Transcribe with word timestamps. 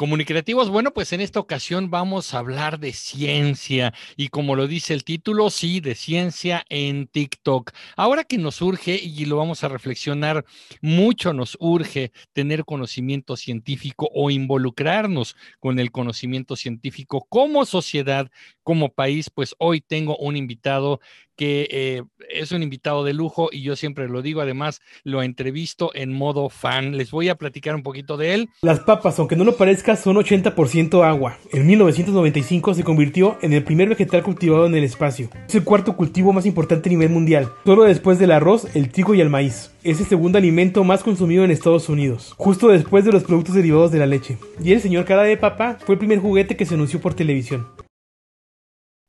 Comunicativos, 0.00 0.70
bueno, 0.70 0.94
pues 0.94 1.12
en 1.12 1.20
esta 1.20 1.40
ocasión 1.40 1.90
vamos 1.90 2.32
a 2.32 2.38
hablar 2.38 2.80
de 2.80 2.94
ciencia 2.94 3.92
y 4.16 4.28
como 4.28 4.56
lo 4.56 4.66
dice 4.66 4.94
el 4.94 5.04
título, 5.04 5.50
sí, 5.50 5.80
de 5.80 5.94
ciencia 5.94 6.64
en 6.70 7.06
TikTok. 7.06 7.72
Ahora 7.96 8.24
que 8.24 8.38
nos 8.38 8.62
urge 8.62 8.94
y 8.94 9.26
lo 9.26 9.36
vamos 9.36 9.62
a 9.62 9.68
reflexionar 9.68 10.46
mucho, 10.80 11.34
nos 11.34 11.54
urge 11.60 12.12
tener 12.32 12.64
conocimiento 12.64 13.36
científico 13.36 14.08
o 14.14 14.30
involucrarnos 14.30 15.36
con 15.58 15.78
el 15.78 15.92
conocimiento 15.92 16.56
científico 16.56 17.26
como 17.28 17.66
sociedad, 17.66 18.30
como 18.62 18.94
país, 18.94 19.28
pues 19.28 19.54
hoy 19.58 19.82
tengo 19.82 20.16
un 20.16 20.34
invitado 20.34 21.00
que 21.40 21.66
eh, 21.70 22.02
es 22.28 22.52
un 22.52 22.62
invitado 22.62 23.02
de 23.02 23.14
lujo 23.14 23.48
y 23.50 23.62
yo 23.62 23.74
siempre 23.74 24.10
lo 24.10 24.20
digo, 24.20 24.42
además 24.42 24.82
lo 25.04 25.22
entrevisto 25.22 25.90
en 25.94 26.12
modo 26.12 26.50
fan. 26.50 26.98
Les 26.98 27.10
voy 27.10 27.30
a 27.30 27.36
platicar 27.36 27.74
un 27.74 27.82
poquito 27.82 28.18
de 28.18 28.34
él. 28.34 28.50
Las 28.60 28.80
papas, 28.80 29.18
aunque 29.18 29.36
no 29.36 29.44
lo 29.44 29.56
parezca, 29.56 29.96
son 29.96 30.16
80% 30.16 31.02
agua. 31.02 31.38
En 31.50 31.66
1995 31.66 32.74
se 32.74 32.84
convirtió 32.84 33.38
en 33.40 33.54
el 33.54 33.64
primer 33.64 33.88
vegetal 33.88 34.22
cultivado 34.22 34.66
en 34.66 34.74
el 34.74 34.84
espacio. 34.84 35.30
Es 35.48 35.54
el 35.54 35.64
cuarto 35.64 35.96
cultivo 35.96 36.34
más 36.34 36.44
importante 36.44 36.90
a 36.90 36.92
nivel 36.92 37.08
mundial, 37.08 37.48
solo 37.64 37.84
después 37.84 38.18
del 38.18 38.32
arroz, 38.32 38.66
el 38.76 38.90
trigo 38.90 39.14
y 39.14 39.22
el 39.22 39.30
maíz. 39.30 39.70
Es 39.82 39.98
el 39.98 40.06
segundo 40.06 40.36
alimento 40.36 40.84
más 40.84 41.02
consumido 41.02 41.42
en 41.42 41.50
Estados 41.50 41.88
Unidos, 41.88 42.34
justo 42.36 42.68
después 42.68 43.06
de 43.06 43.12
los 43.12 43.24
productos 43.24 43.54
derivados 43.54 43.92
de 43.92 43.98
la 43.98 44.04
leche. 44.04 44.36
Y 44.62 44.72
el 44.72 44.82
señor 44.82 45.06
cara 45.06 45.22
de 45.22 45.38
papa 45.38 45.78
fue 45.86 45.94
el 45.94 45.98
primer 46.00 46.18
juguete 46.18 46.54
que 46.54 46.66
se 46.66 46.74
anunció 46.74 47.00
por 47.00 47.14
televisión. 47.14 47.66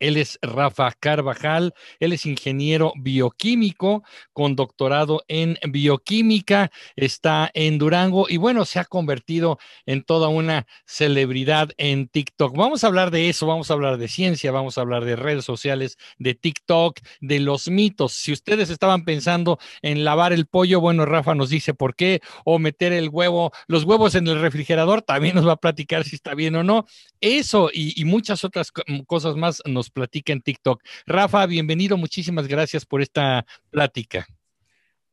Él 0.01 0.17
es 0.17 0.39
Rafa 0.41 0.91
Carvajal, 0.99 1.73
él 1.99 2.11
es 2.11 2.25
ingeniero 2.25 2.91
bioquímico 2.97 4.03
con 4.33 4.55
doctorado 4.55 5.23
en 5.27 5.57
bioquímica, 5.69 6.71
está 6.95 7.51
en 7.53 7.77
Durango 7.77 8.25
y 8.27 8.37
bueno, 8.37 8.65
se 8.65 8.79
ha 8.79 8.85
convertido 8.85 9.59
en 9.85 10.03
toda 10.03 10.27
una 10.27 10.65
celebridad 10.85 11.69
en 11.77 12.07
TikTok. 12.07 12.57
Vamos 12.57 12.83
a 12.83 12.87
hablar 12.87 13.11
de 13.11 13.29
eso, 13.29 13.45
vamos 13.45 13.69
a 13.69 13.75
hablar 13.75 13.97
de 13.99 14.07
ciencia, 14.07 14.51
vamos 14.51 14.77
a 14.77 14.81
hablar 14.81 15.05
de 15.05 15.15
redes 15.15 15.45
sociales, 15.45 15.97
de 16.17 16.33
TikTok, 16.33 16.99
de 17.19 17.39
los 17.39 17.69
mitos. 17.69 18.13
Si 18.13 18.31
ustedes 18.31 18.71
estaban 18.71 19.05
pensando 19.05 19.59
en 19.83 20.03
lavar 20.03 20.33
el 20.33 20.47
pollo, 20.47 20.81
bueno, 20.81 21.05
Rafa 21.05 21.35
nos 21.35 21.51
dice 21.51 21.75
por 21.75 21.95
qué, 21.95 22.21
o 22.43 22.57
meter 22.57 22.91
el 22.91 23.09
huevo, 23.09 23.51
los 23.67 23.83
huevos 23.83 24.15
en 24.15 24.27
el 24.27 24.41
refrigerador, 24.41 25.03
también 25.03 25.35
nos 25.35 25.47
va 25.47 25.53
a 25.53 25.57
platicar 25.57 26.05
si 26.05 26.15
está 26.15 26.33
bien 26.33 26.55
o 26.55 26.63
no. 26.63 26.87
Eso 27.19 27.69
y, 27.71 28.03
muchas 28.05 28.43
otras 28.43 28.71
cosas 29.05 29.35
más 29.35 29.61
nos 29.65 29.90
platica 29.91 30.33
en 30.33 30.41
TikTok. 30.41 30.81
Rafa, 31.05 31.45
bienvenido, 31.45 31.97
muchísimas 31.97 32.47
gracias 32.47 32.85
por 32.85 33.01
esta 33.01 33.45
plática. 33.69 34.25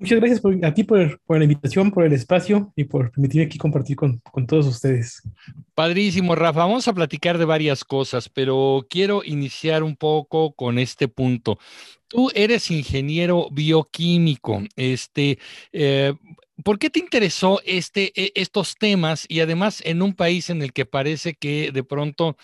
Muchas 0.01 0.21
gracias 0.21 0.41
a 0.63 0.75
ti 0.75 0.85
por, 0.85 1.21
la 1.29 1.43
invitación, 1.43 1.91
por 1.91 2.05
el 2.05 2.13
espacio 2.13 2.73
y 2.77 2.85
por 2.85 3.11
permitirme 3.11 3.47
aquí 3.47 3.59
compartir 3.59 3.97
con, 3.97 4.19
con, 4.19 4.47
todos 4.47 4.65
ustedes. 4.67 5.23
Padrísimo, 5.75 6.37
Rafa. 6.37 6.61
Vamos 6.61 6.87
a 6.87 6.93
platicar 6.93 7.37
de 7.37 7.45
varias 7.45 7.83
cosas, 7.83 8.29
pero 8.29 8.87
quiero 8.89 9.25
iniciar 9.25 9.83
un 9.83 9.97
poco 9.97 10.53
con 10.53 10.79
este 10.79 11.09
punto. 11.09 11.59
Tú 12.07 12.31
eres 12.33 12.71
ingeniero 12.71 13.49
bioquímico. 13.51 14.63
Este, 14.77 15.41
eh, 15.73 16.15
¿Por 16.63 16.79
qué 16.79 16.91
te 16.91 17.01
interesó 17.01 17.61
este, 17.65 18.13
e, 18.15 18.33
estos 18.37 18.77
temas 18.77 19.27
y 19.29 19.41
además 19.41 19.83
en 19.85 20.03
un 20.03 20.15
país 20.15 20.49
en 20.49 20.63
el 20.63 20.73
que 20.73 20.87
parece 20.87 21.35
que 21.35 21.73
de 21.73 21.83
pronto 21.83 22.37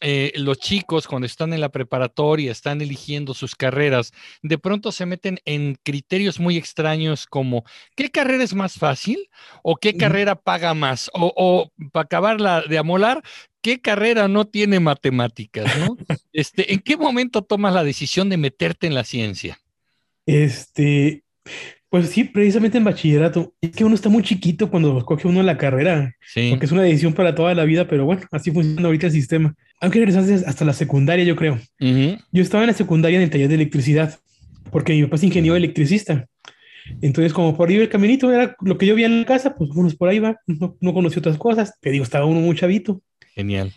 eh, 0.00 0.32
los 0.36 0.58
chicos 0.58 1.06
cuando 1.06 1.26
están 1.26 1.52
en 1.52 1.60
la 1.60 1.70
preparatoria, 1.70 2.52
están 2.52 2.80
eligiendo 2.80 3.34
sus 3.34 3.54
carreras, 3.54 4.12
de 4.42 4.58
pronto 4.58 4.92
se 4.92 5.06
meten 5.06 5.38
en 5.44 5.76
criterios 5.82 6.38
muy 6.38 6.56
extraños 6.56 7.26
como 7.26 7.64
¿qué 7.96 8.10
carrera 8.10 8.44
es 8.44 8.54
más 8.54 8.74
fácil? 8.74 9.28
¿O 9.62 9.76
qué 9.76 9.96
carrera 9.96 10.36
paga 10.36 10.74
más? 10.74 11.10
O, 11.14 11.70
para 11.92 12.04
acabarla 12.04 12.62
de 12.62 12.78
amolar, 12.78 13.22
¿qué 13.60 13.80
carrera 13.80 14.28
no 14.28 14.46
tiene 14.46 14.80
matemáticas? 14.80 15.70
Este, 16.32 16.72
¿En 16.72 16.80
qué 16.80 16.96
momento 16.96 17.42
tomas 17.42 17.74
la 17.74 17.84
decisión 17.84 18.28
de 18.28 18.36
meterte 18.36 18.86
en 18.86 18.94
la 18.94 19.04
ciencia? 19.04 19.58
Este, 20.26 21.24
pues 21.90 22.10
sí, 22.10 22.24
precisamente 22.24 22.76
en 22.78 22.84
bachillerato. 22.84 23.54
Es 23.60 23.70
que 23.70 23.84
uno 23.84 23.94
está 23.94 24.08
muy 24.08 24.22
chiquito 24.22 24.70
cuando 24.70 25.04
coge 25.04 25.26
uno 25.26 25.42
la 25.42 25.56
carrera, 25.56 26.14
porque 26.50 26.66
es 26.66 26.72
una 26.72 26.82
decisión 26.82 27.14
para 27.14 27.34
toda 27.34 27.54
la 27.54 27.64
vida, 27.64 27.88
pero 27.88 28.04
bueno, 28.04 28.22
así 28.30 28.50
funciona 28.50 28.86
ahorita 28.86 29.06
el 29.06 29.12
sistema. 29.12 29.54
Aunque 29.80 30.00
regresaste 30.00 30.46
hasta 30.46 30.64
la 30.64 30.72
secundaria, 30.72 31.24
yo 31.24 31.36
creo. 31.36 31.58
Yo 31.78 32.42
estaba 32.42 32.64
en 32.64 32.68
la 32.68 32.74
secundaria 32.74 33.16
en 33.16 33.22
el 33.22 33.30
taller 33.30 33.48
de 33.48 33.54
electricidad, 33.54 34.18
porque 34.70 34.92
mi 34.92 35.02
papá 35.04 35.16
es 35.16 35.24
ingeniero 35.24 35.56
electricista. 35.56 36.26
Entonces, 37.00 37.32
como 37.32 37.56
por 37.56 37.68
ahí 37.68 37.76
el 37.76 37.88
caminito 37.88 38.32
era 38.32 38.56
lo 38.60 38.78
que 38.78 38.86
yo 38.86 38.94
vi 38.94 39.04
en 39.04 39.20
la 39.20 39.26
casa, 39.26 39.54
pues 39.54 39.70
uno 39.74 39.88
por 39.90 40.08
ahí 40.08 40.18
va, 40.18 40.40
no, 40.46 40.76
no 40.80 40.94
conocí 40.94 41.18
otras 41.18 41.36
cosas. 41.36 41.78
Te 41.80 41.90
digo, 41.90 42.02
estaba 42.02 42.24
uno 42.24 42.40
muy 42.40 42.56
chavito. 42.56 43.02
Genial. 43.34 43.72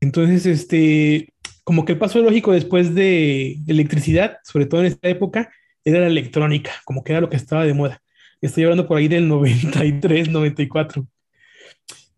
Entonces, 0.00 0.46
este, 0.46 1.32
como 1.62 1.84
que 1.84 1.92
el 1.92 1.98
paso 1.98 2.20
lógico 2.20 2.52
después 2.52 2.94
de 2.94 3.58
electricidad, 3.66 4.38
sobre 4.44 4.66
todo 4.66 4.80
en 4.80 4.86
esta 4.86 5.08
época, 5.08 5.50
era 5.84 6.00
la 6.00 6.06
electrónica, 6.06 6.72
como 6.84 7.04
que 7.04 7.12
era 7.12 7.20
lo 7.20 7.30
que 7.30 7.36
estaba 7.36 7.64
de 7.64 7.74
moda. 7.74 8.00
Estoy 8.40 8.64
hablando 8.64 8.86
por 8.86 8.98
ahí 8.98 9.08
del 9.08 9.28
93, 9.28 10.28
94. 10.30 11.06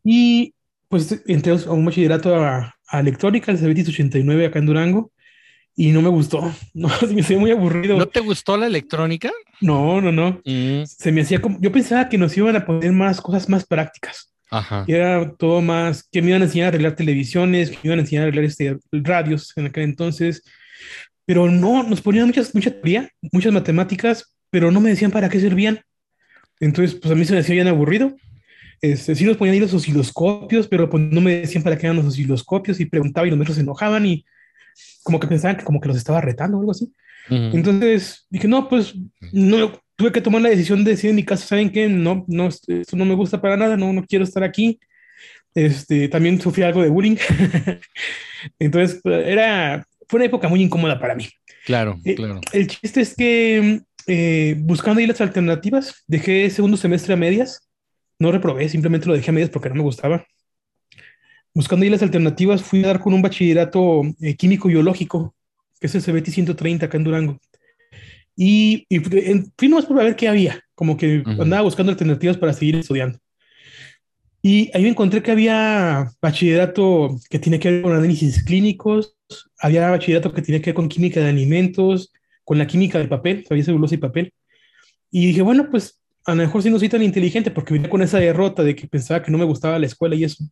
Y 0.02 0.54
pues 0.88 1.22
entré 1.26 1.52
a 1.52 1.70
un 1.70 1.84
bachillerato 1.84 2.34
a, 2.34 2.74
electrónica, 2.92 3.52
el 3.52 3.58
CBT 3.58 3.88
89 3.88 4.46
acá 4.46 4.58
en 4.58 4.66
Durango, 4.66 5.12
y 5.74 5.92
no 5.92 6.02
me 6.02 6.08
gustó. 6.08 6.40
No, 6.74 6.88
me 7.12 7.20
hacía 7.20 7.38
muy 7.38 7.50
aburrido. 7.50 7.96
¿No 7.96 8.06
te 8.06 8.20
gustó 8.20 8.56
la 8.56 8.66
electrónica? 8.66 9.30
No, 9.60 10.00
no, 10.00 10.12
no. 10.12 10.40
Mm. 10.44 10.84
Se 10.86 11.10
me 11.12 11.22
hacía 11.22 11.40
como, 11.40 11.58
yo 11.60 11.72
pensaba 11.72 12.08
que 12.08 12.18
nos 12.18 12.36
iban 12.36 12.56
a 12.56 12.64
poner 12.64 12.92
más 12.92 13.20
cosas 13.20 13.48
más 13.48 13.64
prácticas. 13.64 14.32
Ajá. 14.50 14.84
Y 14.86 14.92
era 14.92 15.32
todo 15.32 15.60
más, 15.60 16.06
que 16.10 16.22
me 16.22 16.28
iban 16.28 16.42
a 16.42 16.44
enseñar 16.44 16.66
a 16.66 16.68
arreglar 16.68 16.94
televisiones, 16.94 17.70
que 17.70 17.76
me 17.76 17.88
iban 17.88 17.98
a 17.98 18.02
enseñar 18.02 18.24
a 18.24 18.26
arreglar 18.26 18.44
este, 18.44 18.78
radios 18.92 19.52
en 19.56 19.66
aquel 19.66 19.84
entonces. 19.84 20.42
Pero 21.24 21.50
no, 21.50 21.82
nos 21.82 22.00
ponían 22.00 22.26
muchas, 22.26 22.54
mucha 22.54 22.70
teoría, 22.70 23.10
muchas 23.32 23.52
matemáticas, 23.52 24.36
pero 24.50 24.70
no 24.70 24.80
me 24.80 24.90
decían 24.90 25.10
para 25.10 25.28
qué 25.28 25.40
servían. 25.40 25.80
Entonces, 26.60 26.98
pues 27.00 27.12
a 27.12 27.14
mí 27.14 27.24
se 27.24 27.34
me 27.34 27.40
hacía 27.40 27.56
bien 27.56 27.68
aburrido. 27.68 28.16
Este, 28.80 29.14
sí 29.14 29.24
nos 29.24 29.36
ponían 29.36 29.54
ahí 29.54 29.60
los 29.60 29.74
osciloscopios, 29.74 30.68
pero 30.68 30.88
pues 30.88 31.02
no 31.02 31.20
me 31.20 31.40
decían 31.40 31.62
para 31.62 31.76
qué 31.76 31.86
eran 31.86 31.96
los 31.96 32.06
osciloscopios 32.06 32.80
y 32.80 32.86
preguntaba 32.86 33.26
y 33.26 33.30
los 33.30 33.38
maestros 33.38 33.56
se 33.56 33.62
enojaban 33.62 34.06
y 34.06 34.24
como 35.02 35.18
que 35.20 35.26
pensaban 35.26 35.56
que 35.56 35.64
como 35.64 35.80
que 35.80 35.88
los 35.88 35.96
estaba 35.96 36.20
retando 36.20 36.56
o 36.56 36.60
algo 36.60 36.72
así. 36.72 36.92
Entonces 37.28 38.26
dije, 38.30 38.46
no, 38.46 38.68
pues 38.68 38.94
no, 39.32 39.72
tuve 39.96 40.12
que 40.12 40.20
tomar 40.20 40.42
la 40.42 40.50
decisión 40.50 40.84
de 40.84 40.92
decir 40.92 41.10
en 41.10 41.16
mi 41.16 41.24
casa, 41.24 41.46
¿saben 41.46 41.70
qué? 41.70 41.88
No, 41.88 42.24
no, 42.28 42.48
esto 42.48 42.96
no 42.96 43.04
me 43.04 43.14
gusta 43.14 43.40
para 43.40 43.56
nada, 43.56 43.76
no, 43.76 43.92
no 43.92 44.04
quiero 44.04 44.24
estar 44.24 44.44
aquí. 44.44 44.78
Este, 45.54 46.08
también 46.08 46.40
sufrí 46.40 46.62
algo 46.62 46.82
de 46.82 46.90
bullying. 46.90 47.16
Entonces, 48.58 49.00
era, 49.04 49.86
fue 50.06 50.18
una 50.18 50.26
época 50.26 50.48
muy 50.48 50.62
incómoda 50.62 51.00
para 51.00 51.14
mí. 51.14 51.28
Claro, 51.64 51.98
eh, 52.04 52.14
claro. 52.14 52.40
El 52.52 52.66
chiste 52.68 53.00
es 53.00 53.14
que 53.16 53.80
eh, 54.06 54.54
buscando 54.58 55.00
ahí 55.00 55.06
las 55.06 55.20
alternativas, 55.20 56.04
dejé 56.06 56.48
segundo 56.50 56.76
semestre 56.76 57.14
a 57.14 57.16
medias. 57.16 57.68
No 58.18 58.32
reprobé, 58.32 58.68
simplemente 58.68 59.06
lo 59.06 59.14
dejé 59.14 59.30
a 59.30 59.34
medias 59.34 59.50
porque 59.50 59.68
no 59.68 59.76
me 59.76 59.82
gustaba. 59.82 60.26
Buscando 61.54 61.84
ahí 61.84 61.90
las 61.90 62.02
alternativas, 62.02 62.62
fui 62.62 62.84
a 62.84 62.88
dar 62.88 63.00
con 63.00 63.14
un 63.14 63.22
bachillerato 63.22 64.02
eh, 64.20 64.36
químico-biológico, 64.36 65.34
que 65.80 65.86
es 65.86 65.94
el 65.94 66.02
CBT 66.02 66.28
130 66.30 66.86
acá 66.86 66.96
en 66.96 67.04
Durango. 67.04 67.38
Y, 68.36 68.84
y 68.90 68.98
fui 68.98 69.68
nomás 69.68 69.86
por 69.86 69.96
ver 69.96 70.16
qué 70.16 70.28
había, 70.28 70.62
como 70.74 70.96
que 70.96 71.22
andaba 71.26 71.62
buscando 71.62 71.90
alternativas 71.92 72.36
para 72.36 72.52
seguir 72.52 72.76
estudiando. 72.76 73.18
Y 74.42 74.70
ahí 74.74 74.82
me 74.82 74.90
encontré 74.90 75.22
que 75.22 75.32
había 75.32 76.08
bachillerato 76.20 77.18
que 77.28 77.38
tiene 77.38 77.58
que 77.58 77.70
ver 77.70 77.82
con 77.82 77.92
análisis 77.94 78.44
clínicos, 78.44 79.16
había 79.58 79.90
bachillerato 79.90 80.32
que 80.32 80.42
tenía 80.42 80.60
que 80.60 80.70
ver 80.70 80.74
con 80.74 80.88
química 80.88 81.20
de 81.20 81.30
alimentos, 81.30 82.12
con 82.44 82.58
la 82.58 82.66
química 82.66 82.98
del 82.98 83.08
papel, 83.08 83.44
había 83.50 83.64
celulosa 83.64 83.96
y 83.96 83.98
papel. 83.98 84.32
Y 85.10 85.26
dije, 85.26 85.42
bueno, 85.42 85.68
pues 85.70 86.00
a 86.26 86.34
lo 86.34 86.36
mejor 86.36 86.62
sí 86.62 86.70
no 86.70 86.78
soy 86.78 86.88
tan 86.88 87.02
inteligente 87.02 87.50
porque 87.50 87.74
venía 87.74 87.90
con 87.90 88.02
esa 88.02 88.18
derrota 88.18 88.62
de 88.62 88.74
que 88.74 88.86
pensaba 88.86 89.22
que 89.22 89.30
no 89.30 89.38
me 89.38 89.44
gustaba 89.44 89.78
la 89.78 89.86
escuela 89.86 90.14
y 90.14 90.24
eso. 90.24 90.44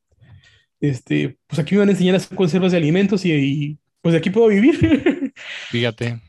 Este, 0.81 1.37
pues 1.47 1.59
aquí 1.59 1.75
me 1.75 1.81
van 1.81 1.89
a 1.89 1.93
enseñar 1.93 2.15
a 2.15 2.19
hacer 2.19 2.37
conservas 2.37 2.73
de 2.73 2.79
alimentos 2.79 3.25
y, 3.25 3.79
pues 4.01 4.13
de 4.13 4.19
aquí 4.19 4.31
puedo 4.31 4.49
vivir. 4.49 5.33
Fíjate. 5.71 6.21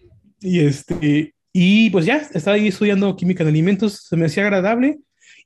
Y 0.41 0.59
este, 0.59 1.33
y 1.53 1.89
pues 1.89 2.05
ya, 2.05 2.17
estaba 2.33 2.57
ahí 2.57 2.67
estudiando 2.67 3.15
química 3.15 3.43
de 3.43 3.49
alimentos, 3.49 4.05
se 4.07 4.15
me 4.15 4.25
hacía 4.25 4.43
agradable 4.43 4.99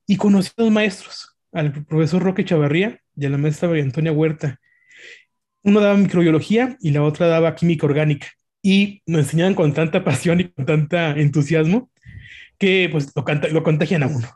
y 0.07 0.17
conocí 0.17 0.49
a 0.57 0.63
los 0.63 0.71
maestros, 0.71 1.35
al 1.51 1.85
profesor 1.85 2.21
Roque 2.23 2.45
Chavarría 2.45 2.99
y 3.15 3.25
a 3.25 3.29
la 3.29 3.37
maestra 3.37 3.69
Antonia 3.69 4.11
Huerta 4.11 4.59
uno 5.63 5.79
daba 5.79 5.97
microbiología 5.97 6.77
y 6.81 6.91
la 6.91 7.03
otra 7.03 7.27
daba 7.27 7.55
química 7.55 7.85
orgánica. 7.85 8.27
Y 8.61 9.01
me 9.05 9.19
enseñaban 9.19 9.55
con 9.55 9.73
tanta 9.73 10.03
pasión 10.05 10.41
y 10.41 10.49
con 10.49 10.65
tanta 10.65 11.11
entusiasmo 11.11 11.91
que 12.59 12.89
pues 12.91 13.11
lo, 13.15 13.23
lo 13.51 13.63
contagian 13.63 14.03
a 14.03 14.07
uno. 14.07 14.27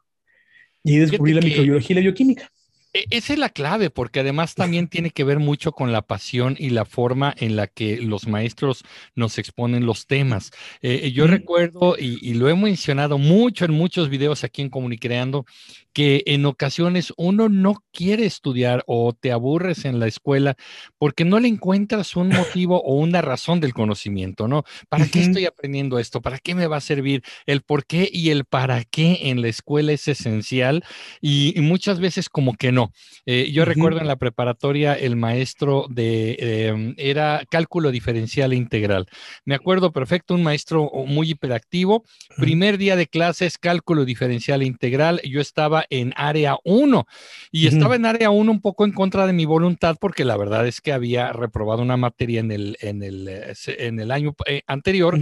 Y 0.83 0.97
descubrí 0.97 1.33
la 1.33 1.41
microbiología 1.41 1.93
y 1.93 1.95
la 1.95 2.01
bioquímica. 2.01 2.51
E, 2.93 3.05
esa 3.09 3.33
es 3.33 3.39
la 3.39 3.49
clave, 3.49 3.89
porque 3.89 4.19
además 4.19 4.53
también 4.53 4.87
tiene 4.87 5.09
que 5.09 5.23
ver 5.23 5.39
mucho 5.39 5.71
con 5.71 5.91
la 5.91 6.03
pasión 6.03 6.55
y 6.59 6.69
la 6.69 6.85
forma 6.85 7.33
en 7.37 7.55
la 7.55 7.67
que 7.67 7.97
los 7.97 8.27
maestros 8.27 8.83
nos 9.15 9.37
exponen 9.39 9.85
los 9.85 10.05
temas. 10.05 10.51
Eh, 10.81 11.11
yo 11.11 11.25
recuerdo, 11.27 11.95
y, 11.97 12.33
lo 12.35 12.49
he 12.49 12.55
mencionado 12.55 13.17
mucho 13.17 13.65
en 13.65 13.71
muchos 13.71 14.09
videos 14.09 14.43
aquí 14.43 14.61
en 14.61 14.69
Comunicreando, 14.69 15.45
que 15.93 16.23
en 16.25 16.45
ocasiones 16.45 17.13
uno 17.17 17.49
no 17.49 17.75
quiere 17.91 18.25
estudiar 18.25 18.83
o 18.87 19.13
te 19.13 19.31
aburres 19.31 19.85
en 19.85 19.99
la 19.99 20.07
escuela 20.07 20.55
porque 20.97 21.25
no 21.25 21.39
le 21.39 21.47
encuentras 21.47 22.15
un 22.15 22.29
motivo 22.29 22.81
o 22.81 22.95
una 22.95 23.21
razón 23.21 23.59
del 23.59 23.73
conocimiento, 23.73 24.47
¿no? 24.47 24.63
¿Para 24.89 25.07
qué 25.07 25.21
estoy 25.21 25.45
aprendiendo 25.45 25.99
esto? 25.99 26.21
¿Para 26.21 26.39
qué 26.39 26.55
me 26.55 26.67
va 26.67 26.77
a 26.77 26.81
servir? 26.81 27.23
El 27.45 27.61
por 27.61 27.85
qué 27.85 28.09
y 28.11 28.31
el 28.31 28.45
para 28.45 28.83
qué 28.83 29.29
en 29.29 29.41
la 29.41 29.47
escuela 29.47 29.91
es 29.91 30.07
esencial 30.07 30.83
y, 31.21 31.53
muchas 31.63 31.99
veces 31.99 32.29
como 32.29 32.55
que 32.55 32.71
no. 32.71 32.91
Eh, 33.25 33.51
yo 33.51 33.63
recuerdo 33.63 33.99
en 33.99 34.07
la 34.07 34.17
preparatoria 34.17 34.93
el 34.93 35.15
maestro 35.15 35.85
de, 35.89 36.35
em, 36.39 36.95
era 36.97 37.43
cálculo 37.49 37.91
diferencial 37.91 38.53
e 38.53 38.55
integral. 38.55 39.07
Me 39.45 39.55
acuerdo 39.55 39.91
perfecto, 39.91 40.33
un 40.33 40.43
maestro 40.43 40.89
muy 41.05 41.31
hiperactivo. 41.31 42.03
Primer 42.37 42.77
día 42.77 42.95
de 42.95 43.07
clases, 43.07 43.57
cálculo 43.57 44.05
diferencial 44.05 44.61
e 44.61 44.65
integral. 44.65 45.21
Yo 45.23 45.41
estaba 45.41 45.82
en 45.89 46.13
área 46.15 46.57
1 46.63 47.05
y 47.51 47.67
estaba 47.67 47.95
en 47.95 48.05
área 48.05 48.29
1 48.29 48.51
un 48.51 48.61
poco 48.61 48.85
en 48.85 48.91
contra 48.91 49.27
de 49.27 49.33
mi 49.33 49.45
voluntad 49.45 49.97
porque 49.99 50.25
la 50.25 50.37
verdad 50.37 50.67
es 50.67 50.81
que 50.81 50.93
había 50.93 51.33
reprobado 51.33 51.81
una 51.81 51.97
materia 51.97 52.39
en 52.39 52.51
el, 52.51 52.77
en 52.81 53.03
el, 53.03 53.27
eh, 53.27 53.53
en 53.67 53.99
el 53.99 54.11
año 54.11 54.35
eh, 54.45 54.61
anterior 54.67 55.17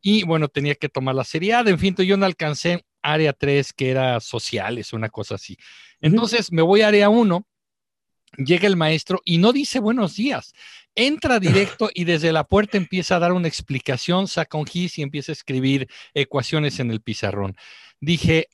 y 0.00 0.24
bueno, 0.24 0.48
tenía 0.48 0.74
que 0.74 0.88
tomar 0.88 1.14
la 1.14 1.24
seriedad. 1.24 1.66
En 1.68 1.78
fin, 1.78 1.94
yo 1.96 2.16
no 2.16 2.26
alcancé 2.26 2.84
área 3.02 3.32
3 3.32 3.72
que 3.72 3.90
era 3.90 4.20
sociales, 4.20 4.92
una 4.92 5.08
cosa 5.08 5.36
así. 5.36 5.56
Entonces 6.00 6.52
me 6.52 6.62
voy 6.62 6.82
a 6.82 6.88
área 6.88 7.08
1 7.08 7.46
llega 8.36 8.66
el 8.66 8.76
maestro 8.76 9.20
y 9.24 9.38
no 9.38 9.52
dice 9.52 9.78
buenos 9.80 10.16
días. 10.16 10.52
Entra 10.94 11.40
directo 11.40 11.90
y 11.92 12.04
desde 12.04 12.32
la 12.32 12.44
puerta 12.44 12.76
empieza 12.76 13.16
a 13.16 13.18
dar 13.18 13.32
una 13.32 13.48
explicación, 13.48 14.28
saca 14.28 14.58
un 14.58 14.66
gis 14.66 14.98
y 14.98 15.02
empieza 15.02 15.32
a 15.32 15.34
escribir 15.34 15.88
ecuaciones 16.14 16.80
en 16.80 16.90
el 16.90 17.00
pizarrón. 17.00 17.56
Dije, 18.00 18.48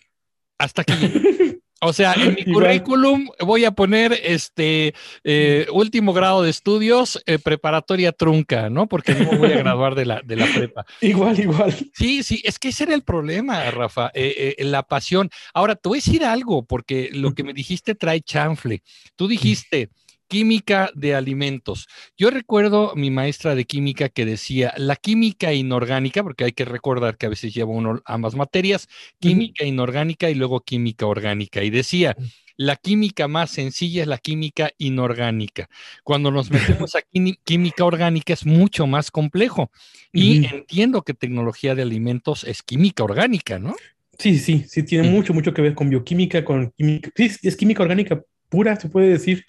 hasta 0.58 0.82
aquí. 0.82 0.94
O 1.84 1.92
sea, 1.92 2.14
en 2.14 2.34
mi 2.34 2.44
currículum 2.52 3.28
voy 3.40 3.64
a 3.64 3.72
poner 3.72 4.12
este 4.22 4.94
eh, 5.24 5.66
último 5.72 6.12
grado 6.12 6.42
de 6.42 6.50
estudios, 6.50 7.20
eh, 7.26 7.38
preparatoria 7.38 8.12
trunca, 8.12 8.70
¿no? 8.70 8.86
Porque 8.86 9.14
no 9.14 9.32
me 9.32 9.38
voy 9.38 9.52
a 9.52 9.56
graduar 9.62 9.96
de 9.96 10.06
la, 10.06 10.22
de 10.22 10.36
la 10.36 10.46
prepa. 10.46 10.86
Igual, 11.00 11.40
igual. 11.40 11.74
Sí, 11.92 12.22
sí, 12.22 12.40
es 12.44 12.58
que 12.60 12.68
ese 12.68 12.84
era 12.84 12.94
el 12.94 13.02
problema, 13.02 13.68
Rafa, 13.70 14.12
eh, 14.14 14.54
la 14.60 14.84
pasión. 14.84 15.28
Ahora, 15.52 15.74
te 15.74 15.88
voy 15.88 15.98
a 15.98 16.02
decir 16.04 16.24
algo, 16.24 16.64
porque 16.64 17.10
lo 17.12 17.34
que 17.34 17.42
me 17.42 17.52
dijiste 17.52 17.96
trae 17.96 18.20
chanfle. 18.20 18.82
Tú 19.16 19.26
dijiste, 19.26 19.90
química 20.32 20.90
de 20.94 21.14
alimentos. 21.14 21.88
Yo 22.16 22.30
recuerdo 22.30 22.94
mi 22.96 23.10
maestra 23.10 23.54
de 23.54 23.66
química 23.66 24.08
que 24.08 24.24
decía, 24.24 24.72
la 24.78 24.96
química 24.96 25.52
inorgánica, 25.52 26.22
porque 26.22 26.44
hay 26.44 26.52
que 26.52 26.64
recordar 26.64 27.18
que 27.18 27.26
a 27.26 27.28
veces 27.28 27.52
lleva 27.52 27.70
uno 27.70 28.00
ambas 28.06 28.34
materias, 28.34 28.88
química 29.20 29.66
inorgánica 29.66 30.30
y 30.30 30.34
luego 30.34 30.60
química 30.60 31.04
orgánica. 31.04 31.62
Y 31.62 31.68
decía, 31.68 32.16
la 32.56 32.76
química 32.76 33.28
más 33.28 33.50
sencilla 33.50 34.00
es 34.00 34.08
la 34.08 34.16
química 34.16 34.70
inorgánica. 34.78 35.68
Cuando 36.02 36.30
nos 36.30 36.50
metemos 36.50 36.94
a 36.96 37.02
química 37.44 37.84
orgánica 37.84 38.32
es 38.32 38.46
mucho 38.46 38.86
más 38.86 39.10
complejo. 39.10 39.70
Y 40.14 40.46
entiendo 40.46 41.02
que 41.02 41.12
tecnología 41.12 41.74
de 41.74 41.82
alimentos 41.82 42.44
es 42.44 42.62
química 42.62 43.04
orgánica, 43.04 43.58
¿no? 43.58 43.76
Sí, 44.18 44.38
sí, 44.38 44.64
sí, 44.66 44.82
tiene 44.82 45.10
mucho, 45.10 45.34
mucho 45.34 45.52
que 45.52 45.60
ver 45.60 45.74
con 45.74 45.90
bioquímica, 45.90 46.42
con 46.42 46.70
química. 46.70 47.10
Sí, 47.14 47.30
es 47.42 47.54
química 47.54 47.82
orgánica 47.82 48.22
pura, 48.52 48.78
se 48.78 48.90
puede 48.90 49.08
decir. 49.08 49.46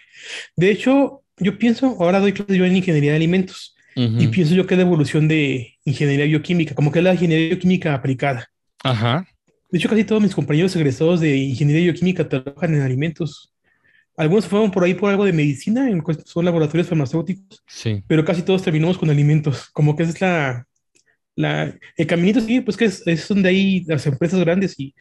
De 0.56 0.72
hecho, 0.72 1.22
yo 1.38 1.60
pienso, 1.60 1.98
ahora 2.00 2.22
doy 2.22 2.32
clases 2.32 2.56
yo 2.56 2.66
en 2.66 2.78
ingeniería 2.78 3.12
de 3.12 3.18
alimentos 3.18 3.76
y 3.96 4.28
pienso 4.30 4.56
yo 4.56 4.66
que 4.66 4.74
es 4.74 4.80
la 4.80 4.86
evolución 4.86 5.28
de 5.28 5.76
ingeniería 5.86 6.26
bioquímica, 6.26 6.74
como 6.74 6.92
que 6.92 7.00
es 7.00 7.06
la 7.06 7.14
ingeniería 7.14 7.50
bioquímica 7.50 7.94
aplicada. 7.94 8.50
Ajá. 8.84 9.28
De 9.70 9.78
hecho, 9.78 9.90
casi 9.90 10.04
todos 10.04 10.22
mis 10.22 10.34
compañeros 10.34 10.76
egresados 10.76 11.20
de 11.20 11.36
ingeniería 11.36 11.92
bioquímica 11.92 12.28
trabajan 12.28 12.74
en 12.74 12.82
alimentos. 12.82 13.54
Algunos 14.18 14.48
fueron 14.48 14.72
por 14.72 14.84
ahí 14.84 14.94
por 14.94 15.12
algo 15.12 15.26
de 15.26 15.34
medicina, 15.34 15.90
en, 15.90 16.02
son 16.26 16.46
laboratorios 16.46 16.88
farmacéuticos, 16.88 17.64
sí. 17.68 18.04
pero 18.08 18.24
casi 18.24 18.42
todos 18.42 18.64
terminamos 18.64 18.98
con 18.98 19.10
alimentos, 19.10 19.70
como 19.74 19.96
que 19.96 20.04
es 20.04 20.22
la, 20.22 20.66
la 21.36 21.76
el 21.98 22.08
caminito, 22.08 22.40
sí, 22.40 22.62
pues 22.62 22.78
que 22.78 22.86
es, 22.86 23.06
es 23.06 23.28
donde 23.28 23.50
hay 23.50 23.84
las 23.86 24.06
empresas 24.08 24.40
grandes 24.40 24.80
y 24.80 24.94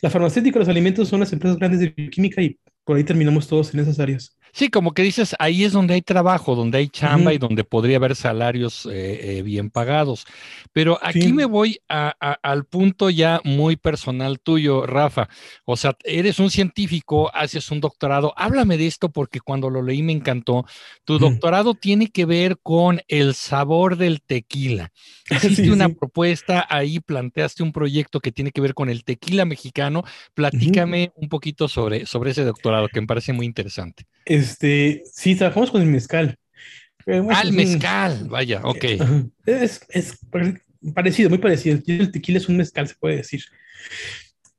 la 0.00 0.10
farmacéutica, 0.10 0.58
los 0.58 0.68
alimentos 0.68 1.08
son 1.08 1.20
las 1.20 1.32
empresas 1.32 1.58
grandes 1.58 1.80
de 1.80 1.88
bioquímica 1.90 2.42
y 2.42 2.58
por 2.84 2.96
ahí 2.96 3.04
terminamos 3.04 3.48
todos 3.48 3.72
en 3.74 3.80
esas 3.80 3.98
áreas. 4.00 4.36
Sí, 4.54 4.68
como 4.68 4.92
que 4.92 5.02
dices, 5.02 5.34
ahí 5.38 5.64
es 5.64 5.72
donde 5.72 5.94
hay 5.94 6.02
trabajo, 6.02 6.54
donde 6.54 6.76
hay 6.76 6.88
chamba 6.90 7.32
y 7.32 7.38
donde 7.38 7.64
podría 7.64 7.96
haber 7.96 8.14
salarios 8.14 8.84
eh, 8.84 9.38
eh, 9.38 9.42
bien 9.42 9.70
pagados. 9.70 10.26
Pero 10.74 10.98
aquí 11.00 11.32
me 11.32 11.46
voy 11.46 11.80
al 11.88 12.64
punto 12.66 13.08
ya 13.08 13.40
muy 13.44 13.76
personal 13.76 14.40
tuyo, 14.40 14.84
Rafa. 14.84 15.30
O 15.64 15.78
sea, 15.78 15.96
eres 16.04 16.38
un 16.38 16.50
científico, 16.50 17.34
haces 17.34 17.70
un 17.70 17.80
doctorado. 17.80 18.34
Háblame 18.36 18.76
de 18.76 18.88
esto 18.88 19.10
porque 19.10 19.40
cuando 19.40 19.70
lo 19.70 19.80
leí 19.80 20.02
me 20.02 20.12
encantó. 20.12 20.66
Tu 21.04 21.18
doctorado 21.18 21.72
tiene 21.72 22.08
que 22.08 22.26
ver 22.26 22.58
con 22.62 23.00
el 23.08 23.34
sabor 23.34 23.96
del 23.96 24.20
tequila. 24.20 24.92
Hiciste 25.30 25.70
una 25.70 25.88
propuesta, 25.88 26.66
ahí 26.68 27.00
planteaste 27.00 27.62
un 27.62 27.72
proyecto 27.72 28.20
que 28.20 28.32
tiene 28.32 28.50
que 28.50 28.60
ver 28.60 28.74
con 28.74 28.90
el 28.90 29.04
tequila 29.04 29.46
mexicano. 29.46 30.04
Platícame 30.34 31.12
un 31.16 31.30
poquito 31.30 31.68
sobre, 31.68 32.04
sobre 32.04 32.32
ese 32.32 32.44
doctorado 32.44 32.88
que 32.88 33.00
me 33.00 33.06
parece 33.06 33.32
muy 33.32 33.46
interesante. 33.46 34.04
Este, 34.42 35.02
sí, 35.12 35.36
trabajamos 35.36 35.70
con 35.70 35.80
el 35.82 35.88
mezcal. 35.88 36.36
Eh, 37.06 37.22
ah, 37.30 37.42
el 37.42 37.52
mezcal, 37.52 38.26
vaya, 38.28 38.60
ok. 38.62 38.84
Es, 39.46 39.80
parecido, 40.94 41.30
muy 41.30 41.38
parecido. 41.38 41.78
El 41.86 42.10
tequila 42.10 42.38
es 42.38 42.48
un 42.48 42.56
mezcal, 42.56 42.88
se 42.88 42.94
puede 42.94 43.16
decir. 43.16 43.44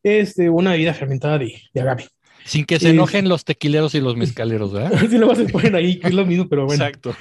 Es 0.02 0.36
de 0.36 0.50
una 0.50 0.72
bebida 0.72 0.94
fermentada 0.94 1.38
de, 1.40 1.62
agave. 1.80 2.08
Sin 2.46 2.66
que 2.66 2.80
se 2.80 2.90
enojen 2.90 3.30
los 3.30 3.46
tequileros 3.46 3.96
y 3.96 4.02
los 4.02 4.18
mezcaleros, 4.24 4.74
¿verdad? 4.74 5.00
sí, 5.10 5.18
lo 5.18 5.28
vas 5.28 5.40
a 5.40 5.46
poner 5.46 5.76
ahí, 5.76 6.00
que 6.00 6.08
es 6.08 6.14
lo 6.14 6.26
mismo, 6.26 6.48
pero 6.48 6.66
bueno. 6.66 6.84
Exacto. 6.84 7.16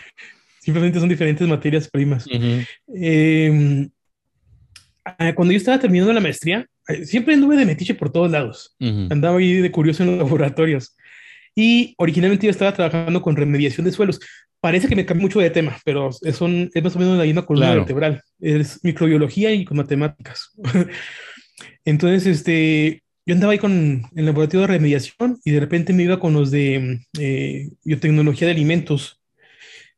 Simplemente 0.61 1.01
son 1.01 1.09
diferentes 1.09 1.47
materias 1.47 1.89
primas. 1.89 2.25
Em, 2.95 3.91
ah, 5.05 5.35
cuando 5.35 5.51
yo 5.51 5.59
estaba 5.59 5.81
terminando 5.81 6.13
la 6.13 6.21
maestría, 6.21 6.65
eh, 6.87 7.05
siempre 7.05 7.35
anduve 7.35 7.57
de 7.57 7.67
metiche 7.67 7.95
por 7.95 8.13
todos 8.13 8.31
lados. 8.31 8.77
Andaba 9.11 9.39
ahí 9.39 9.55
de 9.55 9.73
curioso 9.73 10.05
en 10.05 10.11
los 10.11 10.19
laboratorios. 10.25 10.97
Y 11.55 11.95
originalmente 11.99 12.47
yo 12.47 12.51
estaba 12.51 12.73
trabajando 12.73 13.21
con 13.21 13.37
remediación 13.37 13.85
de 13.85 13.93
suelos. 13.93 14.21
Parece 14.61 14.89
que 14.89 14.97
me 14.97 15.05
cambié 15.05 15.23
mucho 15.23 15.41
de 15.41 15.51
tema, 15.51 15.77
pero 15.85 16.09
es, 16.09 16.23
es 16.23 16.41
más 16.41 16.97
o 16.97 16.99
menos 16.99 17.19
la 17.19 17.25
misma 17.25 17.45
columna 17.45 17.75
vertebral. 17.75 18.23
Es 18.41 18.83
microbiología 18.83 19.53
y 19.53 19.65
con 19.65 19.77
matemáticas. 19.77 20.51
Entonces, 21.85 22.27
este, 22.27 23.03
yo 23.27 23.35
andaba 23.35 23.53
ahí 23.53 23.59
con 23.59 24.03
el 24.15 24.27
laboratorio 24.27 24.63
de 24.63 24.75
remediación 24.75 25.39
y 25.45 25.51
de 25.51 25.61
repente 25.61 25.93
me 25.93 26.05
iba 26.05 26.19
con 26.19 26.33
los 26.33 26.51
de 26.51 27.01
eh, 27.19 27.71
biotecnología 27.85 28.47
de 28.47 28.55
alimentos 28.55 29.21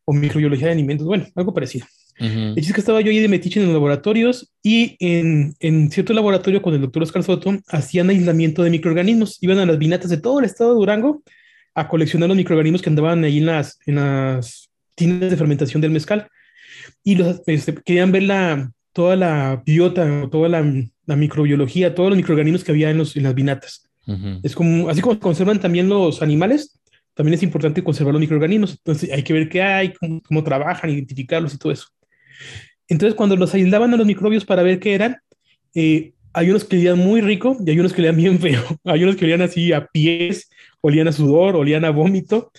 o 0.04 0.12
microbiología 0.12 0.66
de 0.66 0.72
alimentos. 0.72 1.06
Bueno, 1.06 1.26
algo 1.34 1.54
parecido. 1.54 1.86
Uh 2.20 2.54
es 2.54 2.72
que 2.72 2.80
estaba 2.80 3.00
yo 3.00 3.10
ahí 3.10 3.18
de 3.18 3.26
metiche 3.26 3.58
en 3.58 3.66
los 3.66 3.74
laboratorios 3.74 4.52
y 4.62 4.96
en, 5.00 5.56
en, 5.58 5.90
cierto 5.90 6.12
laboratorio 6.12 6.62
con 6.62 6.72
el 6.72 6.80
doctor 6.80 7.02
Oscar 7.02 7.24
Soto 7.24 7.58
hacían 7.66 8.08
aislamiento 8.08 8.62
de 8.62 8.70
microorganismos. 8.70 9.42
Iban 9.42 9.58
a 9.58 9.66
las 9.66 9.78
vinatas 9.78 10.10
de 10.10 10.18
todo 10.18 10.38
el 10.38 10.44
estado 10.44 10.70
de 10.70 10.76
Durango 10.76 11.22
a 11.74 11.88
coleccionar 11.88 12.28
los 12.28 12.36
microorganismos 12.36 12.82
que 12.82 12.90
andaban 12.90 13.24
ahí 13.24 13.38
en 13.38 13.46
las, 13.46 13.78
en 13.86 13.96
las 13.96 14.70
tiendas 14.94 15.30
de 15.30 15.36
fermentación 15.36 15.80
del 15.80 15.90
mezcal. 15.90 16.28
Y 17.02 17.16
los, 17.16 17.42
este, 17.46 17.74
querían 17.74 18.12
ver 18.12 18.24
la, 18.24 18.70
toda 18.92 19.16
la 19.16 19.62
biota, 19.64 20.28
toda 20.30 20.48
la, 20.48 20.64
la, 21.06 21.16
microbiología, 21.16 21.94
todos 21.94 22.10
los 22.10 22.16
microorganismos 22.16 22.64
que 22.64 22.72
había 22.72 22.90
en, 22.90 22.98
los, 22.98 23.16
en 23.16 23.24
las 23.24 23.34
vinatas. 23.34 23.90
Es 24.42 24.54
como, 24.54 24.90
así 24.90 25.00
como 25.00 25.18
conservan 25.18 25.58
también 25.60 25.88
los 25.88 26.20
animales, 26.20 26.78
también 27.14 27.34
es 27.34 27.42
importante 27.42 27.82
conservar 27.82 28.12
los 28.12 28.20
microorganismos. 28.20 28.72
Entonces 28.72 29.10
hay 29.10 29.22
que 29.22 29.32
ver 29.32 29.48
qué 29.48 29.62
hay, 29.62 29.94
cómo, 29.94 30.44
trabajan, 30.44 30.90
identificarlos 30.90 31.54
y 31.54 31.58
todo 31.58 31.72
eso. 31.72 31.88
Entonces 32.86 33.14
cuando 33.14 33.34
los 33.34 33.54
aislaban 33.54 33.94
a 33.94 33.96
los 33.96 34.06
microbios 34.06 34.44
para 34.44 34.62
ver 34.62 34.78
qué 34.78 34.94
eran, 34.94 35.16
eh, 35.74 36.12
hay 36.34 36.50
unos 36.50 36.64
que 36.64 36.76
olían 36.76 36.98
muy 36.98 37.20
rico 37.20 37.56
y 37.64 37.70
hay 37.70 37.78
unos 37.78 37.92
que 37.92 38.02
olían 38.02 38.16
bien 38.16 38.38
feo. 38.38 38.62
Hay 38.84 39.04
unos 39.04 39.16
que 39.16 39.24
olían 39.24 39.40
así 39.40 39.72
a 39.72 39.86
pies, 39.86 40.50
olían 40.84 41.08
a 41.08 41.12
sudor, 41.12 41.56
olían 41.56 41.86
a 41.86 41.90
vómito, 41.90 42.52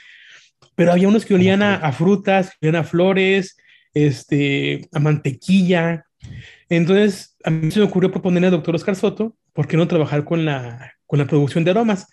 pero 0.74 0.91
había 0.91 1.08
unos 1.08 1.25
que 1.25 1.36
olían 1.36 1.62
a, 1.62 1.91
frutas, 1.91 2.53
olían 2.60 2.77
a 2.77 2.84
flores, 2.84 3.55
este, 3.94 4.89
a 4.91 5.00
mantequilla. 5.00 6.05
Entonces, 6.67 7.38
a 7.44 7.51
mí 7.51 7.70
se 7.70 7.79
me 7.79 7.86
ocurrió 7.86 8.12
proponerle 8.12 8.48
al 8.48 8.53
doctor 8.53 8.74
Oscar 8.74 8.96
Soto, 8.96 9.36
¿por 9.53 9.67
qué 9.67 9.77
no 9.77 9.88
trabajar 9.88 10.25
con 10.25 10.44
la, 10.44 10.94
con 11.05 11.20
la 11.20 11.27
producción 11.27 11.63
de 11.63 11.72
aromas? 11.72 12.08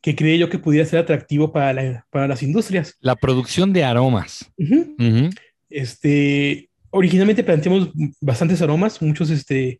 Que 0.00 0.16
creía 0.16 0.36
yo 0.36 0.50
que 0.50 0.58
pudiera 0.58 0.84
ser 0.84 0.98
atractivo 0.98 1.52
para, 1.52 2.06
para 2.10 2.26
las 2.26 2.42
industrias. 2.42 2.96
La 2.98 3.14
producción 3.14 3.72
de 3.72 3.84
aromas. 3.84 4.52
Este, 5.70 6.70
originalmente 6.90 7.44
planteamos 7.44 7.92
bastantes 8.20 8.60
aromas, 8.62 9.00
muchos 9.00 9.30
este, 9.30 9.78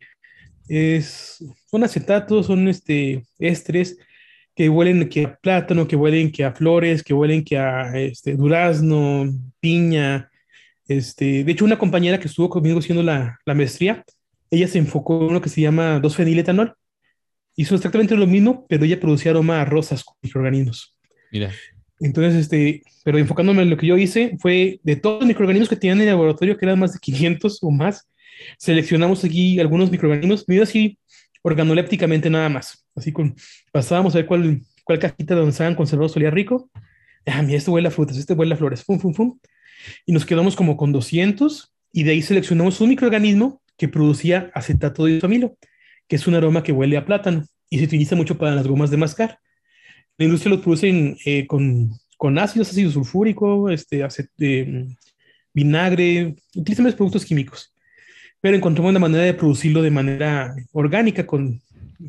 es, 0.69 1.43
son 1.69 1.83
acetatos, 1.83 2.45
son 2.45 2.69
este, 2.69 3.25
estres, 3.37 3.97
que 4.55 4.69
huelen 4.69 5.09
que 5.09 5.25
a 5.25 5.35
plátano, 5.35 5.87
que 5.87 5.95
huelen 5.95 6.31
que 6.31 6.43
a 6.43 6.53
flores, 6.53 7.03
que 7.03 7.13
huelen 7.13 7.43
que 7.43 7.57
a 7.57 7.97
este, 7.97 8.35
durazno, 8.35 9.25
piña. 9.59 10.29
Este, 10.87 11.43
de 11.43 11.51
hecho, 11.51 11.65
una 11.65 11.79
compañera 11.79 12.19
que 12.19 12.27
estuvo 12.27 12.49
conmigo 12.49 12.79
haciendo 12.79 13.03
la, 13.03 13.39
la 13.45 13.53
maestría, 13.53 14.03
ella 14.51 14.67
se 14.67 14.77
enfocó 14.77 15.27
en 15.27 15.33
lo 15.33 15.41
que 15.41 15.49
se 15.49 15.61
llama 15.61 15.99
2-feniletanol, 16.01 16.75
hizo 17.55 17.75
exactamente 17.75 18.15
lo 18.15 18.27
mismo, 18.27 18.65
pero 18.67 18.85
ella 18.85 18.99
producía 18.99 19.31
aroma 19.31 19.61
a 19.61 19.65
rosas 19.65 20.03
con 20.03 20.15
microorganismos. 20.21 20.95
Mira. 21.31 21.51
Entonces, 21.99 22.35
este, 22.35 22.83
pero 23.03 23.17
enfocándome 23.17 23.63
en 23.63 23.69
lo 23.69 23.77
que 23.77 23.87
yo 23.87 23.97
hice, 23.97 24.35
fue 24.39 24.79
de 24.83 24.95
todos 24.95 25.21
los 25.21 25.27
microorganismos 25.27 25.69
que 25.69 25.75
tenían 25.75 25.99
en 25.99 26.07
el 26.07 26.13
laboratorio, 26.13 26.57
que 26.57 26.65
eran 26.65 26.79
más 26.79 26.93
de 26.93 26.99
500 26.99 27.59
o 27.63 27.71
más, 27.71 28.09
seleccionamos 28.57 29.23
aquí 29.23 29.59
algunos 29.59 29.89
microorganismos, 29.89 30.47
medio 30.47 30.63
así 30.63 30.97
organolépticamente 31.43 32.29
nada 32.29 32.49
más. 32.49 32.87
Así 32.95 33.11
con, 33.11 33.35
pasábamos 33.71 34.15
a 34.15 34.17
ver 34.17 34.25
cuál, 34.25 34.61
cuál 34.83 34.97
cajita 34.97 35.35
donde 35.35 35.51
estaban 35.51 35.75
conservados 35.75 36.15
olía 36.15 36.31
rico. 36.31 36.71
Ah, 37.25 37.43
mira, 37.43 37.57
este 37.57 37.69
huele 37.69 37.89
a 37.89 37.91
frutas, 37.91 38.17
este 38.17 38.33
huele 38.33 38.55
a 38.55 38.57
flores, 38.57 38.83
fum, 38.83 38.99
fum, 38.99 39.13
fum. 39.13 39.39
Y 40.05 40.11
nos 40.11 40.25
quedamos 40.25 40.55
como 40.55 40.75
con 40.75 40.91
200 40.91 41.73
y 41.91 42.03
de 42.03 42.11
ahí 42.11 42.21
seleccionamos 42.21 42.81
un 42.81 42.89
microorganismo 42.89 43.61
que 43.77 43.87
producía 43.87 44.51
acetato 44.53 45.05
de 45.05 45.13
isomilo, 45.13 45.57
que 46.07 46.15
es 46.15 46.27
un 46.27 46.35
aroma 46.35 46.63
que 46.63 46.71
huele 46.71 46.97
a 46.97 47.05
plátano 47.05 47.45
y 47.69 47.79
se 47.79 47.85
utiliza 47.85 48.15
mucho 48.15 48.37
para 48.37 48.55
las 48.55 48.67
gomas 48.67 48.89
de 48.89 48.97
mascar. 48.97 49.39
La 50.17 50.25
industria 50.25 50.55
lo 50.55 50.61
produce 50.61 51.17
eh, 51.25 51.47
con, 51.47 51.91
con, 52.17 52.37
ácidos, 52.37 52.69
ácido 52.69 52.91
sulfúrico, 52.91 53.69
este, 53.69 54.05
eh, 54.39 54.87
vinagre, 55.53 56.35
utilizan 56.55 56.85
los 56.85 56.95
productos 56.95 57.25
químicos. 57.25 57.72
Pero 58.43 58.57
encontramos 58.57 58.89
una 58.89 58.99
manera 58.99 59.23
de 59.23 59.33
producirlo 59.33 59.81
de 59.81 59.89
manera 59.89 60.53
orgánica 60.73 61.25
con, 61.25 61.61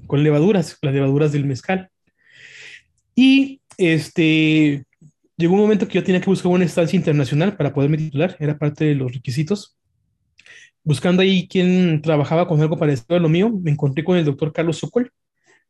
con 0.09 0.25
levaduras, 0.25 0.77
las 0.83 0.93
levaduras 0.93 1.31
del 1.31 1.45
mezcal. 1.45 1.91
Y 3.15 3.61
este, 3.79 4.85
llegó 5.37 5.55
un 5.55 5.61
momento 5.61 5.87
que 5.87 5.95
yo 5.95 6.03
tenía 6.03 6.21
que 6.21 6.29
buscar 6.29 6.51
una 6.51 6.65
estancia 6.65 6.97
internacional 6.97 7.57
para 7.57 7.73
poderme 7.73 7.99
titular, 7.99 8.37
era 8.41 8.59
parte 8.59 8.85
de 8.85 8.97
los 8.97 9.15
requisitos. 9.15 9.79
Buscando 10.83 11.23
ahí 11.23 11.47
quién 11.47 12.03
trabajaba 12.03 12.49
con 12.49 12.61
algo 12.61 12.77
parecido 12.77 13.17
a 13.17 13.21
lo 13.21 13.29
mío, 13.29 13.49
me 13.63 13.71
encontré 13.71 14.03
con 14.03 14.17
el 14.17 14.25
doctor 14.25 14.53
Carlos 14.53 14.79
Sokol, 14.79 15.13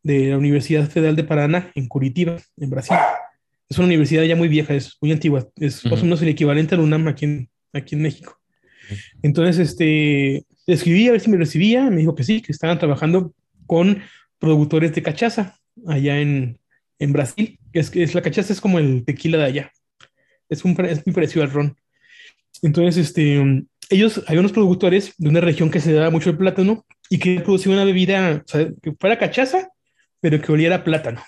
de 0.02 0.30
la 0.30 0.38
Universidad 0.38 0.88
Federal 0.88 1.14
de 1.14 1.24
Paraná, 1.24 1.72
en 1.74 1.88
Curitiba, 1.88 2.38
en 2.56 2.70
Brasil. 2.70 2.96
Es 3.68 3.76
una 3.76 3.88
universidad 3.88 4.22
ya 4.22 4.34
muy 4.34 4.48
vieja, 4.48 4.72
es 4.72 4.96
muy 5.02 5.12
antigua, 5.12 5.46
es 5.56 5.84
más 5.84 6.00
o 6.00 6.04
menos 6.04 6.22
el 6.22 6.28
equivalente 6.28 6.74
al 6.74 6.80
UNAM 6.80 7.08
aquí 7.08 7.26
en, 7.26 7.50
aquí 7.74 7.96
en 7.96 8.00
México. 8.00 8.40
Entonces, 9.22 9.58
este, 9.58 10.46
escribí 10.66 11.08
a 11.08 11.12
ver 11.12 11.20
si 11.20 11.30
me 11.30 11.36
recibía, 11.36 11.90
me 11.90 11.98
dijo 11.98 12.14
que 12.14 12.24
sí, 12.24 12.40
que 12.40 12.52
estaban 12.52 12.78
trabajando 12.78 13.32
con 13.66 14.02
productores 14.38 14.94
de 14.94 15.02
cachaza 15.02 15.58
allá 15.86 16.20
en, 16.20 16.58
en 16.98 17.12
Brasil, 17.12 17.58
es, 17.72 17.94
es 17.94 18.14
la 18.14 18.22
cachaza 18.22 18.52
es 18.52 18.60
como 18.60 18.78
el 18.78 19.04
tequila 19.04 19.38
de 19.38 19.44
allá. 19.44 19.72
Es, 20.48 20.64
un, 20.64 20.76
es 20.84 21.06
muy 21.06 21.14
parecido 21.14 21.42
al 21.42 21.50
ron. 21.50 21.76
Entonces, 22.62 23.08
este, 23.08 23.64
ellos, 23.90 24.22
hay 24.26 24.38
unos 24.38 24.52
productores 24.52 25.14
de 25.18 25.28
una 25.28 25.40
región 25.40 25.70
que 25.70 25.80
se 25.80 25.92
da 25.92 26.10
mucho 26.10 26.30
el 26.30 26.36
plátano 26.36 26.84
y 27.10 27.18
que 27.18 27.40
producían 27.40 27.74
una 27.74 27.84
bebida, 27.84 28.44
que 28.82 28.92
fuera 28.98 29.18
cachaza, 29.18 29.68
pero 30.20 30.40
que 30.40 30.52
oliera 30.52 30.76
a 30.76 30.84
plátano. 30.84 31.22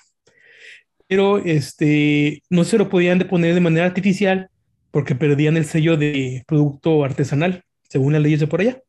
Pero 1.08 1.38
este, 1.38 2.42
no 2.50 2.64
se 2.64 2.78
lo 2.78 2.88
podían 2.88 3.18
poner 3.20 3.54
de 3.54 3.60
manera 3.60 3.86
artificial 3.86 4.50
porque 4.90 5.14
perdían 5.14 5.56
el 5.56 5.66
sello 5.66 5.96
de 5.96 6.42
producto 6.46 7.04
artesanal, 7.04 7.62
según 7.88 8.14
las 8.14 8.22
leyes 8.22 8.40
de 8.40 8.46
por 8.46 8.60
allá. 8.60 8.80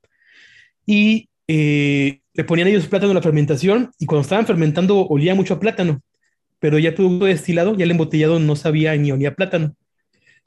Y 0.87 1.29
eh, 1.47 2.21
le 2.33 2.43
ponían 2.43 2.67
ellos 2.67 2.87
plátano 2.87 3.11
a 3.11 3.15
la 3.15 3.21
fermentación 3.21 3.91
y 3.99 4.07
cuando 4.07 4.23
estaban 4.23 4.47
fermentando 4.47 5.05
olía 5.07 5.35
mucho 5.35 5.53
a 5.53 5.59
plátano 5.59 6.01
pero 6.59 6.79
ya 6.79 6.89
el 6.89 6.95
producto 6.95 7.25
destilado, 7.25 7.75
ya 7.75 7.85
el 7.85 7.91
embotellado 7.91 8.39
no 8.39 8.55
sabía 8.55 8.95
ni 8.95 9.11
olía 9.11 9.35
plátano. 9.35 9.75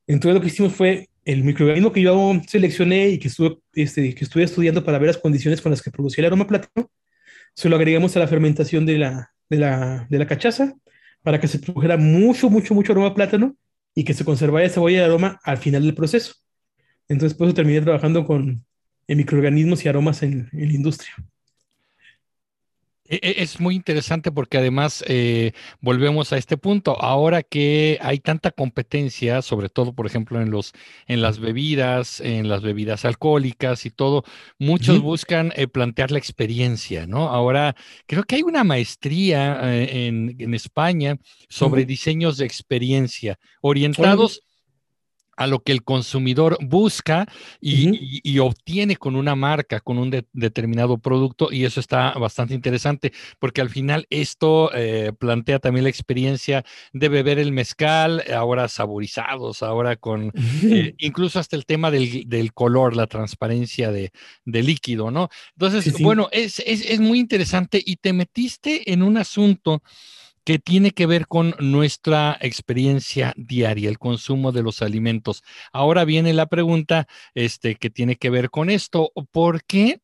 Entonces 0.06 0.34
lo 0.34 0.40
que 0.40 0.48
hicimos 0.48 0.74
fue 0.74 1.08
el 1.24 1.44
microorganismo 1.44 1.92
que 1.92 2.02
yo 2.02 2.40
seleccioné 2.48 3.10
y 3.10 3.18
que 3.18 3.28
estuve, 3.28 3.58
este, 3.74 4.14
que 4.14 4.24
estuve 4.24 4.44
estudiando 4.44 4.84
para 4.84 4.98
ver 4.98 5.08
las 5.08 5.18
condiciones 5.18 5.60
con 5.60 5.70
las 5.70 5.82
que 5.82 5.90
producía 5.90 6.22
el 6.22 6.26
aroma 6.26 6.46
plátano, 6.46 6.90
se 7.54 7.68
lo 7.68 7.76
agregamos 7.76 8.16
a 8.16 8.20
la 8.20 8.28
fermentación 8.28 8.86
de 8.86 8.98
la, 8.98 9.32
de 9.48 9.58
la, 9.58 10.06
de 10.10 10.18
la 10.18 10.26
cachaza 10.26 10.74
para 11.22 11.40
que 11.40 11.48
se 11.48 11.58
produjera 11.58 11.96
mucho, 11.96 12.50
mucho, 12.50 12.74
mucho 12.74 12.92
aroma 12.92 13.14
plátano 13.14 13.56
y 13.94 14.04
que 14.04 14.14
se 14.14 14.24
conservara 14.24 14.66
esa 14.66 14.80
huella 14.80 15.00
de 15.00 15.04
aroma 15.06 15.38
al 15.44 15.58
final 15.58 15.82
del 15.82 15.94
proceso. 15.94 16.34
Entonces, 17.08 17.36
por 17.36 17.48
eso 17.48 17.54
terminé 17.54 17.80
trabajando 17.80 18.24
con 18.24 18.64
microorganismos 19.16 19.84
y 19.84 19.88
aromas 19.88 20.22
en, 20.22 20.48
en 20.52 20.68
la 20.68 20.74
industria. 20.74 21.14
E, 23.10 23.16
e, 23.16 23.42
es 23.42 23.58
muy 23.58 23.74
interesante 23.74 24.30
porque 24.30 24.56
además 24.56 25.04
eh, 25.08 25.52
volvemos 25.80 26.32
a 26.32 26.38
este 26.38 26.56
punto. 26.56 26.96
Ahora 27.02 27.42
que 27.42 27.98
hay 28.00 28.20
tanta 28.20 28.52
competencia, 28.52 29.42
sobre 29.42 29.68
todo, 29.68 29.92
por 29.92 30.06
ejemplo, 30.06 30.40
en 30.40 30.50
los 30.50 30.72
en 31.08 31.20
las 31.20 31.40
bebidas, 31.40 32.20
en 32.20 32.48
las 32.48 32.62
bebidas 32.62 33.04
alcohólicas 33.04 33.84
y 33.84 33.90
todo, 33.90 34.24
muchos 34.58 35.00
buscan 35.02 35.52
eh, 35.56 35.66
plantear 35.66 36.12
la 36.12 36.18
experiencia, 36.18 37.06
¿no? 37.08 37.28
Ahora 37.28 37.74
creo 38.06 38.22
que 38.22 38.36
hay 38.36 38.42
una 38.42 38.62
maestría 38.62 39.58
eh, 39.64 40.06
en, 40.06 40.54
España 40.54 41.16
sobre 41.48 41.84
diseños 41.86 42.36
de 42.36 42.44
experiencia 42.44 43.38
orientados 43.60 44.42
a 45.40 45.46
lo 45.46 45.62
que 45.62 45.72
el 45.72 45.82
consumidor 45.82 46.58
busca 46.60 47.26
y, 47.62 48.38
obtiene 48.40 48.96
con 48.96 49.16
una 49.16 49.34
marca, 49.34 49.80
con 49.80 49.96
un 49.96 50.10
determinado 50.34 50.98
producto, 50.98 51.50
y 51.50 51.64
eso 51.64 51.80
está 51.80 52.12
bastante 52.12 52.52
interesante, 52.52 53.10
porque 53.38 53.62
al 53.62 53.70
final 53.70 54.06
esto 54.10 54.70
eh, 54.74 55.12
plantea 55.18 55.58
también 55.58 55.84
la 55.84 55.88
experiencia 55.88 56.62
de 56.92 57.08
beber 57.08 57.38
el 57.38 57.52
mezcal, 57.52 58.22
ahora 58.36 58.68
saborizados, 58.68 59.62
ahora 59.62 59.96
con 59.96 60.30
eh, 60.62 60.94
incluso 60.98 61.38
hasta 61.38 61.56
el 61.56 61.64
tema 61.64 61.90
del, 61.90 62.52
color, 62.52 62.94
la 62.94 63.06
transparencia 63.06 63.90
de, 63.90 64.12
líquido, 64.44 65.10
¿no? 65.10 65.30
Entonces, 65.54 66.02
bueno, 66.02 66.28
es, 66.32 66.58
es 66.58 67.00
muy 67.00 67.18
interesante 67.18 67.82
y 67.82 67.96
te 67.96 68.12
metiste 68.12 68.92
en 68.92 69.02
un 69.02 69.16
asunto 69.16 69.82
que 70.44 70.58
tiene 70.58 70.92
que 70.92 71.06
ver 71.06 71.26
con 71.26 71.54
nuestra 71.58 72.36
experiencia 72.40 73.32
diaria, 73.36 73.88
el 73.88 73.98
consumo 73.98 74.52
de 74.52 74.62
los 74.62 74.82
alimentos. 74.82 75.42
Ahora 75.72 76.04
viene 76.04 76.32
la 76.32 76.46
pregunta 76.46 77.06
este, 77.34 77.76
que 77.76 77.90
tiene 77.90 78.16
que 78.16 78.30
ver 78.30 78.50
con 78.50 78.70
esto. 78.70 79.12
¿Por 79.32 79.64
qué? 79.64 80.00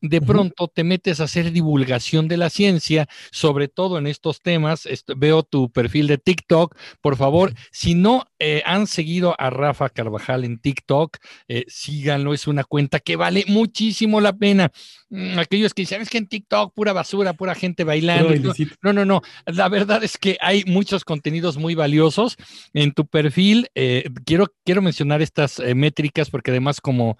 De 0.00 0.20
pronto 0.20 0.68
te 0.68 0.84
metes 0.84 1.20
a 1.20 1.24
hacer 1.24 1.52
divulgación 1.52 2.28
de 2.28 2.36
la 2.36 2.50
ciencia, 2.50 3.08
sobre 3.30 3.68
todo 3.68 3.98
en 3.98 4.06
estos 4.06 4.40
temas. 4.40 4.88
veo 5.16 5.42
tu 5.42 5.70
perfil 5.70 6.06
de 6.06 6.18
TikTok. 6.18 6.76
Por 7.00 7.16
favor, 7.16 7.54
si 7.70 7.94
no 7.94 8.24
eh, 8.38 8.62
han 8.64 8.86
seguido 8.86 9.34
a 9.38 9.50
Rafa 9.50 9.90
Carvajal 9.90 10.44
en 10.44 10.58
TikTok, 10.58 11.18
eh, 11.48 11.64
síganlo. 11.68 12.32
Es 12.32 12.46
una 12.46 12.64
cuenta 12.64 13.00
que 13.00 13.16
vale 13.16 13.44
muchísimo 13.48 14.20
la 14.20 14.32
pena. 14.32 14.72
Mm, 15.10 15.38
aquellos 15.38 15.74
que 15.74 15.82
dicen, 15.82 16.00
es 16.00 16.08
que 16.08 16.18
en 16.18 16.28
TikTok 16.28 16.72
pura 16.74 16.92
basura, 16.92 17.34
pura 17.34 17.54
gente 17.54 17.84
bailando. 17.84 18.54
No, 18.82 18.92
no, 18.92 19.04
no. 19.04 19.22
La 19.46 19.68
verdad 19.68 20.02
es 20.02 20.16
que 20.16 20.38
hay 20.40 20.64
muchos 20.66 21.04
contenidos 21.04 21.58
muy 21.58 21.74
valiosos 21.74 22.36
en 22.72 22.92
tu 22.92 23.06
perfil. 23.06 23.68
Eh, 23.74 24.08
quiero, 24.24 24.46
quiero 24.64 24.80
mencionar 24.80 25.20
estas 25.20 25.60
métricas 25.74 26.30
porque 26.30 26.50
además 26.50 26.80
como 26.80 27.18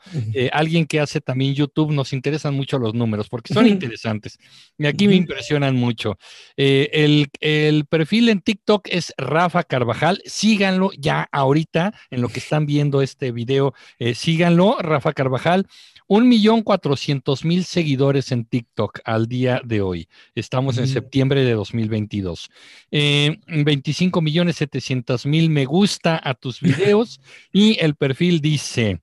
alguien 0.53 0.87
que 0.87 1.01
hace 1.01 1.21
también 1.21 1.55
YouTube, 1.55 1.93
nos 1.93 2.13
interesan 2.13 2.55
mucho 2.55 2.70
los 2.79 2.95
números 2.95 3.29
porque 3.29 3.55
son 3.55 3.67
interesantes. 3.67 4.39
Y 4.79 4.87
aquí 4.87 5.09
me 5.09 5.15
impresionan 5.15 5.77
mucho. 5.77 6.19
Eh, 6.57 7.29
el, 7.41 7.85
perfil 7.87 8.29
en 8.29 8.41
TikTok 8.41 8.89
es 8.91 9.12
Rafa 9.17 9.65
Carvajal. 9.65 10.23
Síganlo 10.25 10.91
ya 10.97 11.29
ahorita 11.33 11.93
en 12.11 12.21
lo 12.23 12.29
que 12.29 12.41
están 12.41 12.67
viendo 12.67 13.03
este 13.03 13.33
video. 13.33 13.75
Eh, 13.99 14.15
síganlo, 14.15 14.77
Rafa 14.81 15.12
Carvajal. 15.12 15.67
Un 16.07 16.29
millón 16.29 16.62
cuatrocientos 16.62 17.45
mil 17.45 17.65
seguidores 17.65 18.33
en 18.33 18.45
TikTok 18.45 18.99
al 19.05 19.27
día 19.27 19.61
de 19.65 19.81
hoy. 19.81 20.09
Estamos 20.35 20.77
en 20.79 20.89
septiembre 20.89 21.45
de 21.45 21.53
2022. 21.53 22.50
Eh, 22.91 23.39
25 23.47 24.21
millones 24.21 24.57
setecientos 24.57 25.25
mil 25.25 25.50
me 25.50 25.67
gusta 25.67 26.21
a 26.23 26.35
tus 26.35 26.61
videos 26.61 27.21
y 27.53 27.79
el 27.79 27.95
perfil 27.95 28.41
dice, 28.41 29.00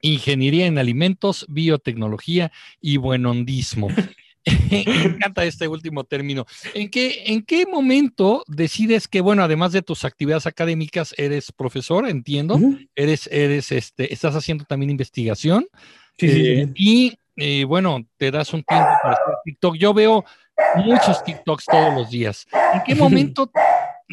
ingeniería 0.00 0.66
en 0.66 0.78
alimentos, 0.78 1.46
biotecnología 1.48 2.52
y 2.80 2.96
buenondismo. 2.96 3.88
Me 4.70 4.82
encanta 4.82 5.44
este 5.44 5.68
último 5.68 6.04
término. 6.04 6.46
¿En 6.72 6.88
qué, 6.88 7.24
¿En 7.26 7.42
qué 7.42 7.66
momento 7.66 8.42
decides 8.46 9.06
que, 9.06 9.20
bueno, 9.20 9.42
además 9.42 9.72
de 9.72 9.82
tus 9.82 10.04
actividades 10.04 10.46
académicas, 10.46 11.14
eres 11.18 11.52
profesor, 11.52 12.08
entiendo, 12.08 12.58
eres, 12.94 13.28
eres, 13.30 13.70
este, 13.70 14.12
estás 14.12 14.34
haciendo 14.34 14.64
también 14.64 14.90
investigación 14.90 15.66
sí, 16.18 16.26
eh, 16.26 16.72
y 16.74 17.18
eh, 17.36 17.64
bueno, 17.64 18.06
te 18.16 18.30
das 18.30 18.52
un 18.52 18.62
tiempo 18.62 18.90
para 19.02 19.14
hacer 19.14 19.34
TikTok. 19.44 19.76
Yo 19.76 19.94
veo 19.94 20.24
muchos 20.76 21.22
TikToks 21.24 21.64
todos 21.66 21.94
los 21.94 22.10
días. 22.10 22.46
¿En 22.74 22.82
qué 22.84 22.94
momento 22.94 23.50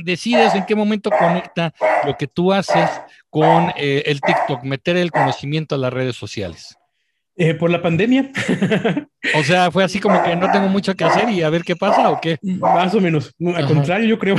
decides 0.04 0.56
en 0.56 0.66
qué 0.66 0.76
momento 0.76 1.10
conecta 1.10 1.74
lo 2.06 2.16
que 2.18 2.28
tú 2.28 2.54
haces 2.54 2.90
con 3.30 3.72
eh, 3.76 4.04
el 4.06 4.22
TikTok, 4.22 4.64
meter 4.64 4.98
el 4.98 5.12
conocimiento 5.12 5.76
a 5.76 5.78
las 5.78 5.92
redes 5.92 6.16
sociales? 6.16 6.78
Eh, 7.40 7.54
por 7.54 7.70
la 7.70 7.84
pandemia. 7.84 8.32
o 9.36 9.44
sea, 9.44 9.70
fue 9.70 9.84
así 9.84 10.00
como 10.00 10.24
que 10.24 10.36
no 10.36 10.52
tengo 10.52 10.70
mucho 10.70 10.96
que 10.96 11.04
hacer 11.04 11.30
y 11.30 11.44
a 11.44 11.50
ver 11.52 11.62
qué 11.62 11.76
pasa 11.76 12.10
o 12.10 12.20
qué. 12.20 12.38
Más 12.42 12.96
o 12.96 13.00
menos. 13.00 13.36
Al 13.56 13.68
contrario, 13.68 14.08
yo 14.08 14.18
creo. 14.18 14.36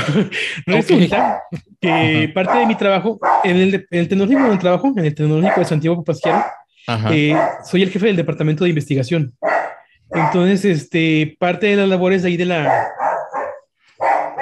que 1.81 2.33
parte 2.35 2.59
de 2.59 2.67
mi 2.67 2.75
trabajo, 2.75 3.21
en 3.45 3.57
el, 3.57 3.87
tecnológico 4.09 4.41
donde 4.41 4.59
trabajo, 4.59 4.93
en 4.97 5.05
el 5.05 5.15
tecnológico 5.15 5.61
de 5.61 5.67
Santiago 5.67 6.03
Pasquiano, 6.03 6.45
eh, 7.13 7.37
soy 7.65 7.83
el 7.85 7.91
jefe 7.91 8.07
del 8.07 8.17
departamento 8.17 8.65
de 8.65 8.71
investigación. 8.71 9.33
Entonces, 10.11 10.65
este, 10.65 11.37
parte 11.39 11.67
de 11.69 11.77
las 11.77 11.89
labores 11.89 12.25
ahí 12.25 12.37
de 12.37 12.47
la... 12.47 12.89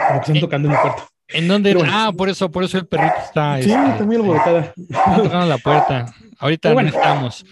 Como 0.09 0.21
que 0.21 0.27
están 0.33 0.41
tocando 0.41 0.69
en 0.69 0.75
el 0.75 0.81
cuarto. 0.81 1.03
¿En 1.29 1.49
dónde? 1.49 1.75
Bueno. 1.75 1.93
Ah, 1.95 2.13
por 2.17 2.29
eso, 2.29 2.51
por 2.51 2.63
eso 2.65 2.79
el 2.79 2.87
perrito 2.87 3.15
está. 3.25 3.61
Sí, 3.61 3.73
este, 3.73 4.05
muy 4.05 4.17
alborotada. 4.17 4.73
está 4.77 5.17
tocando 5.17 5.47
la 5.47 5.59
puerta. 5.59 6.07
Ahorita 6.39 6.69
Pero 6.69 6.71
no 6.71 6.75
bueno. 6.75 6.89
estamos. 6.97 7.45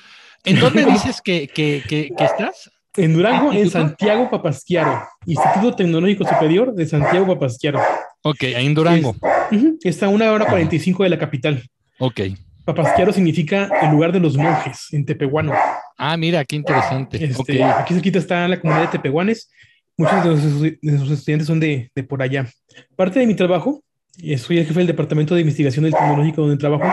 ¿En 0.45 0.61
dónde 0.61 0.85
dices 0.85 1.21
que, 1.21 1.49
que, 1.49 1.83
que, 1.89 2.11
que 2.17 2.25
estás? 2.25 2.71
En 2.97 3.15
Durango, 3.15 3.51
en 3.51 3.59
¿Instituto? 3.59 3.89
Santiago 3.89 4.31
Papasquiaro, 4.31 5.03
Instituto 5.27 5.75
Tecnológico 5.75 6.25
Superior 6.29 6.73
de 6.75 6.87
Santiago 6.87 7.27
Papasquiaro. 7.27 7.81
Ok, 8.23 8.45
ahí 8.45 8.67
en 8.67 8.75
Durango. 8.75 9.17
Ujú, 9.51 9.79
Está 9.83 10.07
a 10.07 10.09
una 10.11 10.31
hora 10.31 10.47
45 10.47 11.03
de 11.03 11.09
la 11.09 11.19
capital. 11.19 11.63
Ok. 11.99 12.21
Papasquiaro 12.65 13.13
significa 13.13 13.69
el 13.83 13.91
lugar 13.91 14.13
de 14.13 14.21
los 14.21 14.37
monjes 14.37 14.87
en 14.93 15.05
Tepehuano. 15.05 15.53
Ah, 15.99 16.17
mira, 16.17 16.45
qué 16.45 16.55
interesante. 16.57 17.25
Este, 17.25 17.65
Ok. 17.65 17.73
Aquí 17.81 17.95
cerquita 17.95 18.19
está 18.21 18.47
la 18.47 18.61
comunidad 18.61 18.87
de 18.87 18.93
Tepehuanes. 18.99 19.51
Muchos 19.97 20.25
de 20.25 20.51
sus, 20.51 20.63
de 20.81 20.99
sus 20.99 21.11
estudiantes 21.11 21.47
son 21.47 21.61
de, 21.61 21.91
de 21.95 22.03
por 22.03 22.21
allá. 22.21 22.49
Parte 22.97 23.21
de 23.21 23.27
mi 23.27 23.35
trabajo, 23.35 23.83
eh, 24.23 24.39
soy 24.39 24.59
el 24.59 24.67
jefe 24.67 24.79
del 24.81 24.89
departamento 24.89 25.35
de 25.35 25.41
investigación 25.41 25.85
del 25.85 25.95
tecnológico 25.95 26.43
donde 26.43 26.57
trabajo, 26.57 26.85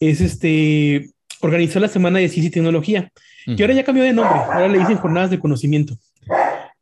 es 0.00 0.20
este 0.20 1.10
organizar 1.40 1.82
la 1.82 1.88
semana 1.88 2.18
de 2.18 2.28
ciencia 2.28 2.48
y 2.48 2.52
tecnología, 2.52 3.10
que 3.56 3.62
ahora 3.62 3.74
ya 3.74 3.84
cambió 3.84 4.04
de 4.04 4.12
nombre, 4.12 4.38
ahora 4.38 4.68
le 4.68 4.78
dicen 4.78 4.96
jornadas 4.96 5.30
de 5.30 5.38
conocimiento. 5.40 5.96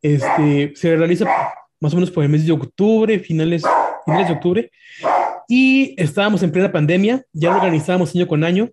Este, 0.01 0.73
se 0.75 0.95
realiza 0.95 1.25
más 1.79 1.93
o 1.93 1.95
menos 1.95 2.11
por 2.11 2.23
el 2.23 2.29
mes 2.29 2.45
de 2.45 2.51
octubre, 2.51 3.19
finales, 3.19 3.63
finales 4.05 4.27
de 4.27 4.33
octubre, 4.33 4.71
y 5.47 5.95
estábamos 5.97 6.43
en 6.43 6.51
plena 6.51 6.71
pandemia, 6.71 7.23
ya 7.33 7.49
lo 7.49 7.55
organizábamos 7.55 8.15
año 8.15 8.27
con 8.27 8.43
año, 8.43 8.69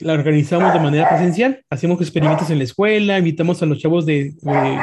la 0.00 0.14
organizamos 0.14 0.72
de 0.72 0.80
manera 0.80 1.08
presencial, 1.08 1.62
hacemos 1.68 2.00
experimentos 2.00 2.48
en 2.50 2.58
la 2.58 2.64
escuela, 2.64 3.18
invitamos 3.18 3.62
a 3.62 3.66
los 3.66 3.78
chavos 3.78 4.06
de, 4.06 4.32
de 4.40 4.78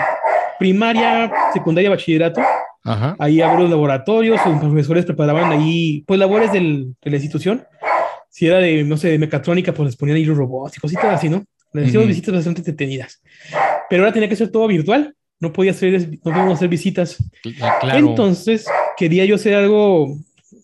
primaria, 0.60 1.32
secundaria, 1.54 1.90
bachillerato, 1.90 2.42
Ajá. 2.84 3.16
ahí 3.20 3.42
a 3.42 3.50
ver 3.52 3.60
los 3.62 3.70
laboratorios, 3.70 4.40
los 4.46 4.60
profesores 4.60 5.06
preparaban 5.06 5.52
ahí, 5.52 6.04
pues, 6.08 6.20
labores 6.20 6.52
del- 6.52 6.96
de 7.02 7.10
la 7.12 7.16
institución. 7.18 7.64
Si 8.30 8.48
era 8.48 8.58
de, 8.60 8.84
no 8.84 8.98
sé, 8.98 9.10
de 9.10 9.20
mecatrónica, 9.20 9.74
pues 9.74 9.88
les 9.88 9.96
ponían 9.96 10.18
ahí 10.18 10.26
los 10.26 10.38
robots 10.38 10.78
y 10.78 10.82
cositas 10.82 11.06
así, 11.06 11.30
¿no? 11.30 11.44
Les 11.74 11.94
Ujú. 11.96 12.06
visitas 12.06 12.34
bastante 12.34 12.62
entretenidas. 12.62 13.22
Pero 13.90 14.04
ahora 14.04 14.14
tenía 14.14 14.30
que 14.30 14.36
ser 14.36 14.50
todo 14.52 14.68
virtual, 14.68 15.14
no 15.40 15.52
podía 15.54 15.72
hacer, 15.72 16.10
no 16.10 16.32
podíamos 16.32 16.54
hacer 16.56 16.68
visitas. 16.70 17.18
Ah, 17.62 17.78
Claro. 17.82 18.10
Entonces, 18.10 18.66
quería 18.98 19.26
yo 19.26 19.36
hacer 19.36 19.56
algo, 19.56 20.18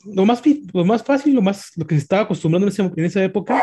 lo 0.06 0.26
más, 0.26 0.42
lo 0.74 0.86
más 0.86 1.04
fácil, 1.04 1.34
lo 1.36 1.42
más, 1.42 1.72
lo 1.76 1.86
que 1.86 1.96
se 1.96 2.02
estaba 2.02 2.24
acostumbrando 2.24 2.68
en, 2.68 2.74
ese- 2.74 2.82
en 2.96 3.06
esa 3.06 3.24
época, 3.24 3.62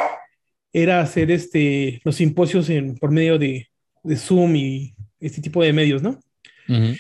era 0.73 1.01
hacer 1.01 1.31
este, 1.31 2.01
los 2.05 2.17
simposios 2.17 2.69
en, 2.71 2.97
por 2.99 3.11
medio 3.11 3.39
de, 3.39 3.69
de 4.03 4.17
Zoom 4.17 4.55
y 4.57 4.95
este 5.21 5.41
tipo 5.41 5.63
de 5.63 5.73
medios, 5.73 6.03
¿no? 6.03 6.19
Ujú. 6.69 6.95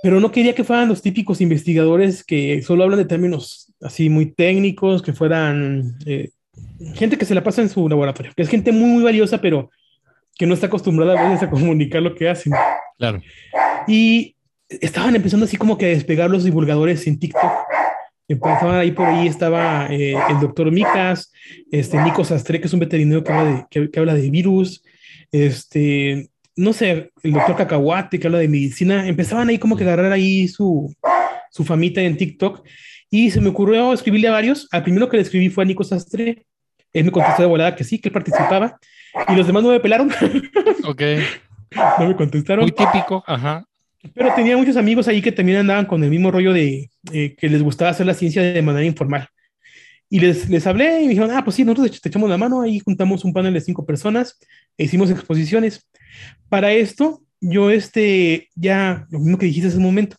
pero 0.00 0.20
no 0.20 0.30
quería 0.30 0.54
que 0.54 0.62
fueran 0.62 0.88
los 0.88 1.02
típicos 1.02 1.40
investigadores 1.40 2.22
que 2.22 2.62
solo 2.62 2.84
hablan 2.84 3.00
de 3.00 3.04
términos 3.04 3.72
así 3.80 4.08
muy 4.08 4.26
técnicos, 4.26 5.02
que 5.02 5.12
fueran 5.12 5.98
eh, 6.06 6.30
gente 6.94 7.18
que 7.18 7.24
se 7.24 7.34
la 7.34 7.42
pasa 7.42 7.62
en 7.62 7.68
su 7.68 7.88
laboratorio, 7.88 8.32
que 8.36 8.42
es 8.42 8.48
gente 8.48 8.72
muy, 8.72 8.88
muy 8.88 9.02
valiosa, 9.02 9.40
pero 9.40 9.70
que 10.38 10.46
no 10.46 10.54
está 10.54 10.66
acostumbrada 10.66 11.18
a 11.18 11.28
veces 11.28 11.42
a 11.42 11.50
comunicar 11.50 12.02
lo 12.02 12.14
que 12.14 12.28
hacen. 12.28 12.52
Claro. 12.98 13.20
Y 13.88 14.36
estaban 14.68 15.16
empezando 15.16 15.46
así 15.46 15.56
como 15.56 15.78
que 15.78 15.86
a 15.86 15.88
despegar 15.90 16.30
los 16.30 16.44
divulgadores 16.44 17.06
en 17.06 17.18
TikTok. 17.18 17.52
Empezaban 18.28 18.76
ahí 18.76 18.90
por 18.90 19.06
ahí, 19.06 19.28
estaba 19.28 19.86
eh, 19.88 20.14
el 20.28 20.40
doctor 20.40 20.70
Micas, 20.72 21.32
este 21.70 22.02
Nico 22.02 22.24
Sastre, 22.24 22.60
que 22.60 22.66
es 22.66 22.72
un 22.72 22.80
veterinario 22.80 23.22
que 23.22 23.32
habla 23.32 23.50
de, 23.52 23.66
que, 23.70 23.90
que 23.90 24.00
habla 24.00 24.14
de 24.14 24.30
virus, 24.30 24.82
este, 25.30 26.28
no 26.56 26.72
sé, 26.72 27.12
el 27.22 27.32
doctor 27.32 27.56
Cacahuate, 27.56 28.18
que 28.18 28.26
habla 28.26 28.38
de 28.38 28.48
medicina. 28.48 29.06
Empezaban 29.06 29.48
ahí 29.48 29.58
como 29.58 29.76
que 29.76 29.84
agarrar 29.84 30.10
ahí 30.10 30.48
su, 30.48 30.92
su 31.50 31.64
famita 31.64 32.00
en 32.00 32.16
TikTok. 32.16 32.66
Y 33.10 33.30
se 33.30 33.40
me 33.40 33.50
ocurrió 33.50 33.92
escribirle 33.92 34.28
a 34.28 34.32
varios. 34.32 34.66
Al 34.72 34.82
primero 34.82 35.08
que 35.08 35.18
le 35.18 35.22
escribí 35.22 35.50
fue 35.50 35.64
a 35.64 35.66
Nico 35.66 35.84
Sastre. 35.84 36.46
Él 36.92 37.04
me 37.04 37.12
contestó 37.12 37.42
de 37.42 37.48
volada 37.48 37.76
que 37.76 37.84
sí, 37.84 37.98
que 37.98 38.08
él 38.08 38.12
participaba. 38.12 38.78
Y 39.28 39.36
los 39.36 39.46
demás 39.46 39.62
no 39.62 39.70
me 39.70 39.80
pelaron, 39.80 40.10
Ok. 40.84 41.02
no 41.98 42.08
me 42.08 42.16
contestaron. 42.16 42.64
Muy 42.64 42.72
típico. 42.72 43.22
Ajá. 43.26 43.64
Pero 44.14 44.32
tenía 44.34 44.56
muchos 44.56 44.76
amigos 44.76 45.08
ahí 45.08 45.20
que 45.20 45.32
también 45.32 45.58
andaban 45.58 45.86
con 45.86 46.02
el 46.04 46.10
mismo 46.10 46.30
rollo 46.30 46.52
de 46.52 46.90
eh, 47.12 47.34
que 47.36 47.48
les 47.48 47.62
gustaba 47.62 47.90
hacer 47.90 48.06
la 48.06 48.14
ciencia 48.14 48.42
de 48.42 48.62
manera 48.62 48.84
informal. 48.86 49.28
Y 50.08 50.20
les, 50.20 50.48
les 50.48 50.66
hablé 50.66 51.00
y 51.00 51.04
me 51.04 51.10
dijeron, 51.10 51.32
ah, 51.32 51.42
pues 51.42 51.56
sí, 51.56 51.64
nosotros 51.64 52.00
te 52.00 52.08
echamos 52.08 52.30
la 52.30 52.38
mano, 52.38 52.62
ahí 52.62 52.78
juntamos 52.78 53.24
un 53.24 53.32
panel 53.32 53.52
de 53.52 53.60
cinco 53.60 53.84
personas, 53.84 54.38
e 54.78 54.84
hicimos 54.84 55.10
exposiciones. 55.10 55.84
Para 56.48 56.72
esto, 56.72 57.22
yo 57.40 57.70
este, 57.70 58.48
ya, 58.54 59.06
lo 59.10 59.18
mismo 59.18 59.38
que 59.38 59.46
dijiste 59.46 59.68
hace 59.68 59.76
un 59.76 59.82
momento, 59.82 60.16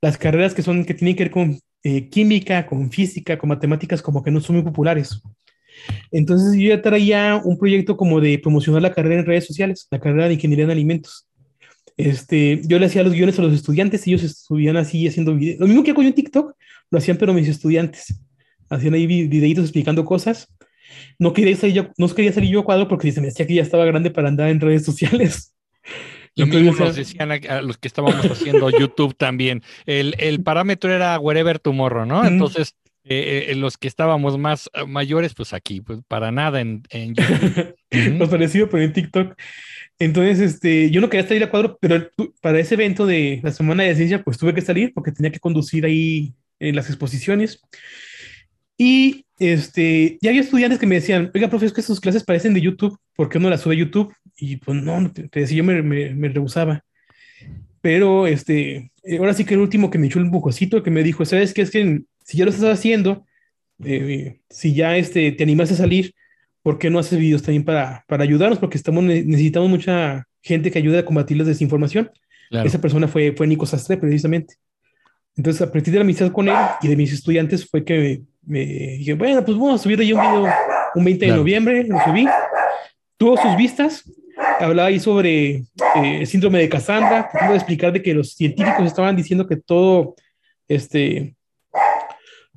las 0.00 0.16
carreras 0.18 0.54
que 0.54 0.62
son, 0.62 0.84
que 0.84 0.94
tienen 0.94 1.16
que 1.16 1.24
ver 1.24 1.30
con 1.30 1.58
eh, 1.82 2.08
química, 2.08 2.66
con 2.66 2.90
física, 2.90 3.38
con 3.38 3.48
matemáticas, 3.48 4.02
como 4.02 4.22
que 4.22 4.30
no 4.30 4.40
son 4.40 4.56
muy 4.56 4.64
populares. 4.64 5.20
Entonces 6.10 6.58
yo 6.58 6.68
ya 6.68 6.82
traía 6.82 7.40
un 7.44 7.58
proyecto 7.58 7.96
como 7.96 8.20
de 8.20 8.38
promocionar 8.38 8.82
la 8.82 8.92
carrera 8.92 9.20
en 9.20 9.26
redes 9.26 9.46
sociales, 9.46 9.86
la 9.90 10.00
carrera 10.00 10.26
de 10.26 10.34
ingeniería 10.34 10.64
en 10.64 10.70
alimentos. 10.70 11.26
Este, 11.96 12.60
yo 12.64 12.78
le 12.78 12.86
hacía 12.86 13.02
los 13.02 13.12
guiones 13.12 13.38
a 13.38 13.42
los 13.42 13.52
estudiantes 13.52 14.06
ellos 14.06 14.22
estuvieran 14.22 14.76
así 14.76 15.06
haciendo 15.06 15.34
videos. 15.34 15.60
Lo 15.60 15.66
mismo 15.66 15.82
que 15.82 15.90
hago 15.90 16.02
yo 16.02 16.08
en 16.08 16.14
TikTok, 16.14 16.54
lo 16.90 16.98
hacían 16.98 17.16
pero 17.16 17.34
mis 17.34 17.48
estudiantes. 17.48 18.20
Hacían 18.70 18.94
ahí 18.94 19.06
vi- 19.06 19.26
videitos 19.26 19.64
explicando 19.64 20.04
cosas. 20.04 20.48
No 21.18 21.32
quería 21.32 21.56
salir 21.56 21.74
yo, 21.74 21.88
no 21.96 22.08
quería 22.08 22.32
salir 22.32 22.50
yo 22.50 22.60
a 22.60 22.64
cuadro 22.64 22.88
porque 22.88 23.12
se 23.12 23.20
me 23.20 23.28
decía 23.28 23.46
que 23.46 23.54
ya 23.54 23.62
estaba 23.62 23.84
grande 23.84 24.10
para 24.10 24.28
andar 24.28 24.48
en 24.48 24.60
redes 24.60 24.84
sociales. 24.84 25.54
Lo 26.36 26.46
mismo 26.46 26.72
nos 26.72 26.94
decían 26.94 27.32
a, 27.32 27.62
los 27.62 27.78
que 27.78 27.88
estábamos 27.88 28.24
haciendo 28.24 28.70
YouTube 28.78 29.16
también. 29.16 29.62
El, 29.86 30.14
el 30.18 30.40
parámetro 30.42 30.92
era 30.92 31.18
wherever 31.18 31.58
tomorrow, 31.58 32.06
¿no? 32.06 32.24
Entonces, 32.24 32.76
eh, 33.10 33.46
eh, 33.48 33.54
los 33.54 33.78
que 33.78 33.88
estábamos 33.88 34.36
más 34.36 34.68
eh, 34.74 34.84
mayores, 34.84 35.34
pues 35.34 35.54
aquí, 35.54 35.80
pues 35.80 36.00
para 36.06 36.30
nada 36.30 36.60
en, 36.60 36.82
en 36.90 37.14
YouTube. 37.14 37.74
Nos 38.18 38.28
pareció, 38.28 38.68
pero 38.68 38.82
en 38.84 38.92
TikTok. 38.92 39.34
Entonces, 39.98 40.40
este, 40.40 40.90
yo 40.90 41.00
no 41.00 41.08
quería 41.08 41.26
salir 41.26 41.42
a 41.42 41.50
cuadro, 41.50 41.78
pero 41.80 42.10
para 42.42 42.60
ese 42.60 42.74
evento 42.74 43.06
de 43.06 43.40
la 43.42 43.50
Semana 43.50 43.84
de 43.84 43.96
Ciencia, 43.96 44.22
pues 44.22 44.36
tuve 44.36 44.52
que 44.52 44.60
salir 44.60 44.92
porque 44.92 45.10
tenía 45.10 45.32
que 45.32 45.40
conducir 45.40 45.86
ahí 45.86 46.34
en 46.60 46.76
las 46.76 46.88
exposiciones. 46.88 47.62
Y 48.78 49.26
este, 49.38 50.16
ya 50.22 50.30
había 50.30 50.40
estudiantes 50.42 50.78
que 50.78 50.86
me 50.86 50.94
decían, 50.94 51.30
oiga, 51.34 51.50
profe, 51.50 51.66
es 51.66 51.72
que 51.72 51.82
sus 51.82 52.00
clases 52.00 52.24
parecen 52.24 52.54
de 52.54 52.60
YouTube, 52.60 52.96
¿por 53.16 53.28
qué 53.28 53.38
no 53.38 53.50
las 53.50 53.60
sube 53.60 53.74
a 53.74 53.78
YouTube? 53.78 54.14
Y 54.36 54.56
pues 54.56 54.80
no, 54.80 55.10
te, 55.12 55.28
te 55.28 55.40
decía, 55.40 55.58
yo 55.58 55.64
me, 55.64 55.82
me, 55.82 56.14
me 56.14 56.28
rehusaba. 56.28 56.84
Pero 57.80 58.26
este, 58.26 58.92
eh, 59.02 59.18
ahora 59.18 59.34
sí 59.34 59.44
que 59.44 59.54
el 59.54 59.60
último 59.60 59.90
que 59.90 59.98
me 59.98 60.06
echó 60.06 60.20
un 60.20 60.30
bucocito, 60.30 60.82
que 60.82 60.90
me 60.90 61.02
dijo, 61.02 61.24
¿sabes 61.24 61.52
qué? 61.52 61.62
Es 61.62 61.70
que 61.70 62.02
si 62.24 62.38
ya 62.38 62.44
lo 62.44 62.50
estás 62.50 62.78
haciendo, 62.78 63.26
eh, 63.84 64.38
si 64.48 64.74
ya 64.74 64.96
este, 64.96 65.32
te 65.32 65.42
animas 65.42 65.70
a 65.72 65.76
salir, 65.76 66.14
¿por 66.62 66.78
qué 66.78 66.90
no 66.90 66.98
haces 66.98 67.18
videos 67.18 67.42
también 67.42 67.64
para, 67.64 68.04
para 68.06 68.24
ayudarnos? 68.24 68.58
Porque 68.58 68.76
estamos, 68.78 69.02
ne- 69.02 69.24
necesitamos 69.24 69.70
mucha 69.70 70.26
gente 70.42 70.70
que 70.70 70.78
ayude 70.78 70.98
a 70.98 71.04
combatir 71.04 71.36
la 71.36 71.44
desinformación. 71.44 72.10
Claro. 72.50 72.66
Esa 72.66 72.80
persona 72.80 73.08
fue, 73.08 73.32
fue 73.36 73.46
Nico 73.46 73.66
Sastre, 73.66 73.96
precisamente. 73.96 74.54
Entonces, 75.36 75.62
a 75.62 75.70
partir 75.70 75.92
de 75.92 75.98
la 76.00 76.04
amistad 76.04 76.32
con 76.32 76.48
él 76.48 76.54
y 76.82 76.88
de 76.88 76.96
mis 76.96 77.12
estudiantes, 77.12 77.68
fue 77.68 77.84
que 77.84 78.22
me, 78.48 78.60
dije, 78.64 79.14
bueno, 79.14 79.44
pues 79.44 79.56
vamos 79.56 79.80
a 79.80 79.82
subir 79.82 80.00
ahí 80.00 80.12
un 80.12 80.20
video 80.20 80.46
un 80.94 81.04
20 81.04 81.20
de 81.20 81.26
Claro. 81.28 81.40
noviembre, 81.42 81.84
lo 81.84 81.98
subí. 82.04 82.26
Tuvo 83.18 83.36
sus 83.36 83.56
vistas, 83.56 84.04
hablaba 84.60 84.88
ahí 84.88 84.98
sobre 84.98 85.48
eh, 85.56 85.64
el 86.20 86.26
síndrome 86.26 86.58
de 86.60 86.68
Cassandra, 86.68 87.28
tratando 87.30 87.52
de 87.52 87.58
explicar 87.58 87.92
de 87.92 88.02
que 88.02 88.14
los 88.14 88.32
científicos 88.34 88.86
estaban 88.86 89.14
diciendo 89.16 89.46
que 89.46 89.56
todo, 89.56 90.14
este, 90.66 91.34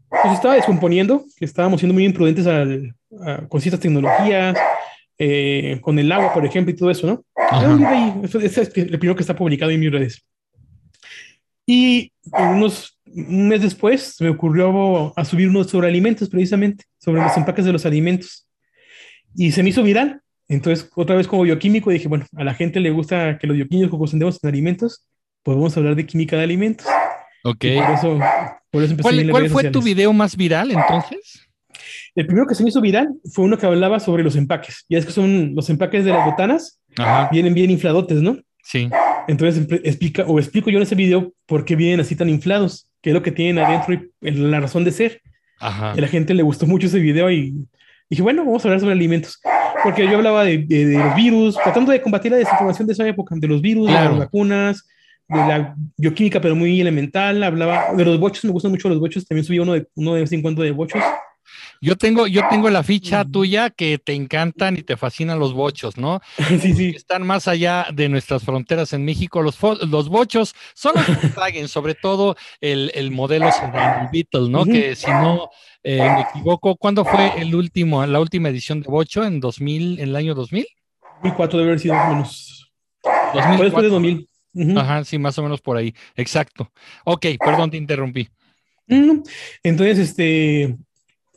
pues 0.10 0.34
estaba 0.34 0.56
descomponiendo, 0.56 1.26
que 1.38 1.46
estábamos 1.46 1.80
siendo 1.80 1.94
muy 1.94 2.06
imprudentes 2.06 2.46
al- 2.48 2.94
a- 3.26 3.48
con 3.48 3.60
ciertas 3.62 3.80
tecnologías, 3.82 4.58
eh, 5.18 5.78
con 5.82 6.00
el 6.00 6.12
agua, 6.12 6.34
por 6.34 6.46
ejemplo, 6.46 6.72
y 6.74 6.76
todo 6.76 6.90
eso, 6.90 7.06
¿no? 7.08 7.24
Ahí, 7.36 8.14
eso- 8.24 8.40
ese 8.40 8.62
es 8.62 8.78
el 8.78 8.98
primero 9.00 9.16
que 9.16 9.22
está 9.24 9.36
publicado 9.36 9.72
en 9.72 9.80
mis 9.80 9.92
redes. 9.92 10.26
Y 11.66 12.12
unos, 12.32 12.98
un 13.14 13.48
mes 13.48 13.62
después 13.62 14.16
me 14.20 14.30
ocurrió 14.30 15.14
a 15.18 15.26
subir 15.26 15.50
uno 15.50 15.64
sobre 15.64 15.88
alimentos, 15.88 16.30
precisamente, 16.30 16.86
sobre 16.98 17.22
los 17.22 17.36
empaques 17.38 17.66
de 17.66 17.74
los 17.74 17.86
alimentos. 17.86 18.48
Y 19.36 19.52
se 19.52 19.64
me 19.64 19.70
hizo 19.70 19.84
viral. 19.84 20.22
Entonces, 20.48 20.90
otra 20.96 21.16
vez 21.16 21.28
como 21.28 21.44
bioquímico, 21.44 21.92
dije, 21.92 22.08
bueno, 22.08 22.26
a 22.36 22.44
la 22.44 22.54
gente 22.54 22.80
le 22.80 22.92
gusta 22.92 23.38
que 23.38 23.48
los 23.48 23.56
bioquímicos 23.56 23.98
concentremos 23.98 24.38
en 24.44 24.50
alimentos, 24.50 25.08
pues 25.44 25.56
vamos 25.56 25.76
a 25.76 25.80
hablar 25.80 25.96
de 25.96 26.06
química 26.06 26.36
de 26.36 26.44
alimentos. 26.44 26.86
Ok. 27.44 27.64
Y 27.64 27.78
por 27.78 27.92
eso, 27.92 28.20
por 28.70 28.84
eso 28.84 28.92
empecé 28.92 29.30
¿Cuál, 29.30 29.50
fue 29.50 29.64
tu 29.64 29.80
sociales. 29.80 29.84
video 29.84 30.14
más 30.14 30.36
viral 30.36 30.72
entonces? 30.72 31.48
El 32.14 32.26
primero 32.26 32.46
que 32.46 32.56
se 32.56 32.64
me 32.64 32.70
hizo 32.70 32.82
viral 32.82 33.10
fue 33.34 33.46
uno 33.46 33.58
que 33.58 33.66
hablaba 33.66 34.00
sobre 34.00 34.24
los 34.24 34.36
empaques. 34.36 34.86
Ya 34.90 34.98
es 34.98 35.06
que 35.06 35.12
son 35.12 35.56
los 35.56 35.70
empaques 35.70 36.04
de 36.04 36.12
las 36.12 36.26
botanas, 36.26 36.80
Ajá. 36.98 37.30
vienen 37.32 37.54
bien 37.54 37.72
infladotes, 37.72 38.22
¿no? 38.22 38.38
Sí. 38.64 38.90
Entonces 39.28 39.66
explica 39.84 40.24
o 40.28 40.40
explico 40.40 40.70
yo 40.70 40.78
en 40.78 40.84
ese 40.84 40.96
video 40.96 41.34
por 41.46 41.66
qué 41.66 41.76
vienen 41.76 42.02
así 42.02 42.16
tan 42.16 42.30
inflados, 42.30 42.90
qué 43.02 43.10
es 43.10 43.14
lo 43.14 43.22
que 43.22 43.32
tienen 43.32 43.64
adentro 43.64 43.94
y 44.22 44.32
la 44.32 44.60
razón 44.60 44.84
de 44.84 44.92
ser. 44.92 45.22
Ajá. 45.60 45.94
Y 45.96 46.00
a 46.00 46.02
la 46.02 46.08
gente 46.08 46.34
le 46.34 46.44
gustó 46.44 46.66
mucho 46.66 46.88
ese 46.88 47.00
video 47.00 47.30
y 47.30 47.68
dije, 48.10 48.22
bueno, 48.22 48.46
vamos 48.46 48.64
a 48.64 48.68
hablar 48.68 48.80
sobre 48.80 48.94
alimentos. 48.94 49.40
Porque 49.84 50.06
yo 50.06 50.18
hablaba 50.18 50.44
de, 50.44 50.66
los 50.70 51.16
virus, 51.16 51.56
tratando 51.56 51.92
de 51.92 52.02
combatir 52.02 52.32
la 52.32 52.38
desinformación 52.38 52.88
de 52.88 52.94
esa 52.94 53.08
época, 53.08 53.36
de 53.38 53.48
los 53.48 53.62
virus, 53.62 53.88
de 53.88 53.94
las 53.94 54.18
vacunas, 54.18 54.88
de 55.28 55.38
la 55.38 55.76
bioquímica, 55.98 56.40
pero 56.40 56.56
muy 56.56 56.80
elemental. 56.80 57.42
Hablaba 57.42 57.94
de 57.96 58.06
los 58.06 58.20
bochos, 58.20 58.46
me 58.46 58.52
gustan 58.52 58.72
mucho 58.72 58.90
los 58.90 59.00
bochos. 59.00 59.26
También 59.26 59.46
subí 59.46 59.60
uno 59.60 59.74
de, 59.74 59.88
uno 59.96 60.14
de 60.14 60.22
vez 60.22 60.32
en 60.34 60.42
cuando 60.42 60.62
de 60.62 60.72
bochos. 60.72 61.02
Yo 61.82 61.96
tengo, 61.96 62.28
yo 62.28 62.44
tengo 62.50 62.70
la 62.70 62.84
ficha 62.84 63.26
tuya 63.26 63.70
que 63.70 63.98
te 63.98 64.14
encantan 64.14 64.78
y 64.78 64.84
te 64.84 64.98
fascinan 64.98 65.40
los 65.40 65.54
bochos, 65.54 65.98
¿no? 65.98 66.22
Sí, 66.62 66.74
sí. 66.74 66.94
Están 66.96 67.26
más 67.26 67.48
allá 67.48 67.88
de 67.94 68.10
nuestras 68.10 68.44
fronteras 68.44 68.94
en 68.94 69.04
México. 69.06 69.42
Los, 69.42 69.58
los 69.88 70.10
bochos 70.10 70.54
son 70.74 70.94
los 70.96 71.18
que 71.18 71.28
traguen, 71.36 71.68
sobre 71.68 71.96
todo 71.96 72.36
el, 72.60 72.92
el 72.94 73.12
modelo 73.12 73.50
Beetle, 74.12 74.50
¿no? 74.50 74.66
Que 74.66 74.96
si 74.96 75.10
no 75.10 75.50
eh, 75.84 75.98
me 76.00 76.22
equivoco, 76.22 76.76
¿cuándo 76.76 77.04
fue 77.04 77.42
el 77.42 77.56
último, 77.56 78.06
la 78.06 78.20
última 78.20 78.50
edición 78.50 78.82
de 78.82 78.90
bocho? 78.90 79.24
¿En 79.24 79.40
2000, 79.40 80.00
en 80.00 80.10
el 80.10 80.16
año 80.16 80.36
2000? 80.36 80.66
2004 81.24 81.60
debe 81.60 81.70
haber 81.72 81.80
sido 81.80 81.96
menos. 81.96 82.72
2004. 83.04 83.64
Después 83.64 83.84
de 83.84 83.90
2000. 83.90 84.28
Ajá, 84.78 85.04
sí, 85.04 85.18
más 85.18 85.38
o 85.38 85.44
menos 85.44 85.62
por 85.62 85.78
ahí. 85.78 85.94
Exacto. 86.16 86.72
Ok, 87.06 87.26
perdón, 87.44 87.72
te 87.72 87.78
interrumpí. 87.78 88.28
Entonces, 89.64 90.00
este, 90.00 90.76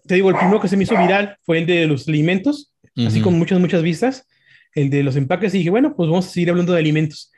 te 0.06 0.14
digo, 0.14 0.30
el 0.30 0.36
primero 0.36 0.60
que 0.60 0.68
se 0.68 0.76
me 0.76 0.84
hizo 0.84 0.96
viral 0.96 1.36
fue 1.42 1.58
el 1.58 1.66
de 1.66 1.86
los 1.86 2.08
alimentos, 2.08 2.72
así 3.06 3.20
con 3.20 3.38
muchas, 3.38 3.58
muchas 3.60 3.82
vistas. 3.82 4.26
El 4.74 4.90
de 4.90 5.04
los 5.04 5.14
empaques, 5.14 5.54
y 5.54 5.58
dije, 5.58 5.70
bueno, 5.70 5.94
pues 5.94 6.10
vamos 6.10 6.26
a 6.26 6.30
seguir 6.30 6.50
hablando 6.50 6.72
de 6.72 6.80
alimentos. 6.80 7.30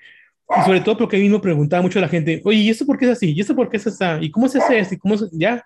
Y 0.58 0.64
sobre 0.64 0.80
todo 0.80 0.96
porque 0.96 1.16
a 1.16 1.20
mí 1.20 1.28
me 1.28 1.38
preguntaba 1.38 1.82
mucho 1.82 2.00
la 2.00 2.08
gente, 2.08 2.40
oye, 2.44 2.60
¿y 2.60 2.70
esto 2.70 2.86
por 2.86 2.98
qué 2.98 3.04
es 3.04 3.10
así? 3.10 3.32
¿Y 3.32 3.40
esto 3.40 3.54
por 3.54 3.68
qué 3.68 3.76
es 3.76 3.86
así? 3.86 4.04
¿Y 4.22 4.30
cómo 4.30 4.48
se 4.48 4.58
hace 4.58 4.78
esto? 4.78 4.94
¿Y 4.94 4.98
cómo 4.98 5.18
se... 5.18 5.26
Ya, 5.32 5.62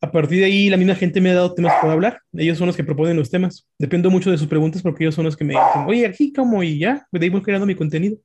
a 0.00 0.10
partir 0.10 0.40
de 0.40 0.46
ahí 0.46 0.68
la 0.68 0.76
misma 0.76 0.94
gente 0.96 1.20
me 1.20 1.30
ha 1.30 1.34
dado 1.34 1.54
temas 1.54 1.74
para 1.80 1.92
hablar. 1.92 2.20
Ellos 2.32 2.58
son 2.58 2.66
los 2.66 2.76
que 2.76 2.82
proponen 2.82 3.16
los 3.16 3.30
temas. 3.30 3.68
Dependo 3.78 4.10
mucho 4.10 4.30
de 4.30 4.38
sus 4.38 4.48
preguntas 4.48 4.82
porque 4.82 5.04
ellos 5.04 5.14
son 5.14 5.24
los 5.24 5.36
que 5.36 5.44
me 5.44 5.52
dicen, 5.52 5.84
oye, 5.86 6.06
aquí 6.06 6.32
cómo 6.32 6.62
y 6.62 6.78
ya, 6.78 7.06
de 7.12 7.24
ahí 7.24 7.30
voy 7.30 7.42
creando 7.42 7.66
mi 7.66 7.74
contenido. 7.74 8.16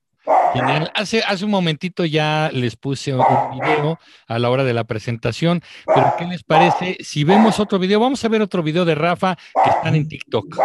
Genial. 0.54 0.92
Hace, 0.96 1.22
hace 1.22 1.46
un 1.46 1.52
momentito 1.52 2.06
ya 2.06 2.50
les 2.54 2.76
puse 2.76 3.14
un 3.14 3.60
video 3.60 4.00
a 4.28 4.40
la 4.40 4.50
hora 4.50 4.64
de 4.64 4.74
la 4.74 4.84
presentación, 4.84 5.62
pero 5.86 6.14
¿qué 6.18 6.26
les 6.26 6.44
parece? 6.44 6.98
Si 7.02 7.24
vemos 7.24 7.60
otro 7.60 7.80
video, 7.80 8.00
vamos 8.00 8.24
a 8.24 8.28
ver 8.28 8.42
otro 8.42 8.64
video 8.64 8.86
de 8.86 8.96
Rafa 8.96 9.38
que 9.64 9.70
están 9.70 9.96
en 9.96 10.08
TikTok. 10.08 10.58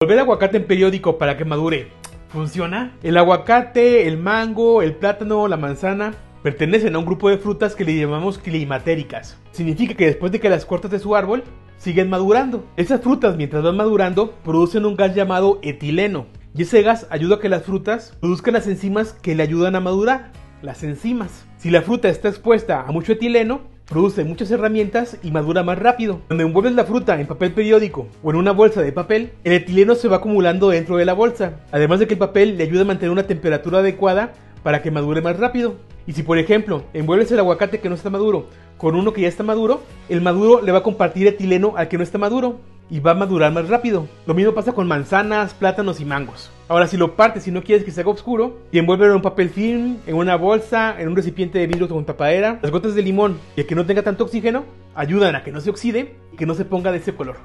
Volver 0.00 0.18
aguacate 0.20 0.58
en 0.58 0.66
periódico 0.66 1.18
para 1.18 1.36
que 1.36 1.44
madure. 1.44 1.90
¿Funciona? 2.28 2.96
El 3.02 3.16
aguacate, 3.16 4.06
el 4.06 4.18
mango, 4.18 4.82
el 4.82 4.94
plátano, 4.94 5.48
la 5.48 5.56
manzana 5.56 6.14
pertenecen 6.42 6.94
a 6.94 6.98
un 6.98 7.06
grupo 7.06 7.28
de 7.28 7.38
frutas 7.38 7.74
que 7.74 7.84
le 7.84 7.96
llamamos 7.96 8.38
climatéricas. 8.38 9.38
Significa 9.50 9.94
que 9.94 10.06
después 10.06 10.30
de 10.32 10.40
que 10.40 10.48
las 10.48 10.64
cortas 10.64 10.90
de 10.90 10.98
su 10.98 11.16
árbol, 11.16 11.44
siguen 11.78 12.10
madurando. 12.10 12.66
Esas 12.76 13.00
frutas, 13.00 13.36
mientras 13.36 13.62
van 13.62 13.76
madurando, 13.76 14.32
producen 14.44 14.84
un 14.84 14.96
gas 14.96 15.14
llamado 15.14 15.58
etileno, 15.62 16.26
y 16.54 16.62
ese 16.62 16.82
gas 16.82 17.06
ayuda 17.10 17.36
a 17.36 17.40
que 17.40 17.48
las 17.48 17.62
frutas 17.62 18.16
produzcan 18.20 18.54
las 18.54 18.66
enzimas 18.66 19.12
que 19.12 19.34
le 19.34 19.42
ayudan 19.42 19.76
a 19.76 19.80
madurar, 19.80 20.32
las 20.62 20.82
enzimas. 20.82 21.46
Si 21.58 21.70
la 21.70 21.82
fruta 21.82 22.08
está 22.08 22.28
expuesta 22.28 22.82
a 22.82 22.92
mucho 22.92 23.12
etileno, 23.12 23.62
produce 23.88 24.24
muchas 24.24 24.50
herramientas 24.50 25.18
y 25.22 25.30
madura 25.30 25.62
más 25.62 25.78
rápido. 25.78 26.20
Cuando 26.26 26.44
envuelves 26.44 26.74
la 26.74 26.84
fruta 26.84 27.20
en 27.20 27.26
papel 27.26 27.52
periódico 27.52 28.06
o 28.22 28.30
en 28.30 28.36
una 28.36 28.52
bolsa 28.52 28.82
de 28.82 28.92
papel, 28.92 29.32
el 29.44 29.52
etileno 29.52 29.94
se 29.94 30.08
va 30.08 30.16
acumulando 30.16 30.70
dentro 30.70 30.96
de 30.96 31.04
la 31.04 31.14
bolsa, 31.14 31.60
además 31.72 32.00
de 32.00 32.06
que 32.06 32.14
el 32.14 32.18
papel 32.18 32.58
le 32.58 32.64
ayuda 32.64 32.82
a 32.82 32.86
mantener 32.86 33.10
una 33.10 33.26
temperatura 33.26 33.78
adecuada 33.78 34.32
para 34.62 34.82
que 34.82 34.90
madure 34.90 35.20
más 35.20 35.38
rápido. 35.38 35.76
Y 36.06 36.12
si 36.12 36.22
por 36.22 36.38
ejemplo 36.38 36.84
envuelves 36.92 37.30
el 37.32 37.38
aguacate 37.38 37.80
que 37.80 37.88
no 37.88 37.94
está 37.94 38.10
maduro 38.10 38.48
con 38.76 38.94
uno 38.94 39.12
que 39.12 39.22
ya 39.22 39.28
está 39.28 39.42
maduro, 39.42 39.82
el 40.08 40.20
maduro 40.20 40.62
le 40.62 40.72
va 40.72 40.78
a 40.78 40.82
compartir 40.82 41.26
etileno 41.26 41.74
al 41.76 41.88
que 41.88 41.98
no 41.98 42.02
está 42.02 42.18
maduro 42.18 42.60
y 42.90 43.00
va 43.00 43.12
a 43.12 43.14
madurar 43.14 43.52
más 43.52 43.68
rápido. 43.68 44.08
Lo 44.26 44.34
mismo 44.34 44.54
pasa 44.54 44.72
con 44.72 44.86
manzanas, 44.86 45.54
plátanos 45.54 46.00
y 46.00 46.04
mangos. 46.04 46.50
Ahora, 46.68 46.86
si 46.86 46.96
lo 46.96 47.16
partes 47.16 47.46
y 47.48 47.50
no 47.50 47.62
quieres 47.62 47.84
que 47.84 47.90
se 47.90 48.00
haga 48.00 48.10
oscuro, 48.10 48.58
y 48.70 48.78
envuélvelo 48.78 49.12
en 49.12 49.16
un 49.16 49.22
papel 49.22 49.50
film, 49.50 49.98
en 50.06 50.14
una 50.14 50.36
bolsa, 50.36 51.00
en 51.00 51.08
un 51.08 51.16
recipiente 51.16 51.58
de 51.58 51.66
vidrio 51.66 51.88
con 51.88 52.04
tapadera, 52.04 52.58
las 52.62 52.70
gotas 52.70 52.94
de 52.94 53.02
limón 53.02 53.38
y 53.56 53.64
que 53.64 53.74
no 53.74 53.86
tenga 53.86 54.02
tanto 54.02 54.24
oxígeno 54.24 54.64
ayudan 54.94 55.36
a 55.36 55.44
que 55.44 55.52
no 55.52 55.60
se 55.60 55.70
oxide 55.70 56.16
y 56.32 56.36
que 56.36 56.46
no 56.46 56.54
se 56.54 56.64
ponga 56.64 56.92
de 56.92 56.98
ese 56.98 57.14
color. 57.14 57.36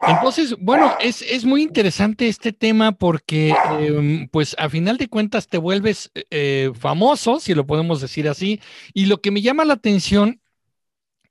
Entonces, 0.00 0.56
bueno, 0.60 0.92
es, 1.00 1.22
es, 1.22 1.44
muy 1.44 1.62
interesante 1.62 2.28
este 2.28 2.52
tema 2.52 2.92
porque, 2.92 3.52
em, 3.80 4.28
pues, 4.28 4.54
a 4.58 4.68
final 4.68 4.96
de 4.96 5.08
cuentas 5.08 5.48
te 5.48 5.58
vuelves 5.58 6.12
eh, 6.30 6.70
famoso, 6.78 7.40
si 7.40 7.52
lo 7.52 7.66
podemos 7.66 8.00
decir 8.00 8.28
así, 8.28 8.60
y 8.94 9.06
lo 9.06 9.20
que 9.20 9.32
me 9.32 9.42
llama 9.42 9.64
la 9.64 9.74
atención 9.74 10.40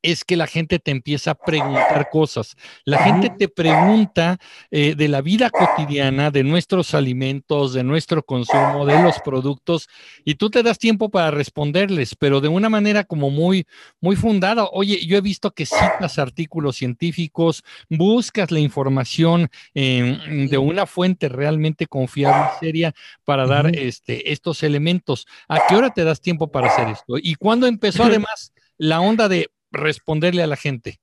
es 0.02 0.24
que 0.24 0.38
la 0.38 0.48
gente 0.48 0.80
te 0.80 0.92
empieza 0.92 1.32
a 1.32 1.36
preguntar 1.36 2.10
cosas. 2.12 2.56
La 2.86 3.00
gente 3.04 3.30
te 3.30 3.48
pregunta 3.48 4.38
eh, 4.72 4.96
de 4.96 5.08
la 5.08 5.22
vida 5.22 5.50
cotidiana, 5.50 6.32
de 6.32 6.44
nuestros 6.44 6.94
alimentos, 6.94 7.74
de 7.74 7.84
nuestro 7.84 8.24
consumo, 8.24 8.86
de 8.86 9.02
los 9.02 9.20
productos, 9.20 9.90
y 10.24 10.36
tú 10.36 10.50
te 10.50 10.64
das 10.64 10.78
tiempo 10.78 11.10
para 11.10 11.32
responderles, 11.32 12.16
pero 12.16 12.42
de 12.42 12.48
una 12.48 12.70
manera 12.70 13.04
como 13.04 13.30
muy, 13.30 13.66
muy 14.00 14.16
fundada. 14.16 14.66
Oye, 14.72 15.06
yo 15.06 15.18
he 15.18 15.22
visto 15.22 15.52
que 15.52 15.66
citas 15.66 16.20
artículos 16.20 16.78
científicos, 16.78 17.64
buscas 17.90 18.52
la 18.52 18.60
información 18.60 19.50
de 19.74 20.58
una 20.58 20.86
fuente 20.86 21.30
realmente 21.30 21.88
confiable 21.88 22.52
y 22.56 22.60
seria 22.66 22.94
para 23.24 23.46
dar 23.46 23.76
este, 23.76 24.32
estos 24.32 24.64
elementos. 24.64 25.28
¿A 25.48 25.68
qué 25.68 25.76
hora 25.76 25.90
te 25.92 26.04
das 26.04 26.22
tiempo 26.22 26.52
para 26.52 26.68
hacer 26.68 26.88
esto? 26.90 27.16
¿Y 27.18 27.36
cuándo 27.36 27.68
empezó 27.68 28.04
además 28.04 28.54
la 28.78 29.02
onda 29.02 29.28
de 29.28 29.50
responderle 29.72 30.44
a 30.44 30.48
la 30.48 30.56
gente? 30.56 31.00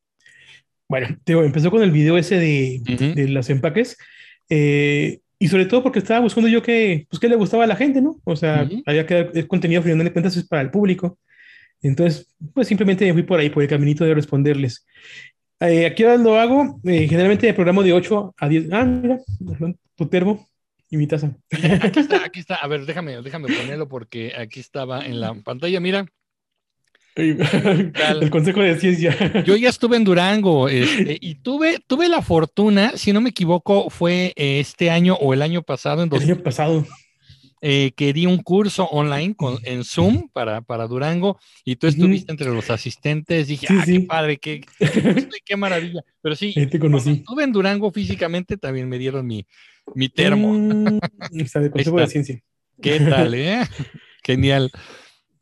Bueno, 0.88 1.16
empezó 1.27 1.70
con 1.70 1.83
el 1.83 1.90
video 1.90 2.18
ese 2.18 2.38
de, 2.38 2.81
de 3.14 3.29
los 3.29 3.48
empaques. 3.50 3.96
Eh, 4.48 5.20
y 5.38 5.48
sobre 5.48 5.66
todo 5.66 5.83
porque 5.83 5.98
estaba 5.98 6.20
buscando 6.20 6.48
yo 6.48 6.62
que, 6.62 7.07
pues, 7.11 7.20
que 7.20 7.29
le 7.29 7.37
gustaba 7.37 7.64
a 7.64 7.66
la 7.66 7.77
gente, 7.77 8.00
¿no? 8.00 8.20
O 8.24 8.37
sea, 8.37 8.68
había 8.87 9.07
que 9.07 9.31
el 9.35 9.48
contenido, 9.48 9.81
al 9.81 9.85
final 9.85 10.05
de 10.05 10.12
cuentas, 10.12 10.37
es 10.37 10.46
para 10.46 10.62
el 10.62 10.70
público. 10.70 11.18
Entonces, 11.83 12.35
pues 12.55 12.68
simplemente 12.68 13.05
me 13.05 13.12
fui 13.12 13.24
por 13.24 13.40
ahí, 13.40 13.50
por 13.50 13.62
el 13.62 13.68
caminito 13.68 14.05
de 14.05 14.14
responderles. 14.14 14.87
Eh, 15.61 15.87
aquí 15.87 16.03
ahora 16.03 16.16
lo 16.16 16.38
hago, 16.38 16.81
eh, 16.85 17.07
generalmente 17.09 17.46
de 17.46 17.55
programa 17.55 17.83
de 17.83 17.92
8 17.92 18.35
a 18.38 18.48
10. 18.48 18.72
Ah, 18.72 18.85
mira, 18.85 19.18
tu 19.94 20.07
termo 20.07 20.48
y 20.88 20.96
mi 20.96 21.07
taza. 21.07 21.37
Aquí 21.83 22.00
está, 22.00 22.24
aquí 22.24 22.40
está. 22.40 22.55
A 22.57 22.66
ver, 22.66 22.87
déjame, 22.87 23.20
déjame 23.20 23.48
ponerlo 23.55 23.88
porque 23.88 24.33
aquí 24.37 24.61
estaba 24.61 25.05
en 25.05 25.20
la 25.20 25.35
pantalla, 25.35 25.79
mira. 25.81 26.07
El 27.16 28.31
Consejo 28.31 28.61
de 28.61 28.79
Ciencia. 28.79 29.44
Yo 29.44 29.57
ya 29.57 29.68
estuve 29.68 29.96
en 29.96 30.05
Durango 30.05 30.68
este, 30.68 31.16
y 31.20 31.37
tuve, 31.37 31.79
tuve 31.87 32.09
la 32.09 32.22
fortuna, 32.22 32.92
si 32.96 33.12
no 33.12 33.20
me 33.20 33.31
equivoco, 33.31 33.88
fue 33.90 34.33
eh, 34.37 34.61
este 34.61 34.90
año 34.90 35.14
o 35.14 35.33
el 35.33 35.42
año 35.42 35.62
pasado. 35.62 36.03
En 36.03 36.12
el 36.12 36.22
año 36.22 36.42
pasado. 36.42 36.85
Eh, 37.66 37.92
que 37.96 38.12
di 38.12 38.27
un 38.27 38.42
curso 38.42 38.85
online 38.85 39.35
con, 39.35 39.59
en 39.62 39.85
Zoom 39.85 40.29
para, 40.35 40.61
para 40.61 40.87
Durango 40.87 41.38
y 41.64 41.77
tú 41.77 41.87
estuviste 41.87 42.31
entre 42.31 42.50
los 42.50 42.68
asistentes. 42.68 43.48
Dije, 43.48 43.68
ah, 43.70 43.83
qué 43.87 44.00
padre, 44.00 44.37
qué, 44.37 44.61
qué, 45.46 45.57
maravilla. 45.57 46.03
Pero 46.20 46.37
sí, 46.37 46.53
te 46.53 46.79
conocí. 46.79 47.11
estuve 47.11 47.42
en 47.42 47.53
Durango 47.53 47.90
físicamente, 47.90 48.59
también 48.59 48.87
me 48.87 48.98
dieron 48.98 49.27
mi, 49.27 49.46
mi 49.94 50.11
termo. 50.11 50.53
Mm, 50.53 50.98
está 51.40 51.61
de 51.61 51.70
Consejo 51.70 52.00
de 52.00 52.07
Ciencia. 52.07 52.42
¿Qué 52.83 53.00
tal, 53.00 53.33
eh? 53.35 53.62
Genial. 54.22 54.70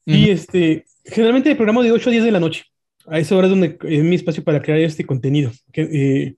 Y 0.04 0.30
este, 0.30 0.84
generalmente 1.04 1.50
el 1.50 1.56
programa 1.56 1.82
de 1.82 1.92
8 1.92 2.08
a 2.08 2.12
10 2.12 2.24
de 2.24 2.30
la 2.30 2.40
noche. 2.40 2.64
A 3.06 3.18
esa 3.18 3.36
hora 3.36 3.46
es 3.46 3.50
donde 3.50 3.78
es 3.82 4.04
mi 4.04 4.16
espacio 4.16 4.44
para 4.44 4.62
crear 4.62 4.78
este 4.78 5.04
contenido. 5.04 5.50
Que, 5.72 5.82
eh, 5.82 6.34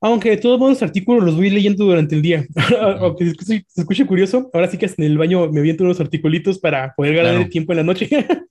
aunque 0.00 0.30
de 0.30 0.36
todos 0.38 0.58
modos 0.58 0.82
artículos 0.82 1.24
los 1.24 1.36
voy 1.36 1.50
leyendo 1.50 1.84
durante 1.84 2.14
el 2.14 2.22
día. 2.22 2.46
aunque 3.00 3.32
se 3.40 3.64
escuche, 3.76 4.06
curioso, 4.06 4.50
ahora 4.52 4.70
sí 4.70 4.78
que 4.78 4.86
en 4.86 5.04
el 5.04 5.18
baño 5.18 5.50
me 5.50 5.60
aviento 5.60 5.84
unos 5.84 6.00
articulitos 6.00 6.58
para 6.58 6.94
poder 6.94 7.16
ganar 7.16 7.34
el 7.34 7.48
tiempo 7.48 7.72
en 7.72 7.76
la 7.78 7.84
noche. 7.84 8.08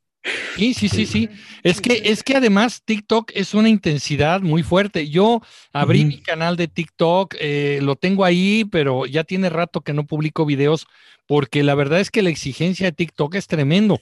Sí, 0.55 0.73
sí, 0.73 0.87
sí, 0.87 1.05
sí. 1.05 1.29
Es 1.63 1.81
que, 1.81 2.01
es 2.05 2.23
que 2.23 2.35
además 2.35 2.81
TikTok 2.85 3.31
es 3.33 3.53
una 3.53 3.67
intensidad 3.67 4.41
muy 4.41 4.63
fuerte. 4.63 5.09
Yo 5.09 5.41
abrí 5.73 6.05
mi 6.05 6.21
canal 6.21 6.55
de 6.55 6.67
TikTok, 6.67 7.35
eh, 7.39 7.79
lo 7.81 7.95
tengo 7.95 8.23
ahí, 8.23 8.63
pero 8.71 9.05
ya 9.05 9.23
tiene 9.23 9.49
rato 9.49 9.81
que 9.81 9.93
no 9.93 10.05
publico 10.05 10.45
videos 10.45 10.85
porque 11.27 11.63
la 11.63 11.75
verdad 11.75 11.99
es 11.99 12.11
que 12.11 12.21
la 12.21 12.29
exigencia 12.29 12.87
de 12.87 12.91
TikTok 12.91 13.35
es 13.35 13.47
tremendo. 13.47 13.99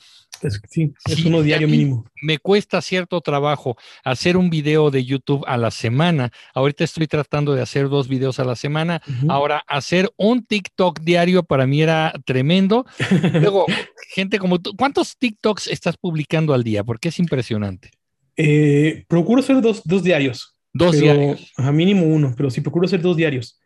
Sí, 0.69 0.93
es 1.05 1.25
uno 1.25 1.41
diario 1.41 1.67
mínimo. 1.67 2.05
Me 2.21 2.37
cuesta 2.37 2.81
cierto 2.81 3.21
trabajo 3.21 3.77
hacer 4.03 4.37
un 4.37 4.49
video 4.49 4.91
de 4.91 5.05
YouTube 5.05 5.43
a 5.47 5.57
la 5.57 5.71
semana. 5.71 6.31
Ahorita 6.53 6.83
estoy 6.83 7.07
tratando 7.07 7.53
de 7.53 7.61
hacer 7.61 7.89
dos 7.89 8.07
videos 8.07 8.39
a 8.39 8.45
la 8.45 8.55
semana. 8.55 9.01
Ahora, 9.27 9.63
hacer 9.67 10.11
un 10.17 10.43
TikTok 10.45 11.01
diario 11.01 11.43
para 11.43 11.67
mí 11.67 11.81
era 11.81 12.13
tremendo. 12.25 12.85
Luego, 13.33 13.65
gente 14.13 14.39
como 14.39 14.59
tú, 14.59 14.75
¿cuántos 14.75 15.17
TikToks 15.17 15.67
estás 15.67 15.97
publicando 15.97 16.53
al 16.53 16.63
día? 16.63 16.83
Porque 16.83 17.09
es 17.09 17.19
impresionante. 17.19 17.91
Eh, 18.37 19.05
procuro 19.07 19.41
hacer 19.41 19.61
dos, 19.61 19.83
diarios. 20.03 20.55
Dos 20.73 20.99
diarios. 20.99 21.51
A 21.57 21.71
mínimo 21.71 22.05
uno, 22.05 22.33
pero 22.35 22.49
sí 22.49 22.61
procuro 22.61 22.85
hacer 22.85 23.01
dos 23.01 23.17
diarios. 23.17 23.59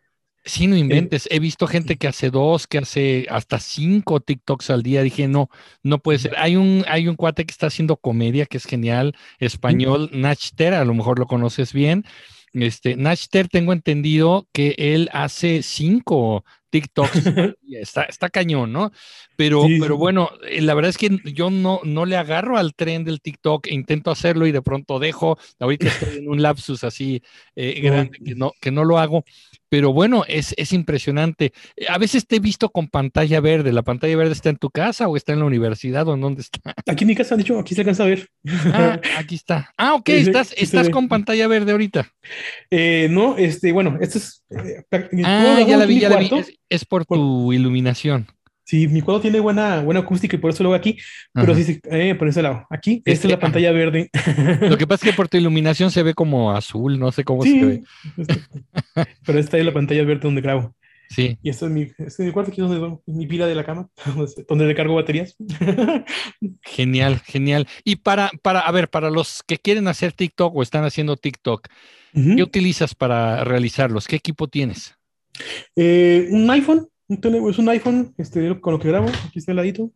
Sí, 0.46 0.68
no 0.68 0.76
inventes. 0.76 1.28
He 1.30 1.40
visto 1.40 1.66
gente 1.66 1.96
que 1.96 2.06
hace 2.06 2.30
dos, 2.30 2.68
que 2.68 2.78
hace 2.78 3.26
hasta 3.30 3.58
cinco 3.58 4.20
TikToks 4.20 4.70
al 4.70 4.84
día. 4.84 5.02
Dije, 5.02 5.26
no, 5.26 5.50
no 5.82 5.98
puede 5.98 6.20
ser. 6.20 6.36
Hay 6.38 6.54
un, 6.54 6.84
hay 6.88 7.08
un 7.08 7.16
cuate 7.16 7.44
que 7.44 7.50
está 7.50 7.66
haciendo 7.66 7.96
comedia 7.96 8.46
que 8.46 8.56
es 8.58 8.64
genial, 8.64 9.16
español, 9.40 10.08
Nach 10.12 10.38
Tera, 10.54 10.80
a 10.80 10.84
lo 10.84 10.94
mejor 10.94 11.18
lo 11.18 11.26
conoces 11.26 11.72
bien. 11.72 12.04
Este, 12.52 12.96
Nachter, 12.96 13.48
tengo 13.48 13.72
entendido 13.72 14.48
que 14.52 14.74
él 14.78 15.10
hace 15.12 15.62
cinco 15.62 16.44
TikToks. 16.70 17.10
está, 17.70 18.04
está 18.04 18.30
cañón, 18.30 18.72
¿no? 18.72 18.92
Pero, 19.36 19.66
pero 19.80 19.96
bueno, 19.98 20.30
eh, 20.48 20.62
la 20.62 20.74
verdad 20.74 20.88
es 20.88 20.98
que 20.98 21.18
yo 21.32 21.50
no, 21.50 21.80
no 21.84 22.06
le 22.06 22.16
agarro 22.16 22.56
al 22.56 22.74
tren 22.74 23.04
del 23.04 23.20
TikTok, 23.20 23.66
intento 23.68 24.10
hacerlo 24.10 24.46
y 24.46 24.52
de 24.52 24.62
pronto 24.62 24.98
dejo. 24.98 25.38
Ahorita 25.60 25.88
estoy 25.88 26.18
en 26.18 26.28
un 26.28 26.40
lapsus 26.40 26.84
así 26.84 27.22
eh, 27.54 27.80
grande 27.82 28.18
que 28.24 28.34
no, 28.34 28.52
que 28.60 28.70
no 28.70 28.84
lo 28.84 28.98
hago. 28.98 29.24
Pero 29.68 29.92
bueno, 29.92 30.24
es, 30.28 30.54
es 30.56 30.72
impresionante. 30.72 31.52
Eh, 31.76 31.86
a 31.88 31.98
veces 31.98 32.26
te 32.26 32.36
he 32.36 32.40
visto 32.40 32.70
con 32.70 32.88
pantalla 32.88 33.40
verde. 33.40 33.72
¿La 33.72 33.82
pantalla 33.82 34.16
verde 34.16 34.32
está 34.32 34.48
en 34.48 34.56
tu 34.56 34.70
casa 34.70 35.08
o 35.08 35.16
está 35.16 35.32
en 35.32 35.40
la 35.40 35.44
universidad 35.44 36.08
o 36.08 36.14
en 36.14 36.20
dónde 36.20 36.42
está? 36.42 36.74
Aquí 36.86 37.04
en 37.04 37.08
mi 37.08 37.14
casa, 37.14 37.34
han 37.34 37.38
dicho, 37.38 37.58
aquí 37.58 37.74
se 37.74 37.82
alcanza 37.82 38.04
a 38.04 38.06
ver. 38.06 38.28
Ah, 38.72 39.00
aquí 39.18 39.34
está. 39.34 39.70
Ah, 39.76 39.94
ok, 39.94 40.08
estás, 40.10 40.54
estás 40.56 40.88
con 40.88 41.08
pantalla 41.08 41.46
verde 41.48 41.72
ahorita. 41.72 42.10
no, 43.10 43.36
este, 43.36 43.72
bueno, 43.72 43.98
esto 44.00 44.18
es. 44.18 44.42
ah, 45.24 45.60
ya 45.66 45.76
la 45.76 45.84
vi, 45.84 46.00
ya 46.00 46.08
la 46.08 46.18
vi. 46.18 46.30
Es, 46.68 46.84
por 46.84 47.04
tu 47.04 47.52
iluminación. 47.52 48.26
Sí, 48.66 48.88
mi 48.88 49.00
cuadro 49.00 49.20
tiene 49.20 49.38
buena, 49.38 49.80
buena 49.80 50.00
acústica 50.00 50.34
y 50.34 50.40
por 50.40 50.50
eso 50.50 50.64
lo 50.64 50.70
veo 50.70 50.78
aquí, 50.78 50.98
pero 51.32 51.54
sí, 51.54 51.62
sí 51.62 51.80
eh, 51.88 52.16
por 52.16 52.26
ese 52.26 52.42
lado. 52.42 52.66
Aquí, 52.68 53.00
esta 53.04 53.28
es 53.28 53.30
la 53.30 53.38
pantalla 53.38 53.70
verde. 53.70 54.10
Lo 54.60 54.76
que 54.76 54.86
pasa 54.88 55.06
es 55.06 55.12
que 55.12 55.16
por 55.16 55.28
tu 55.28 55.36
iluminación 55.36 55.92
se 55.92 56.02
ve 56.02 56.14
como 56.14 56.50
azul, 56.50 56.98
no 56.98 57.12
sé 57.12 57.22
cómo 57.22 57.44
se 57.44 57.64
ve. 57.64 57.82
pero 59.24 59.38
esta 59.38 59.56
es 59.56 59.64
la 59.64 59.72
pantalla 59.72 60.02
verde 60.02 60.22
donde 60.24 60.40
grabo. 60.40 60.74
Sí. 61.08 61.38
Y 61.44 61.50
esto 61.50 61.66
es 61.66 61.72
mi, 61.72 61.82
este 61.82 62.04
es 62.06 62.18
mi 62.18 62.32
cuarto, 62.32 62.50
aquí 62.50 62.60
es 62.60 62.68
donde 62.68 62.98
mi 63.06 63.28
pila 63.28 63.46
de 63.46 63.54
la 63.54 63.64
cama, 63.64 63.88
donde 64.48 64.66
le 64.66 64.74
cargo 64.74 64.96
baterías. 64.96 65.36
Genial, 66.62 67.20
genial. 67.20 67.68
Y 67.84 67.94
para, 67.94 68.32
para, 68.42 68.58
a 68.58 68.72
ver, 68.72 68.88
para 68.88 69.10
los 69.10 69.44
que 69.46 69.58
quieren 69.58 69.86
hacer 69.86 70.12
TikTok 70.12 70.56
o 70.56 70.64
están 70.64 70.82
haciendo 70.82 71.16
TikTok, 71.16 71.68
¿qué 72.12 72.42
utilizas 72.42 72.96
para 72.96 73.44
realizarlos? 73.44 74.08
¿Qué 74.08 74.16
equipo 74.16 74.48
tienes? 74.48 74.96
Eh, 75.76 76.26
un 76.32 76.50
iPhone 76.50 76.88
es 77.08 77.58
un 77.58 77.68
iPhone 77.68 78.14
este, 78.18 78.60
con 78.60 78.72
lo 78.72 78.78
que 78.78 78.88
grabo, 78.88 79.08
aquí 79.08 79.38
está 79.38 79.52
al 79.52 79.56
ladito. 79.56 79.90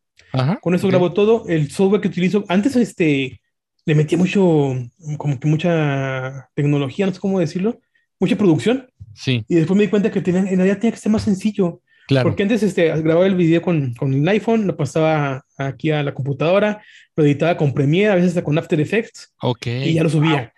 con 0.61 0.75
eso 0.75 0.89
grabo 0.89 1.13
todo. 1.13 1.45
El 1.49 1.71
software 1.71 2.01
que 2.01 2.09
utilizo, 2.09 2.45
antes 2.49 2.77
este, 2.77 3.41
le 3.85 3.95
metía 3.95 4.19
mucho, 4.19 4.75
como 5.17 5.41
que 5.41 5.49
mucha 5.49 6.49
tecnología, 6.55 7.07
no 7.07 7.13
sé 7.13 7.21
cómo 7.21 7.41
decirlo, 7.41 7.81
mucha 8.19 8.37
producción. 8.37 8.89
Sí. 9.15 9.45
Y 9.49 9.57
después 9.57 9.77
me 9.77 9.85
di 9.85 9.91
cuenta 9.91 10.11
que 10.11 10.21
tenía, 10.21 10.41
en 10.41 10.57
realidad 10.57 10.79
tenía 10.79 10.93
que 10.93 10.99
ser 10.99 11.13
más 11.13 11.23
sencillo. 11.23 11.81
Claro. 12.07 12.29
Porque 12.29 12.43
antes 12.43 12.63
este, 12.63 12.89
grababa 13.03 13.27
el 13.27 13.37
video 13.37 13.63
con, 13.63 13.95
con 13.95 14.13
el 14.13 14.29
iPhone, 14.29 14.67
lo 14.67 14.77
pasaba 14.77 15.45
aquí 15.57 15.91
a 15.91 16.03
la 16.03 16.13
computadora, 16.13 16.83
lo 17.15 17.25
editaba 17.25 17.57
con 17.57 17.73
Premiere, 17.73 18.13
a 18.13 18.15
veces 18.17 18.31
hasta 18.31 18.43
con 18.43 18.59
After 18.59 18.81
Effects. 18.81 19.33
Ok. 19.43 19.67
Y 19.67 19.95
ya 19.95 20.03
lo 20.03 20.09
subía. 20.09 20.53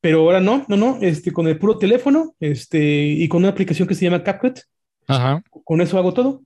Pero 0.00 0.20
ahora 0.20 0.40
no, 0.40 0.64
no, 0.68 0.76
no, 0.76 0.98
este, 1.00 1.32
con 1.32 1.46
el 1.48 1.58
puro 1.58 1.78
teléfono 1.78 2.34
este, 2.40 2.80
y 3.04 3.26
con 3.28 3.42
una 3.42 3.48
aplicación 3.48 3.88
que 3.88 3.94
se 3.94 4.04
llama 4.04 4.22
CapCut, 4.22 4.60
Ajá. 5.08 5.42
Con 5.64 5.80
eso 5.80 5.98
hago 5.98 6.12
todo. 6.14 6.42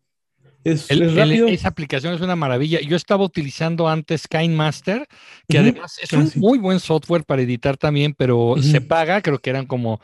Es, 0.65 0.89
rápido. 1.15 1.49
esa 1.49 1.69
aplicación 1.69 2.15
es 2.15 2.21
una 2.21 2.37
maravilla. 2.37 2.81
Yo 2.81 2.97
estaba 2.97 3.25
utilizando 3.25 3.89
antes 3.89 4.29
KineMaster, 4.29 5.09
que 5.49 5.59
además 5.59 5.99
es 6.01 6.13
un 6.13 6.31
muy 6.37 6.59
buen 6.59 6.81
software 6.81 7.25
para 7.25 7.43
editar 7.43 7.77
también, 7.77 8.15
pero 8.17 8.55
se 8.61 8.81
paga, 8.81 9.21
creo 9.23 9.39
que 9.39 9.51
eran 9.51 9.67
como 9.67 10.01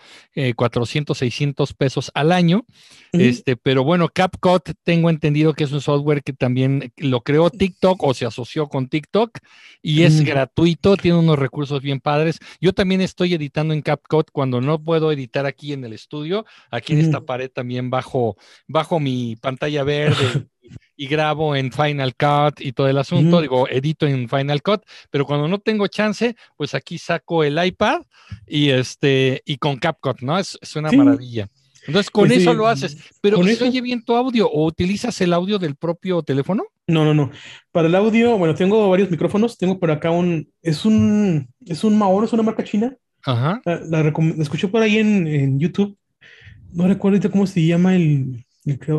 400, 0.57 1.17
eh, 1.17 1.27
600 1.27 1.75
pesos 1.75 2.11
al 2.15 2.33
año. 2.33 2.65
Este, 3.13 3.57
pero 3.57 3.85
bueno, 3.85 4.09
CapCut 4.09 4.71
tengo 4.83 5.11
entendido 5.11 5.55
que 5.55 5.65
es 5.65 5.73
un 5.73 5.81
software 5.81 6.23
que 6.23 6.33
también 6.33 6.93
lo 6.97 7.23
creó 7.23 7.51
TikTok 7.51 8.03
o 8.03 8.15
se 8.15 8.27
asoció 8.27 8.69
con 8.69 8.89
TikTok 8.89 9.39
y 9.83 10.03
es 10.03 10.23
gratuito, 10.23 10.97
tiene 10.97 11.19
unos 11.19 11.39
recursos 11.39 11.83
bien 11.83 12.01
padres. 12.01 12.39
Yo 12.61 12.73
también 12.73 13.01
estoy 13.01 13.35
editando 13.35 13.75
en 13.75 13.83
CapCut 13.83 14.31
cuando 14.33 14.61
no 14.61 14.83
puedo 14.83 15.13
editar 15.13 15.47
aquí 15.47 15.73
en 15.73 15.85
el 15.85 15.93
estudio, 15.93 16.45
aquí 16.71 16.93
en 16.93 17.01
esta 17.01 17.21
pared 17.21 17.51
también 17.51 17.91
bajo, 17.91 18.37
bajo 18.67 19.01
mi 19.01 19.37
pantalla 19.37 19.85
verde. 19.85 20.48
Y 20.97 21.07
grabo 21.07 21.55
en 21.55 21.73
Final 21.73 22.15
Cut 22.15 22.61
y 22.61 22.73
todo 22.73 22.89
el 22.89 22.99
asunto, 22.99 23.41
digo, 23.41 23.69
edito 23.69 24.07
en 24.07 24.29
Final 24.29 24.63
Cut, 24.63 24.83
pero 25.11 25.25
cuando 25.25 25.49
no 25.49 25.59
tengo 25.59 25.87
chance, 25.87 26.35
pues 26.57 26.75
aquí 26.75 26.99
saco 26.99 27.45
el 27.45 27.65
iPad 27.65 28.03
y 28.47 28.71
este, 28.71 29.43
y 29.45 29.59
con 29.59 29.77
CapCut, 29.77 30.21
¿no? 30.21 30.39
Es, 30.39 30.59
una 30.77 30.91
maravilla. 30.93 31.49
Entonces, 31.87 32.11
con 32.11 32.29
pues 32.29 32.41
eso 32.41 32.53
lo 32.53 32.67
haces. 32.67 32.99
Pero 33.23 33.43
¿se 33.43 33.65
oye 33.65 33.81
bien 33.81 34.05
tu 34.05 34.15
audio 34.15 34.49
o 34.49 34.67
utilizas 34.67 35.19
el 35.23 35.33
audio 35.33 35.59
del 35.59 35.75
propio 35.75 36.23
teléfono? 36.23 36.65
No, 36.87 37.05
no, 37.05 37.15
no. 37.15 37.31
Para 37.73 37.89
el 37.89 37.95
audio, 37.95 38.37
bueno, 38.37 38.55
tengo 38.55 38.91
varios 38.91 39.11
micrófonos. 39.11 39.57
Tengo 39.57 39.79
por 39.79 39.91
acá 39.91 40.11
un, 40.11 40.51
es 40.63 40.85
un, 40.85 41.49
es 41.65 41.85
un 41.85 41.97
Maoro, 41.97 42.27
es 42.27 42.33
una 42.33 42.43
marca 42.43 42.63
china. 42.63 42.95
Ajá. 43.25 43.63
La, 43.65 44.13
escuché 44.39 44.69
por 44.69 44.83
ahí 44.83 44.99
en, 44.99 45.59
YouTube. 45.59 45.97
No 46.73 46.87
recuerdo 46.87 47.31
cómo 47.31 47.47
se 47.47 47.65
llama 47.65 47.97
el, 47.97 48.45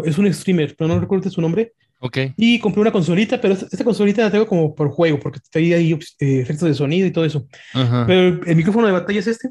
es 0.05 0.17
un 0.17 0.33
streamer, 0.33 0.75
pero 0.75 0.87
no 0.87 0.99
recuerdo 0.99 1.29
su 1.29 1.41
nombre. 1.41 1.73
Ok. 2.01 2.17
Y 2.37 2.59
compré 2.59 2.81
una 2.81 2.91
consolita, 2.91 3.41
pero 3.41 3.53
esta, 3.53 3.83
consolita 3.83 4.21
la 4.23 4.31
tengo 4.31 4.47
como 4.47 4.73
por 4.73 4.89
juego, 4.89 5.19
porque 5.19 5.39
traía 5.51 5.75
ahí 5.75 5.91
eh, 5.91 6.39
efectos 6.39 6.69
de 6.69 6.73
sonido 6.73 7.05
y 7.05 7.11
todo 7.11 7.25
eso. 7.25 7.45
Pero 7.73 8.41
el, 8.45 8.55
micrófono 8.55 8.87
de 8.87 8.93
batalla 8.93 9.19
es 9.19 9.27
este. 9.27 9.49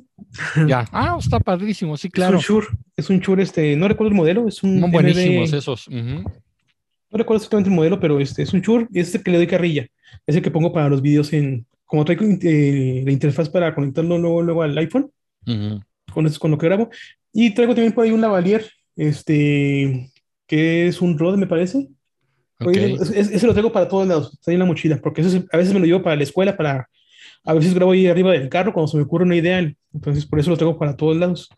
Ya. 0.66 0.87
Ah, 0.90 1.16
está 1.18 1.40
padrísimo, 1.40 1.96
sí, 1.96 2.09
claro. 2.09 2.38
Es 2.38 2.48
un 2.48 2.57
Shure, 2.57 2.66
es 2.96 3.11
un 3.11 3.18
Shure, 3.20 3.42
este, 3.42 3.76
no 3.76 3.87
recuerdo 3.87 4.11
el 4.11 4.16
modelo, 4.16 4.48
es 4.48 4.62
un. 4.62 4.81
Son 4.81 4.90
buenísimos 4.90 5.52
esos. 5.52 5.88
No 5.90 7.16
recuerdo 7.16 7.37
exactamente 7.38 7.70
el 7.70 7.76
modelo, 7.76 8.00
pero 8.00 8.18
este 8.18 8.42
es 8.42 8.52
un 8.52 8.61
Shure 8.62 8.87
y 8.92 9.00
es 9.00 9.14
el 9.14 9.22
que 9.22 9.31
le 9.31 9.38
doy 9.38 9.46
carrilla. 9.46 9.87
Es 10.26 10.35
el 10.35 10.42
que 10.42 10.50
pongo 10.50 10.72
para 10.72 10.88
los 10.88 11.02
videos 11.02 11.33
en. 11.35 11.66
Como 11.85 12.04
traigo 12.04 12.24
eh, 12.42 13.02
la 13.04 13.12
interfaz 13.12 13.48
para 13.48 13.74
conectarlo 13.74 14.18
luego, 14.18 14.42
luego 14.42 14.62
al 14.62 14.76
iPhone, 14.76 15.11
con 16.12 16.26
eso 16.26 16.38
con 16.38 16.50
lo 16.50 16.59
que 16.59 16.66
grabo. 16.66 16.90
Y 17.33 17.50
traigo 17.50 17.74
también 17.74 17.92
por 17.92 18.04
ahí 18.04 18.11
un 18.11 18.20
lavalier, 18.20 18.70
este, 18.99 20.11
que 20.47 20.87
es 20.87 21.01
un 21.01 21.19
Rode, 21.19 21.39
me 21.39 21.47
parece 21.47 21.89
ese, 22.67 23.47
lo 23.47 23.55
tengo 23.55 23.73
para 23.73 23.89
todos 23.89 24.07
lados, 24.07 24.33
está 24.35 24.51
ahí 24.51 24.57
en 24.57 24.61
la 24.61 24.67
mochila, 24.67 24.99
porque 25.01 25.21
eso 25.21 25.45
a 25.53 25.57
veces 25.57 25.73
me 25.73 25.81
lo 25.81 25.87
llevo 25.87 26.03
para 26.03 26.17
la 26.17 26.23
escuela, 26.23 26.57
para 26.57 26.89
a 27.45 27.55
veces 27.55 27.73
grabo 27.73 27.93
ahí 27.93 28.07
arriba 28.07 28.33
del 28.33 28.49
carro 28.49 28.73
cuando 28.73 28.89
se 28.89 28.97
me 28.97 29.05
ocurre 29.05 29.25
una 29.25 29.37
idea, 29.37 29.59
entonces 29.95 30.27
por 30.27 30.41
eso 30.41 30.51
lo 30.51 30.57
tengo 30.57 30.77
para 30.77 30.97
todos 30.97 31.17
lados. 31.17 31.49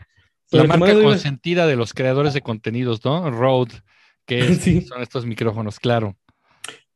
la 0.51 0.65
marca 0.65 1.01
consentida 1.03 1.67
de 1.67 1.77
los 1.77 1.95
creadores 1.95 2.35
de 2.35 2.43
contenidos, 2.43 3.05
¿no? 3.05 3.31
Rode, 3.31 3.75
que 4.27 4.43
son 4.89 5.01
estos 5.01 5.25
micrófonos, 5.25 5.81
claro. 5.81 6.17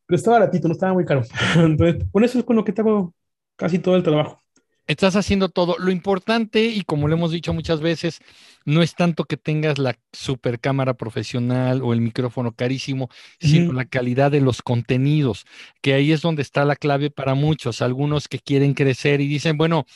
Pero 0.07 0.17
está 0.17 0.33
baratito, 0.33 0.69
no 0.69 0.75
estaba 0.75 0.93
muy 0.93 1.07
caro. 1.07 1.23
Entonces, 1.57 2.05
con 2.13 2.25
eso 2.25 2.39
es 2.39 2.45
con 2.45 2.57
lo 2.57 2.65
que 2.65 2.73
tengo 2.73 3.15
casi 3.57 3.79
todo 3.79 3.97
el 3.97 4.03
trabajo. 4.03 4.43
Estás 4.87 5.17
haciendo 5.17 5.49
todo. 5.49 5.77
Lo 5.79 5.91
importante, 5.91 6.63
y 6.67 6.83
como 6.83 7.09
lo 7.09 7.15
hemos 7.15 7.31
dicho 7.31 7.55
muchas 7.55 7.81
veces, 7.81 8.21
no 8.65 8.83
es 8.83 8.95
tanto 8.95 9.25
que 9.25 9.37
tengas 9.37 9.79
la 9.79 9.99
super 10.13 10.61
cámara 10.61 10.95
profesional 10.95 11.83
o 11.83 11.93
el 11.93 12.01
micrófono 12.01 12.53
carísimo, 12.53 13.09
sino 13.41 13.73
la 13.73 13.85
calidad 13.85 14.31
de 14.31 14.41
los 14.41 14.63
contenidos, 14.63 15.45
que 15.83 15.95
ahí 15.95 16.13
es 16.13 16.23
donde 16.23 16.43
está 16.43 16.65
la 16.65 16.77
clave 16.77 17.11
para 17.11 17.35
muchos. 17.35 17.83
Algunos 17.83 18.29
que 18.29 18.39
quieren 18.39 18.75
crecer 18.75 19.21
y 19.21 19.29
dicen, 19.29 19.57
bueno, 19.57 19.87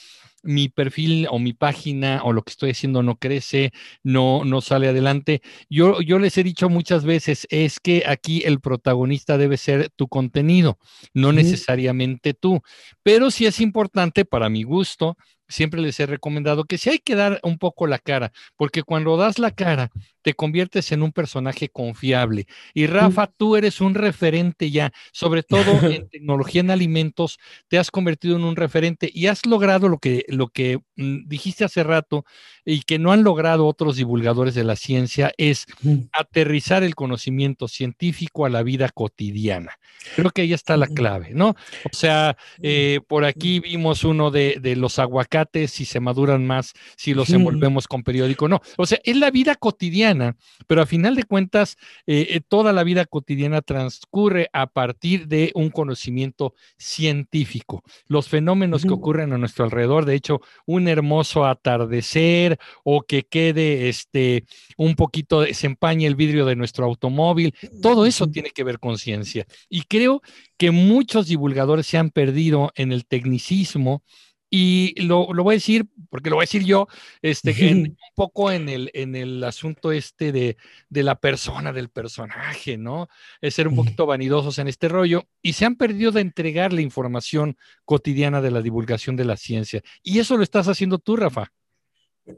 mi 0.43 0.69
perfil 0.69 1.27
o 1.31 1.39
mi 1.39 1.53
página 1.53 2.23
o 2.25 2.33
lo 2.33 2.43
que 2.43 2.51
estoy 2.51 2.71
haciendo 2.71 3.03
no 3.03 3.17
crece, 3.17 3.73
no, 4.03 4.45
no 4.45 4.61
sale 4.61 4.89
adelante. 4.89 5.43
Yo, 5.69 6.01
yo 6.01 6.19
les 6.19 6.39
he 6.39 6.45
dicho 6.45 6.69
muchas 6.69 7.05
veces, 7.05 7.47
es 7.51 7.81
que 7.81 8.05
aquí 8.07 8.43
el 8.45 8.61
protagonista 8.61 9.37
debe 9.39 9.57
ser 9.57 9.91
tu 9.91 10.09
contenido, 10.09 10.79
no 11.13 11.33
necesariamente 11.33 12.35
tú, 12.35 12.61
pero 13.03 13.31
sí 13.31 13.47
es 13.47 13.61
importante 13.61 14.25
para 14.25 14.49
mi 14.49 14.63
gusto 14.63 15.17
siempre 15.49 15.81
les 15.81 15.99
he 16.01 16.07
recomendado 16.07 16.65
que 16.65 16.79
si 16.79 16.91
hay 16.91 16.99
que 16.99 17.15
dar 17.15 17.41
un 17.43 17.59
poco 17.59 17.87
la 17.87 17.99
cara, 17.99 18.33
porque 18.57 18.83
cuando 18.83 19.17
das 19.17 19.39
la 19.39 19.51
cara, 19.51 19.91
te 20.23 20.35
conviertes 20.35 20.93
en 20.93 21.03
un 21.03 21.13
personaje 21.13 21.69
confiable. 21.69 22.47
Y 22.75 22.87
Rafa, 22.87 23.27
tú 23.29 23.57
eres 23.57 23.81
un 23.81 23.95
referente 23.95 24.71
ya, 24.71 24.93
sobre 25.13 25.43
todo 25.43 25.73
en 25.91 26.09
tecnología 26.09 26.61
en 26.61 26.71
alimentos, 26.71 27.39
te 27.69 27.79
has 27.79 27.91
convertido 27.91 28.37
en 28.37 28.45
un 28.45 28.57
referente 28.57 29.11
y 29.13 29.27
has 29.27 29.47
logrado 29.47 29.89
lo 29.89 29.99
que, 29.99 30.25
lo 30.29 30.49
que 30.49 30.81
dijiste 30.99 31.65
hace 31.65 31.85
rato 31.85 32.25
y 32.65 32.83
que 32.83 32.99
no 32.99 33.13
han 33.13 33.23
logrado 33.23 33.67
otros 33.67 33.97
divulgadores 33.97 34.55
de 34.55 34.65
la 34.65 34.77
ciencia, 34.77 35.33
es 35.39 35.67
aterrizar 36.13 36.83
el 36.83 36.95
conocimiento 36.95 37.69
científico 37.69 38.45
a 38.45 38.51
la 38.51 38.63
vida 38.63 38.91
cotidiana. 38.91 39.79
Creo 40.17 40.31
que 40.31 40.43
ahí 40.43 40.53
está 40.53 40.77
la 40.77 40.87
clave, 40.87 41.31
¿no? 41.33 41.51
O 41.51 41.97
sea, 41.97 42.37
eh, 42.63 43.01
por 43.07 43.25
aquí 43.25 43.61
vimos 43.61 44.05
uno 44.05 44.31
de, 44.31 44.59
de 44.61 44.77
los 44.77 44.99
aguacates 44.99 45.71
si 45.71 45.85
se 45.85 46.01
maduran 46.01 46.47
más, 46.47 46.73
si 46.97 47.15
los 47.15 47.31
envolvemos 47.31 47.87
con 47.87 48.03
periódico, 48.03 48.49
no. 48.49 48.61
O 48.77 48.87
sea, 48.87 48.99
es 49.05 49.17
la 49.17 49.31
vida 49.31 49.55
cotidiana, 49.55 50.37
pero 50.67 50.83
a 50.83 50.87
final 50.87 51.15
de 51.15 51.25
cuentas, 51.25 51.77
eh, 52.07 52.27
eh, 52.31 52.41
toda 52.47 52.73
la 52.73 52.85
vida 52.85 53.05
cotidiana 53.05 53.63
transcurre 53.63 54.49
a 54.53 54.67
partir 54.67 55.29
de 55.29 55.53
un 55.55 55.71
conocimiento 55.71 56.55
científico. 56.77 57.83
Los 58.07 58.29
fenómenos 58.29 58.85
que 58.85 58.93
ocurren 58.93 59.33
a 59.33 59.39
nuestro 59.39 59.65
alrededor, 59.65 60.05
de 60.05 60.15
hecho, 60.15 60.41
un 60.67 60.88
hermoso 60.89 61.45
atardecer 61.45 62.59
o 62.85 63.03
que 63.03 63.25
quede 63.25 63.89
este 63.89 64.45
un 64.77 64.95
poquito, 64.95 65.45
se 65.53 65.67
empañe 65.67 66.07
el 66.07 66.17
vidrio 66.17 66.47
de 66.47 66.57
nuestro 66.57 66.85
automóvil, 66.87 67.55
todo 67.83 68.07
eso 68.07 68.27
tiene 68.27 68.51
que 68.51 68.65
ver 68.65 68.79
con 68.79 68.99
ciencia. 68.99 69.47
Y 69.69 69.83
creo 69.83 70.23
que 70.57 70.71
muchos 70.71 71.29
divulgadores 71.29 71.87
se 71.87 71.99
han 71.99 72.11
perdido 72.11 72.73
en 72.75 72.93
el 72.93 73.07
tecnicismo 73.07 74.03
Y 74.51 74.95
lo, 75.03 75.33
lo, 75.35 75.45
voy 75.45 75.55
a 75.55 75.57
decir, 75.57 75.87
porque 76.09 76.31
lo 76.31 76.37
voy 76.37 76.45
a 76.45 76.49
decir 76.49 76.65
yo, 76.65 76.89
este, 77.21 77.69
en, 77.69 77.79
un 77.81 77.97
poco 78.15 78.51
en 78.51 78.69
el, 78.69 78.91
en 78.95 79.15
el 79.15 79.45
asunto 79.45 79.93
este 79.93 80.33
de, 80.33 80.57
de, 80.89 81.03
la 81.03 81.17
persona, 81.17 81.73
del 81.73 81.91
personaje, 81.91 82.79
¿no? 82.79 83.09
Es 83.41 83.55
ser 83.55 83.69
un 83.69 83.77
poquito 83.77 84.07
vanidosos 84.07 84.59
en 84.59 84.69
este 84.69 84.89
rollo 84.89 85.27
y 85.43 85.53
se 85.53 85.67
han 85.67 85.77
perdido 85.77 86.13
de 86.13 86.23
entregar 86.23 86.73
la 86.73 86.81
información 86.81 87.57
cotidiana 87.85 88.41
de 88.41 88.51
la 88.51 88.63
divulgación 88.63 89.17
de 89.17 89.27
la 89.27 89.37
ciencia. 89.37 89.83
Y 90.03 90.19
eso 90.19 90.37
lo 90.37 90.43
estás 90.43 90.69
haciendo 90.69 90.99
tú, 90.99 91.17
Rafa. 91.17 91.53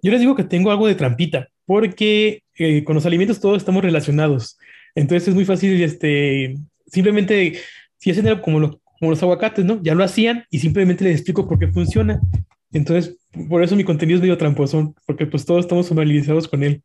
Yo 0.03 0.11
les 0.11 0.21
digo 0.21 0.35
que 0.35 0.45
tengo 0.45 0.71
algo 0.71 0.87
de 0.87 0.95
trampita, 0.95 1.49
porque 1.65 2.43
eh, 2.57 2.85
con 2.85 2.95
los 2.95 3.07
alimentos 3.07 3.41
todos 3.41 3.59
estamos 3.59 3.83
relacionados. 3.83 4.59
Entonces 4.95 5.29
es 5.29 5.35
muy 5.35 5.45
fácil, 5.45 5.81
este, 5.83 6.57
simplemente, 6.87 7.61
si 7.97 8.11
hacen 8.11 8.29
algo 8.29 8.43
como, 8.43 8.61
lo, 8.61 8.81
como 9.01 9.11
los 9.11 9.23
aguacates, 9.23 9.65
¿no? 9.65 9.83
Ya 9.83 9.95
lo 9.95 10.05
hacían 10.05 10.45
y 10.51 10.61
simplemente 10.61 11.05
les 11.05 11.15
explico 11.15 11.49
por 11.49 11.59
qué 11.59 11.69
funciona. 11.69 12.21
Entonces, 12.71 13.17
por 13.49 13.65
eso 13.65 13.75
mi 13.75 13.83
contenido 13.83 14.17
es 14.17 14.23
medio 14.23 14.39
tramposo, 14.39 14.95
porque 15.07 15.27
pues 15.27 15.45
todos 15.45 15.65
estamos 15.65 15.89
familiarizados 15.89 16.47
con 16.47 16.63
él. 16.63 16.85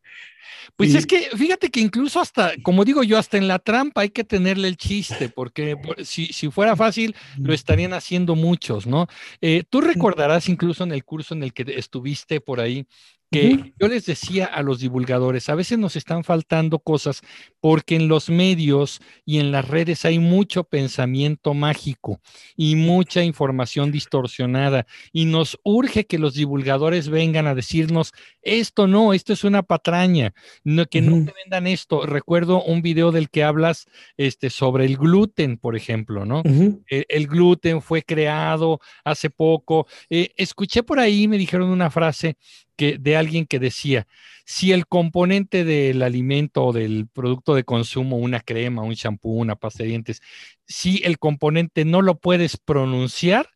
Pues 0.74 0.94
es 0.94 1.06
que 1.06 1.28
fíjate 1.36 1.70
que 1.70 1.80
incluso 1.80 2.20
hasta, 2.20 2.52
como 2.62 2.84
digo 2.84 3.02
yo, 3.02 3.18
hasta 3.18 3.38
en 3.38 3.48
la 3.48 3.58
trampa 3.58 4.02
hay 4.02 4.10
que 4.10 4.24
tenerle 4.24 4.68
el 4.68 4.76
chiste, 4.76 5.28
porque 5.28 5.76
si, 6.04 6.26
si 6.26 6.50
fuera 6.50 6.74
fácil, 6.74 7.14
lo 7.38 7.54
estarían 7.54 7.92
haciendo 7.92 8.34
muchos, 8.34 8.86
¿no? 8.86 9.06
Eh, 9.40 9.62
tú 9.68 9.80
recordarás 9.80 10.48
incluso 10.48 10.84
en 10.84 10.92
el 10.92 11.04
curso 11.04 11.34
en 11.34 11.42
el 11.42 11.52
que 11.52 11.64
estuviste 11.76 12.40
por 12.40 12.60
ahí, 12.60 12.86
que 13.30 13.74
yo 13.78 13.88
les 13.88 14.06
decía 14.06 14.46
a 14.46 14.62
los 14.62 14.80
divulgadores, 14.80 15.48
a 15.48 15.54
veces 15.54 15.78
nos 15.78 15.96
están 15.96 16.24
faltando 16.24 16.78
cosas 16.78 17.22
porque 17.60 17.96
en 17.96 18.08
los 18.08 18.30
medios 18.30 19.00
y 19.24 19.38
en 19.38 19.50
las 19.50 19.66
redes 19.66 20.04
hay 20.04 20.18
mucho 20.18 20.64
pensamiento 20.64 21.52
mágico 21.52 22.20
y 22.56 22.76
mucha 22.76 23.24
información 23.24 23.90
distorsionada 23.90 24.86
y 25.12 25.24
nos 25.24 25.58
urge 25.64 26.06
que 26.06 26.18
los 26.18 26.34
divulgadores 26.34 27.08
vengan 27.08 27.46
a 27.46 27.54
decirnos, 27.54 28.12
esto 28.42 28.86
no, 28.86 29.12
esto 29.12 29.32
es 29.32 29.44
una 29.44 29.62
patraña, 29.62 30.32
no, 30.62 30.86
que 30.86 31.02
no 31.02 31.24
te 31.24 31.32
vendan 31.42 31.66
esto. 31.66 32.06
Recuerdo 32.06 32.62
un 32.62 32.82
video 32.82 33.12
del 33.12 33.28
que 33.28 33.44
hablas 33.44 33.86
este, 34.16 34.50
sobre 34.50 34.84
el 34.84 34.96
gluten, 34.96 35.58
por 35.58 35.76
ejemplo, 35.76 36.24
¿no? 36.24 36.42
el, 36.86 37.26
gluten 37.26 37.82
fue 37.82 38.02
creado 38.02 38.80
hace 39.04 39.30
poco. 39.30 39.86
Eh, 40.10 40.32
escuché 40.36 40.82
por 40.82 41.00
ahí, 41.00 41.26
me 41.26 41.38
dijeron 41.38 41.68
una 41.68 41.90
frase 41.90 42.36
que, 42.76 42.98
de 42.98 43.16
alguien 43.16 43.46
que 43.46 43.58
decía, 43.58 44.06
si 44.44 44.72
el 44.72 44.86
componente 44.86 45.64
del 45.64 46.02
alimento 46.02 46.66
o 46.66 46.72
del 46.72 47.08
producto 47.12 47.54
de 47.54 47.64
consumo, 47.64 48.16
una 48.16 48.40
crema, 48.40 48.82
un 48.82 48.94
champú, 48.94 49.36
una 49.36 49.56
pasta 49.56 49.82
de 49.82 49.88
dientes, 49.88 50.22
si 50.66 51.00
el 51.04 51.18
componente 51.18 51.84
no 51.84 52.00
lo 52.00 52.18
puedes 52.18 52.56
pronunciar, 52.56 53.48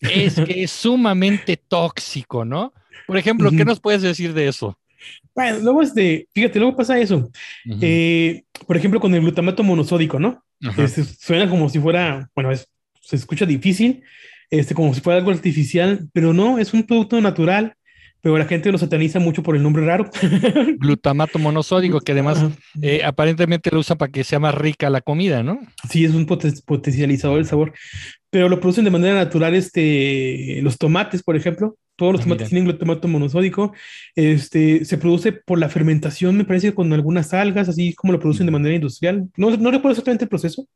es 0.00 0.36
que 0.36 0.62
es 0.62 0.70
sumamente 0.70 1.56
tóxico, 1.56 2.46
¿no? 2.46 2.72
Por 3.06 3.18
ejemplo, 3.18 3.50
¿qué 3.50 3.64
nos 3.64 3.80
puedes 3.80 4.00
decir 4.00 4.32
de 4.32 4.48
eso? 4.48 4.78
Bueno, 5.34 5.58
luego 5.58 5.82
este, 5.82 6.28
fíjate, 6.32 6.58
luego 6.58 6.76
pasa 6.76 6.98
eso. 6.98 7.30
Eh, 7.80 8.44
por 8.66 8.76
ejemplo, 8.76 9.00
con 9.00 9.14
el 9.14 9.20
glutamato 9.20 9.62
monosódico, 9.62 10.18
¿no? 10.18 10.42
Este, 10.78 11.04
suena 11.04 11.48
como 11.48 11.68
si 11.68 11.78
fuera, 11.78 12.30
bueno, 12.34 12.50
se 13.00 13.16
escucha 13.16 13.46
difícil, 13.46 14.02
este, 14.50 14.74
como 14.74 14.94
si 14.94 15.00
fuera 15.00 15.18
algo 15.18 15.30
artificial, 15.30 16.08
pero 16.12 16.32
no, 16.32 16.58
es 16.58 16.72
un 16.72 16.84
producto 16.84 17.20
natural 17.20 17.74
pero 18.22 18.36
la 18.36 18.44
gente 18.44 18.70
lo 18.70 18.78
sataniza 18.78 19.18
mucho 19.18 19.42
por 19.42 19.56
el 19.56 19.62
nombre 19.62 19.84
raro. 19.84 20.10
Glutamato 20.78 21.38
monosódico, 21.38 22.00
que 22.00 22.12
además 22.12 22.38
eh, 22.82 23.02
aparentemente 23.04 23.70
lo 23.70 23.80
usa 23.80 23.96
para 23.96 24.12
que 24.12 24.24
sea 24.24 24.38
más 24.38 24.54
rica 24.54 24.90
la 24.90 25.00
comida, 25.00 25.42
¿no? 25.42 25.60
Sí, 25.88 26.04
es 26.04 26.14
un 26.14 26.26
potencializador 26.26 27.36
del 27.36 27.46
sabor, 27.46 27.72
pero 28.30 28.48
lo 28.48 28.60
producen 28.60 28.84
de 28.84 28.90
manera 28.90 29.14
natural 29.14 29.54
este, 29.54 30.60
los 30.62 30.78
tomates, 30.78 31.22
por 31.22 31.36
ejemplo. 31.36 31.76
Todos 31.96 32.12
los 32.12 32.20
ah, 32.22 32.24
tomates 32.24 32.48
tienen 32.48 32.64
glutamato 32.64 33.08
monosódico. 33.08 33.74
Este, 34.14 34.84
se 34.84 34.98
produce 34.98 35.32
por 35.32 35.58
la 35.58 35.68
fermentación, 35.68 36.36
me 36.36 36.44
parece, 36.44 36.74
con 36.74 36.92
algunas 36.92 37.34
algas, 37.34 37.68
así 37.68 37.94
como 37.94 38.12
lo 38.12 38.20
producen 38.20 38.46
de 38.46 38.52
manera 38.52 38.74
industrial. 38.74 39.28
No, 39.36 39.50
no 39.50 39.70
recuerdo 39.70 39.90
exactamente 39.90 40.24
el 40.24 40.30
proceso, 40.30 40.66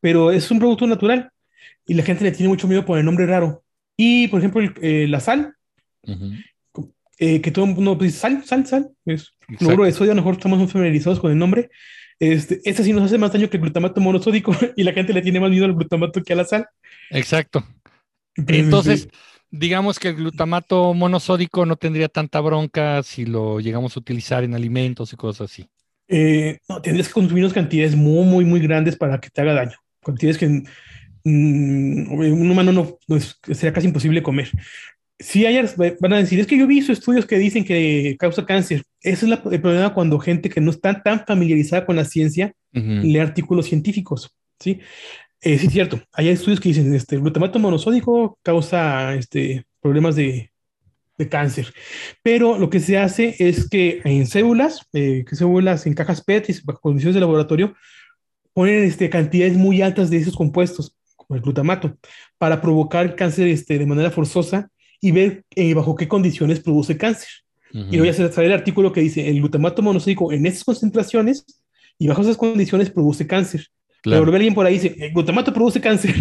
pero 0.00 0.30
es 0.30 0.50
un 0.50 0.58
producto 0.58 0.86
natural 0.86 1.30
y 1.86 1.94
la 1.94 2.02
gente 2.02 2.24
le 2.24 2.32
tiene 2.32 2.48
mucho 2.48 2.68
miedo 2.68 2.84
por 2.84 2.98
el 2.98 3.04
nombre 3.04 3.26
raro. 3.26 3.62
Y, 3.96 4.28
por 4.28 4.40
ejemplo, 4.40 4.62
eh, 4.82 5.06
la 5.08 5.20
sal, 5.20 5.54
eh, 7.18 7.40
que 7.40 7.50
todo 7.50 7.64
el 7.64 7.74
mundo 7.74 7.94
dice 7.94 8.18
sal, 8.18 8.44
sal, 8.44 8.66
sal, 8.66 8.90
es 9.06 9.32
cloruro 9.58 9.84
de 9.84 9.92
sodio, 9.92 10.12
a 10.12 10.14
lo 10.14 10.20
mejor 10.20 10.34
estamos 10.34 10.58
muy 10.58 10.68
familiarizados 10.68 11.20
con 11.20 11.30
el 11.30 11.38
nombre. 11.38 11.70
Este, 12.18 12.60
este 12.64 12.82
sí 12.82 12.92
nos 12.92 13.04
hace 13.04 13.18
más 13.18 13.32
daño 13.32 13.50
que 13.50 13.56
el 13.56 13.62
glutamato 13.62 14.00
monosódico 14.00 14.54
y 14.76 14.82
la 14.82 14.92
gente 14.92 15.12
le 15.12 15.22
tiene 15.22 15.40
más 15.40 15.50
miedo 15.50 15.64
al 15.64 15.74
glutamato 15.74 16.22
que 16.22 16.32
a 16.32 16.36
la 16.36 16.44
sal. 16.44 16.66
Exacto. 17.10 17.66
Entonces, 18.34 19.08
digamos 19.50 19.98
que 19.98 20.08
el 20.08 20.16
glutamato 20.16 20.92
monosódico 20.92 21.64
no 21.64 21.76
tendría 21.76 22.08
tanta 22.08 22.40
bronca 22.40 23.02
si 23.02 23.24
lo 23.24 23.60
llegamos 23.60 23.96
a 23.96 24.00
utilizar 24.00 24.44
en 24.44 24.54
alimentos 24.54 25.12
y 25.12 25.16
cosas 25.16 25.50
así. 25.50 25.66
Eh, 26.08 26.58
no, 26.68 26.82
tendrías 26.82 27.08
que 27.08 27.14
consumir 27.14 27.44
unas 27.44 27.54
cantidades 27.54 27.96
muy, 27.96 28.24
muy, 28.26 28.44
muy 28.44 28.60
grandes 28.60 28.96
para 28.96 29.18
que 29.20 29.30
te 29.30 29.40
haga 29.40 29.54
daño. 29.54 29.76
Cantidades 30.02 30.38
que 30.38 30.46
mm, 30.48 32.12
un 32.12 32.50
humano 32.50 32.72
no, 32.72 32.98
no 33.08 33.20
sería 33.20 33.72
casi 33.72 33.86
imposible 33.86 34.22
comer 34.22 34.50
sí 35.18 35.46
hay, 35.46 35.64
van 36.00 36.12
a 36.12 36.18
decir, 36.18 36.40
es 36.40 36.46
que 36.46 36.58
yo 36.58 36.64
he 36.64 36.68
visto 36.68 36.92
estudios 36.92 37.26
que 37.26 37.38
dicen 37.38 37.64
que 37.64 38.16
causa 38.18 38.44
cáncer. 38.44 38.82
Ese 39.00 39.26
es 39.26 39.32
el 39.32 39.60
problema 39.60 39.94
cuando 39.94 40.18
gente 40.18 40.48
que 40.48 40.60
no 40.60 40.70
está 40.70 41.02
tan 41.02 41.24
familiarizada 41.24 41.86
con 41.86 41.96
la 41.96 42.04
ciencia 42.04 42.52
lee 42.72 43.18
artículos 43.18 43.66
científicos, 43.66 44.30
¿sí? 44.60 44.80
Eh, 45.40 45.58
sí, 45.58 45.66
es 45.66 45.72
cierto. 45.72 46.00
Hay 46.12 46.28
estudios 46.28 46.60
que 46.60 46.68
dicen, 46.70 46.94
este, 46.94 47.14
el 47.14 47.22
glutamato 47.22 47.58
monosódico 47.58 48.38
causa 48.42 49.14
este, 49.14 49.64
problemas 49.80 50.16
de, 50.16 50.50
de 51.16 51.28
cáncer. 51.28 51.72
Pero 52.22 52.58
lo 52.58 52.68
que 52.68 52.80
se 52.80 52.98
hace 52.98 53.34
es 53.38 53.68
que 53.68 54.00
en 54.04 54.26
células, 54.26 54.86
eh, 54.92 55.24
que 55.26 55.36
células 55.36 55.86
en 55.86 55.94
cajas 55.94 56.22
PET 56.22 56.48
bajo 56.64 56.80
condiciones 56.80 57.14
de 57.14 57.20
laboratorio, 57.20 57.74
ponen 58.52 58.84
este, 58.84 59.08
cantidades 59.10 59.56
muy 59.56 59.82
altas 59.82 60.10
de 60.10 60.18
esos 60.18 60.36
compuestos, 60.36 60.96
como 61.14 61.36
el 61.36 61.42
glutamato, 61.42 61.96
para 62.38 62.60
provocar 62.60 63.14
cáncer 63.16 63.48
este, 63.48 63.78
de 63.78 63.86
manera 63.86 64.10
forzosa 64.10 64.70
y 65.00 65.12
ver 65.12 65.44
eh, 65.54 65.74
bajo 65.74 65.94
qué 65.94 66.08
condiciones 66.08 66.60
produce 66.60 66.96
cáncer. 66.96 67.28
Y 67.72 67.98
voy 67.98 68.08
a 68.08 68.10
hacer 68.10 68.32
el 68.44 68.52
artículo 68.52 68.90
que 68.90 69.02
dice 69.02 69.28
el 69.28 69.38
glutamato 69.38 69.82
monosódico 69.82 70.32
en 70.32 70.46
esas 70.46 70.64
concentraciones 70.64 71.44
y 71.98 72.06
bajo 72.06 72.22
esas 72.22 72.38
condiciones 72.38 72.88
produce 72.88 73.26
cáncer. 73.26 73.66
Claro. 74.02 74.24
Pero 74.24 74.34
alguien 74.36 74.54
por 74.54 74.64
ahí 74.64 74.74
dice, 74.74 74.96
el 74.98 75.12
glutamato 75.12 75.52
produce 75.52 75.78
cáncer. 75.78 76.14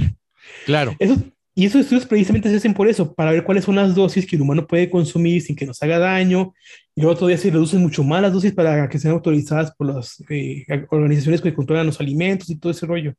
Claro. 0.65 0.93
Eso, 0.99 1.15
y 1.57 1.65
esos 1.65 1.81
estudios 1.81 2.05
precisamente 2.05 2.49
se 2.49 2.57
hacen 2.57 2.73
por 2.73 2.89
eso, 2.89 3.13
para 3.13 3.31
ver 3.31 3.45
cuáles 3.45 3.63
son 3.63 3.77
las 3.77 3.95
dosis 3.95 4.27
que 4.27 4.35
el 4.35 4.41
humano 4.41 4.67
puede 4.67 4.89
consumir 4.89 5.41
sin 5.41 5.55
que 5.55 5.65
nos 5.65 5.81
haga 5.81 5.99
daño. 5.99 6.53
Y 6.93 7.01
luego 7.01 7.15
todavía 7.15 7.38
se 7.38 7.49
reducen 7.49 7.79
mucho 7.79 8.03
más 8.03 8.21
las 8.21 8.33
dosis 8.33 8.51
para 8.51 8.89
que 8.89 8.99
sean 8.99 9.13
autorizadas 9.13 9.73
por 9.73 9.88
las 9.88 10.21
eh, 10.29 10.65
organizaciones 10.89 11.39
que 11.39 11.53
controlan 11.53 11.85
los 11.85 12.01
alimentos 12.01 12.49
y 12.49 12.57
todo 12.57 12.73
ese 12.73 12.85
rollo. 12.85 13.13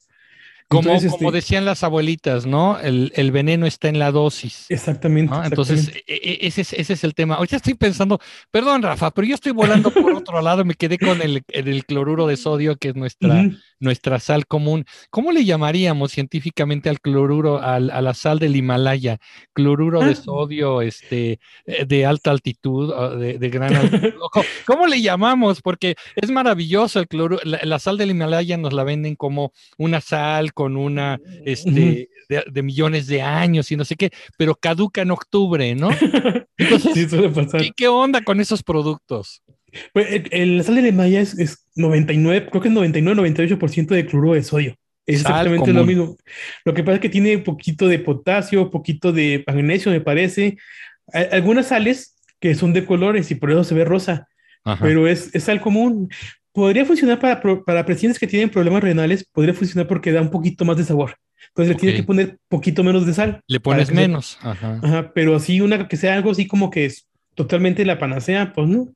Como, 0.68 0.90
como 0.90 0.96
este 0.96 1.30
decían 1.30 1.64
las 1.64 1.84
abuelitas, 1.84 2.44
¿no? 2.44 2.78
El, 2.80 3.12
el, 3.14 3.30
veneno 3.30 3.66
está 3.66 3.88
en 3.88 4.00
la 4.00 4.10
dosis. 4.10 4.66
Exactamente. 4.68 5.32
Entonces, 5.44 5.92
e, 6.08 6.14
e, 6.14 6.46
ese, 6.46 6.62
es, 6.62 6.72
ese 6.72 6.94
es 6.94 7.04
el 7.04 7.14
tema. 7.14 7.36
Ahorita 7.36 7.56
estoy 7.56 7.74
pensando, 7.74 8.18
perdón, 8.50 8.82
Rafa, 8.82 9.12
pero 9.12 9.28
yo 9.28 9.36
estoy 9.36 9.52
volando 9.52 9.92
por 9.92 10.12
otro 10.14 10.42
lado, 10.42 10.64
me 10.64 10.74
quedé 10.74 10.98
con 10.98 11.22
el, 11.22 11.44
el 11.48 11.84
cloruro 11.86 12.26
de 12.26 12.36
sodio, 12.36 12.76
que 12.76 12.88
es 12.88 12.96
nuestra, 12.96 13.44
nuestra 13.78 14.18
sal 14.18 14.46
común. 14.46 14.84
¿Cómo 15.10 15.30
le 15.30 15.44
llamaríamos 15.44 16.10
científicamente 16.10 16.88
al 16.88 17.00
cloruro, 17.00 17.62
al, 17.62 17.90
a 17.90 18.00
la 18.00 18.14
sal 18.14 18.40
del 18.40 18.56
Himalaya? 18.56 19.18
Cloruro 19.52 20.00
de 20.00 20.12
ah. 20.12 20.16
sodio 20.16 20.82
este, 20.82 21.38
eh, 21.66 21.84
de 21.86 22.06
alta 22.06 22.32
altitud, 22.32 22.92
de, 23.18 23.38
de 23.38 23.48
gran 23.50 23.74
altitud. 23.74 24.14
¿Cómo 24.66 24.86
le 24.86 25.00
llamamos? 25.00 25.62
Porque 25.62 25.94
es 26.16 26.30
maravilloso 26.30 26.98
el 26.98 27.08
cloruro. 27.08 27.40
La, 27.44 27.78
sal 27.78 27.98
del 27.98 28.10
Himalaya 28.10 28.56
nos 28.56 28.72
la 28.72 28.84
venden 28.84 29.14
como 29.14 29.52
una 29.78 30.00
sal 30.00 30.52
con 30.56 30.78
una, 30.78 31.20
este, 31.44 32.08
de, 32.30 32.62
millones 32.62 33.06
de 33.08 33.20
años 33.20 33.70
y 33.70 33.76
no 33.76 33.84
sé 33.84 33.94
qué, 33.94 34.10
pero 34.38 34.54
caduca 34.54 35.02
en 35.02 35.10
octubre, 35.10 35.74
¿no? 35.74 35.90
Entonces, 36.56 36.94
sí, 36.94 37.06
suele 37.06 37.28
pasar. 37.28 37.60
¿qué, 37.60 37.72
¿qué, 37.76 37.88
onda 37.88 38.22
con 38.22 38.40
esos 38.40 38.62
productos? 38.62 39.42
Pues 39.92 40.22
el, 40.30 40.56
la 40.56 40.62
sal 40.62 40.82
de 40.82 40.92
Maya 40.92 41.20
es, 41.20 41.38
es, 41.38 41.66
99, 41.74 42.48
creo 42.48 42.62
que 42.62 42.68
es 42.68 42.74
99-98% 42.74 43.88
de 43.88 44.06
cloruro 44.06 44.32
de 44.32 44.42
sodio. 44.42 44.74
Es 45.04 45.20
exactamente 45.20 45.74
lo 45.74 45.84
mismo. 45.84 46.16
Lo 46.64 46.72
que 46.72 46.82
pasa 46.82 46.94
es 46.94 47.00
que 47.02 47.10
tiene 47.10 47.36
poquito 47.36 47.86
de 47.86 47.98
potasio, 47.98 48.70
poquito 48.70 49.12
de 49.12 49.44
magnesio, 49.46 49.92
me 49.92 50.00
parece. 50.00 50.56
Hay 51.12 51.26
algunas 51.32 51.66
sales 51.66 52.16
que 52.40 52.54
son 52.54 52.72
de 52.72 52.86
colores 52.86 53.30
y 53.30 53.34
por 53.34 53.50
eso 53.50 53.62
se 53.62 53.74
ve 53.74 53.84
rosa, 53.84 54.26
pero 54.80 55.06
es, 55.06 55.34
es 55.34 55.44
sal 55.44 55.60
común. 55.60 56.08
Podría 56.56 56.84
funcionar 56.84 57.20
para, 57.20 57.40
para 57.40 57.86
pacientes 57.86 58.18
que 58.18 58.26
tienen 58.26 58.48
problemas 58.48 58.82
renales, 58.82 59.24
podría 59.30 59.54
funcionar 59.54 59.86
porque 59.86 60.10
da 60.10 60.22
un 60.22 60.30
poquito 60.30 60.64
más 60.64 60.76
de 60.76 60.84
sabor. 60.84 61.16
Entonces 61.48 61.74
le 61.74 61.80
tiene 61.80 61.96
que 61.96 62.02
poner 62.02 62.38
poquito 62.48 62.82
menos 62.82 63.06
de 63.06 63.14
sal. 63.14 63.40
Le 63.46 63.60
pones 63.60 63.92
menos. 63.92 64.38
Ajá. 64.40 64.80
Ajá. 64.82 65.12
Pero 65.14 65.36
así 65.36 65.60
una 65.60 65.86
que 65.86 65.96
sea 65.96 66.14
algo 66.14 66.30
así 66.32 66.46
como 66.46 66.70
que 66.70 66.86
es 66.86 67.06
totalmente 67.34 67.84
la 67.84 67.98
panacea, 67.98 68.52
pues 68.52 68.66
no 68.68 68.88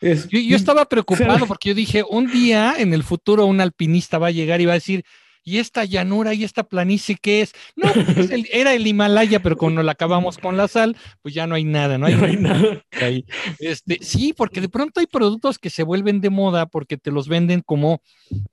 yo, 0.00 0.56
estaba 0.56 0.86
preocupado 0.86 1.46
porque 1.46 1.70
yo 1.70 1.74
dije, 1.74 2.02
un 2.08 2.30
día 2.30 2.74
en 2.78 2.94
el 2.94 3.02
futuro 3.02 3.44
un 3.46 3.60
alpinista 3.60 4.18
va 4.18 4.28
a 4.28 4.32
llegar 4.32 4.60
y 4.60 4.66
va 4.66 4.72
a 4.72 4.74
decir, 4.74 5.04
¿y 5.42 5.58
esta 5.58 5.84
llanura 5.84 6.34
y 6.34 6.44
esta 6.44 6.64
planicie 6.64 7.16
qué 7.20 7.42
es? 7.42 7.52
No, 7.76 7.90
pues 7.92 8.30
era 8.52 8.74
el 8.74 8.86
Himalaya, 8.86 9.40
pero 9.40 9.56
cuando 9.56 9.82
la 9.82 9.92
acabamos 9.92 10.38
con 10.38 10.56
la 10.56 10.68
sal, 10.68 10.96
pues 11.22 11.34
ya 11.34 11.46
no 11.46 11.54
hay 11.54 11.64
nada, 11.64 11.98
no 11.98 12.06
hay, 12.06 12.36
nada. 12.36 12.84
Ahí. 13.00 13.24
Este, 13.58 13.98
sí, 14.02 14.34
porque 14.36 14.60
de 14.60 14.68
pronto 14.68 15.00
hay 15.00 15.06
productos 15.06 15.58
que 15.58 15.70
se 15.70 15.82
vuelven 15.82 16.20
de 16.20 16.30
moda 16.30 16.66
porque 16.66 16.96
te 16.96 17.10
los 17.10 17.28
venden 17.28 17.62
como 17.64 18.02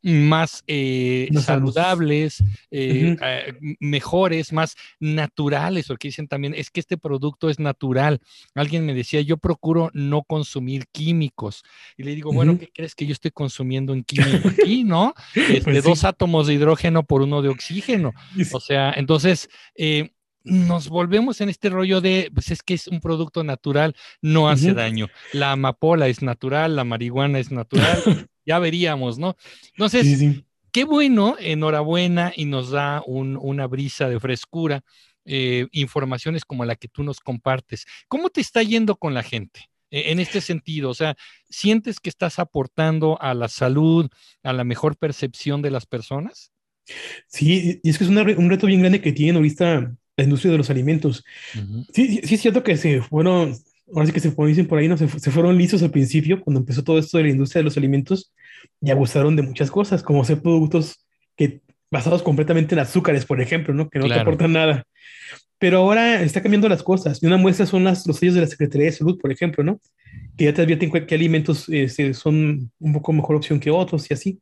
más, 0.01 0.63
eh, 0.67 1.29
saludables, 1.41 2.43
eh, 2.71 3.15
eh, 3.21 3.53
mejores, 3.79 4.53
más 4.53 4.75
naturales, 4.99 5.87
porque 5.87 6.07
dicen 6.07 6.27
también, 6.27 6.53
es 6.53 6.69
que 6.69 6.79
este 6.79 6.97
producto 6.97 7.49
es 7.49 7.59
natural. 7.59 8.19
Alguien 8.55 8.85
me 8.85 8.93
decía, 8.93 9.21
yo 9.21 9.37
procuro 9.37 9.91
no 9.93 10.23
consumir 10.23 10.85
químicos. 10.91 11.63
Y 11.97 12.03
le 12.03 12.15
digo, 12.15 12.31
bueno, 12.31 12.57
¿qué 12.57 12.69
crees 12.73 12.95
que 12.95 13.05
yo 13.05 13.13
estoy 13.13 13.31
consumiendo 13.31 13.93
en 13.93 14.03
químico 14.03 14.49
aquí, 14.49 14.83
no? 14.83 15.13
Este, 15.57 15.61
pues 15.61 15.83
dos 15.83 16.03
átomos 16.03 16.47
de 16.47 16.55
hidrógeno 16.55 16.76
por 17.03 17.21
uno 17.21 17.41
de 17.41 17.49
oxígeno. 17.49 18.13
O 18.51 18.59
sea, 18.59 18.93
entonces, 18.95 19.49
eh, 19.75 20.11
nos 20.43 20.89
volvemos 20.89 21.41
en 21.41 21.49
este 21.49 21.69
rollo 21.69 22.01
de, 22.01 22.31
pues 22.33 22.51
es 22.51 22.63
que 22.63 22.73
es 22.73 22.87
un 22.87 23.01
producto 23.01 23.43
natural, 23.43 23.95
no 24.21 24.49
hace 24.49 24.73
daño. 24.73 25.07
La 25.33 25.51
amapola 25.51 26.07
es 26.07 26.21
natural, 26.21 26.75
la 26.75 26.83
marihuana 26.83 27.39
es 27.39 27.51
natural, 27.51 28.01
ya 28.45 28.59
veríamos, 28.59 29.19
¿no? 29.19 29.35
Entonces, 29.71 30.41
qué 30.71 30.85
bueno, 30.85 31.35
enhorabuena 31.39 32.31
y 32.35 32.45
nos 32.45 32.71
da 32.71 33.03
una 33.05 33.67
brisa 33.67 34.09
de 34.09 34.19
frescura, 34.19 34.83
eh, 35.25 35.67
informaciones 35.71 36.45
como 36.45 36.63
la 36.63 36.75
que 36.75 36.87
tú 36.87 37.03
nos 37.03 37.19
compartes. 37.19 37.85
¿Cómo 38.07 38.29
te 38.29 38.39
está 38.39 38.63
yendo 38.63 38.95
con 38.95 39.13
la 39.13 39.23
gente? 39.23 39.69
E-, 39.91 40.11
en 40.11 40.19
este 40.19 40.41
sentido? 40.41 40.89
O 40.89 40.93
sea, 40.93 41.15
¿sientes 41.49 41.99
que 41.99 42.09
estás 42.09 42.39
aportando 42.39 43.21
a 43.21 43.33
la 43.33 43.49
salud, 43.49 44.09
a 44.43 44.53
la 44.53 44.63
mejor 44.63 44.97
percepción 44.97 45.61
de 45.61 45.71
las 45.71 45.85
personas? 45.85 46.51
Sí, 47.27 47.79
y 47.83 47.89
es 47.89 47.97
que 47.97 48.03
es 48.03 48.09
un 48.09 48.49
reto 48.49 48.67
bien 48.67 48.81
grande 48.81 49.01
que 49.01 49.11
tiene 49.11 49.37
ahorita 49.37 49.93
la 50.17 50.23
industria 50.23 50.51
de 50.51 50.57
los 50.57 50.69
alimentos. 50.69 51.23
sí, 51.93 52.21
sí, 52.23 52.35
es 52.35 52.41
cierto 52.41 52.63
que 52.63 52.75
se 52.75 53.01
fueron, 53.01 53.55
ahora 53.93 54.07
sí 54.07 54.11
que 54.11 54.19
se 54.19 54.33
dicen 54.35 54.67
por 54.67 54.79
ahí, 54.79 54.87
¿no? 54.87 54.97
Se, 54.97 55.07
fueron 55.07 55.57
listos 55.57 55.83
al 55.83 55.91
principio, 55.91 56.41
cuando 56.41 56.59
empezó 56.59 56.83
todo 56.83 56.97
esto 56.97 57.17
de 57.17 57.25
la 57.25 57.29
industria 57.29 57.59
de 57.59 57.65
los 57.65 57.77
alimentos, 57.77 58.33
y 58.81 58.89
abusaron 58.89 59.35
de 59.35 59.43
muchas 59.43 59.71
cosas, 59.71 60.03
como 60.03 60.21
hacer 60.21 60.41
productos 60.41 61.05
que 61.35 61.61
basados 61.89 62.23
completamente 62.23 62.75
en 62.75 62.79
azúcares, 62.79 63.25
por 63.25 63.39
ejemplo, 63.41 63.73
¿no? 63.73 63.89
Que 63.89 63.99
no 63.99 64.07
te 64.07 64.19
aportan 64.19 64.53
nada. 64.53 64.83
Pero 65.59 65.79
ahora 65.79 66.21
está 66.21 66.41
cambiando 66.41 66.69
las 66.69 66.83
cosas. 66.83 67.21
Y 67.21 67.25
una 67.25 67.37
muestra 67.37 67.65
son 67.65 67.83
las, 67.83 68.05
los 68.05 68.17
sellos 68.17 68.35
de 68.35 68.41
la 68.41 68.47
Secretaría 68.47 68.87
de 68.87 68.91
Salud, 68.91 69.17
por 69.19 69.31
ejemplo, 69.31 69.63
¿no? 69.63 69.79
Que 70.35 70.45
ya 70.45 70.53
te 70.53 70.61
advierten 70.61 70.91
qué 70.91 71.15
alimentos 71.15 71.67
este, 71.69 72.13
son 72.13 72.71
un 72.79 72.93
poco 72.93 73.13
mejor 73.13 73.35
opción 73.35 73.59
que 73.59 73.71
otros 73.71 74.09
y 74.09 74.13
así. 74.13 74.39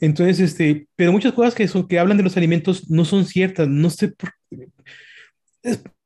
Entonces, 0.00 0.40
este, 0.40 0.86
pero 0.96 1.12
muchas 1.12 1.32
cosas 1.32 1.54
que, 1.54 1.68
son, 1.68 1.86
que 1.86 1.98
hablan 1.98 2.16
de 2.16 2.22
los 2.22 2.36
alimentos 2.36 2.90
no 2.90 3.04
son 3.04 3.24
ciertas. 3.24 3.68
No 3.68 3.90
sé 3.90 4.08
por 4.08 4.32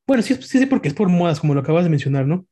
Bueno, 0.06 0.22
sí, 0.22 0.34
sí 0.34 0.58
sé 0.58 0.66
porque 0.66 0.88
es 0.88 0.94
por 0.94 1.08
modas, 1.08 1.40
como 1.40 1.54
lo 1.54 1.60
acabas 1.60 1.84
de 1.84 1.90
mencionar, 1.90 2.26
¿no? 2.26 2.46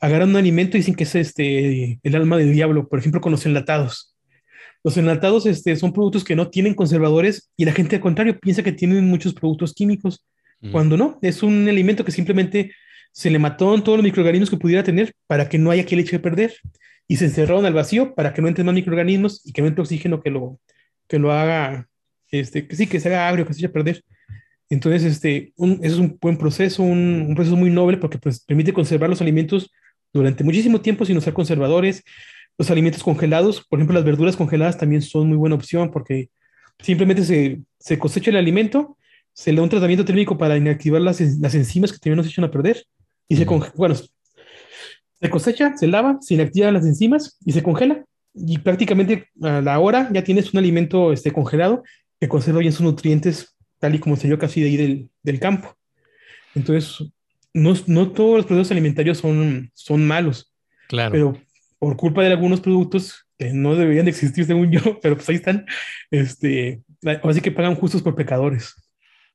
Agarran 0.00 0.30
un 0.30 0.36
alimento 0.36 0.76
y 0.76 0.80
dicen 0.80 0.94
que 0.94 1.04
es 1.04 1.14
este, 1.14 1.98
el 2.02 2.14
alma 2.14 2.36
del 2.36 2.52
diablo, 2.52 2.88
por 2.88 2.98
ejemplo, 2.98 3.20
con 3.20 3.32
los 3.32 3.46
enlatados. 3.46 4.16
Los 4.84 4.96
enlatados 4.96 5.46
este, 5.46 5.74
son 5.76 5.92
productos 5.92 6.24
que 6.24 6.36
no 6.36 6.50
tienen 6.50 6.74
conservadores 6.74 7.50
y 7.56 7.64
la 7.64 7.72
gente 7.72 7.96
al 7.96 8.02
contrario 8.02 8.38
piensa 8.38 8.62
que 8.62 8.72
tienen 8.72 9.08
muchos 9.08 9.34
productos 9.34 9.74
químicos 9.74 10.24
cuando 10.72 10.96
no, 10.96 11.18
es 11.22 11.42
un 11.42 11.68
alimento 11.68 12.04
que 12.04 12.10
simplemente 12.10 12.72
se 13.12 13.30
le 13.30 13.38
mató 13.38 13.74
en 13.74 13.82
todos 13.82 13.98
los 13.98 14.04
microorganismos 14.04 14.50
que 14.50 14.56
pudiera 14.56 14.82
tener 14.82 15.12
para 15.26 15.48
que 15.48 15.58
no 15.58 15.70
haya 15.70 15.86
que 15.86 15.96
le 15.96 16.02
eche 16.02 16.18
perder. 16.18 16.54
Y 17.08 17.16
se 17.16 17.24
encerraron 17.24 17.64
al 17.64 17.74
vacío 17.74 18.14
para 18.14 18.32
que 18.32 18.42
no 18.42 18.48
entren 18.48 18.66
más 18.66 18.74
microorganismos 18.74 19.40
y 19.44 19.52
que 19.52 19.62
no 19.62 19.68
entre 19.68 19.82
oxígeno 19.82 20.20
que 20.20 20.30
lo, 20.30 20.60
que 21.08 21.18
lo 21.18 21.32
haga, 21.32 21.88
este, 22.30 22.68
que 22.68 22.76
sí, 22.76 22.86
que 22.86 23.00
se 23.00 23.08
haga 23.08 23.28
agrio, 23.28 23.46
que 23.46 23.54
se 23.54 23.60
eche 23.60 23.66
a 23.66 23.72
perder. 23.72 24.04
Entonces, 24.68 25.04
este, 25.04 25.52
un, 25.56 25.80
es 25.82 25.94
un 25.94 26.18
buen 26.20 26.36
proceso, 26.36 26.82
un, 26.82 27.26
un, 27.28 27.34
proceso 27.34 27.56
muy 27.56 27.70
noble 27.70 27.96
porque 27.96 28.18
pues, 28.18 28.44
permite 28.44 28.72
conservar 28.72 29.08
los 29.08 29.22
alimentos 29.22 29.72
durante 30.12 30.44
muchísimo 30.44 30.80
tiempo 30.80 31.04
sin 31.04 31.16
usar 31.16 31.32
conservadores. 31.32 32.04
Los 32.58 32.70
alimentos 32.70 33.02
congelados, 33.02 33.64
por 33.66 33.78
ejemplo, 33.78 33.94
las 33.94 34.04
verduras 34.04 34.36
congeladas 34.36 34.76
también 34.76 35.00
son 35.00 35.28
muy 35.28 35.36
buena 35.38 35.56
opción 35.56 35.90
porque 35.90 36.28
simplemente 36.80 37.24
se, 37.24 37.62
se 37.78 37.98
cosecha 37.98 38.30
el 38.30 38.36
alimento 38.36 38.98
se 39.38 39.52
le 39.52 39.58
da 39.58 39.62
un 39.62 39.68
tratamiento 39.68 40.04
térmico 40.04 40.36
para 40.36 40.56
inactivar 40.56 41.00
las, 41.00 41.20
las 41.20 41.54
enzimas 41.54 41.92
que 41.92 41.98
también 41.98 42.16
nos 42.16 42.26
echan 42.26 42.44
a 42.44 42.50
perder. 42.50 42.84
Y 43.28 43.36
se 43.36 43.44
bueno, 43.44 43.94
se 45.20 45.30
cosecha, 45.30 45.76
se 45.76 45.86
lava, 45.86 46.18
se 46.20 46.34
inactivan 46.34 46.74
las 46.74 46.86
enzimas 46.86 47.38
y 47.44 47.52
se 47.52 47.62
congela. 47.62 48.04
Y 48.34 48.58
prácticamente 48.58 49.28
a 49.42 49.60
la 49.60 49.78
hora 49.78 50.08
ya 50.12 50.22
tienes 50.22 50.52
un 50.52 50.58
alimento 50.58 51.12
este, 51.12 51.32
congelado 51.32 51.82
que 52.20 52.28
conserva 52.28 52.60
bien 52.60 52.72
sus 52.72 52.82
nutrientes, 52.82 53.56
tal 53.78 53.94
y 53.94 53.98
como 53.98 54.16
se 54.16 54.28
dio 54.28 54.38
casi 54.38 54.60
de 54.60 54.68
ahí 54.68 54.76
del, 54.76 55.10
del 55.22 55.40
campo. 55.40 55.76
Entonces, 56.54 57.08
no, 57.54 57.74
no, 57.86 58.10
todos 58.10 58.38
los 58.38 58.46
productos 58.46 58.70
alimentarios 58.70 59.18
son, 59.18 59.70
son 59.74 60.06
malos. 60.06 60.52
Claro. 60.88 61.12
Pero 61.12 61.40
por 61.78 61.96
culpa 61.96 62.22
de 62.22 62.28
algunos 62.28 62.60
productos 62.60 63.26
que 63.38 63.52
no 63.52 63.76
deberían 63.76 64.04
de 64.04 64.10
existir 64.10 64.44
según 64.44 64.70
yo, 64.70 64.80
pero 65.02 65.16
pues 65.16 65.28
ahí 65.28 65.36
están, 65.36 65.66
este, 66.10 66.82
así 67.22 67.40
que 67.40 67.52
pagan 67.52 67.76
justos 67.76 68.02
por 68.02 68.14
pecadores. 68.14 68.74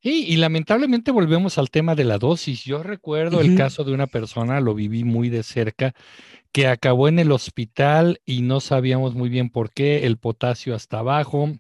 Y, 0.06 0.36
lamentablemente 0.36 1.12
volvemos 1.12 1.58
al 1.58 1.70
tema 1.70 1.96
de 1.96 2.04
la 2.04 2.18
dosis. 2.18 2.66
Yo 2.66 2.84
recuerdo 2.84 3.40
el 3.40 3.56
caso 3.56 3.86
de 3.86 3.94
una 3.94 4.06
persona, 4.06 4.60
lo 4.60 4.76
viví 4.76 5.06
muy 5.06 5.30
de 5.30 5.44
cerca, 5.44 5.94
que 6.52 6.68
acabó 6.68 7.08
en 7.08 7.20
el 7.20 7.32
hospital 7.32 8.20
y 8.26 8.42
no 8.42 8.60
sabíamos 8.60 9.16
muy 9.16 9.30
bien 9.30 9.50
por 9.50 9.72
qué, 9.72 10.06
el 10.06 10.18
potasio 10.18 10.76
hasta 10.76 11.00
abajo. 11.00 11.54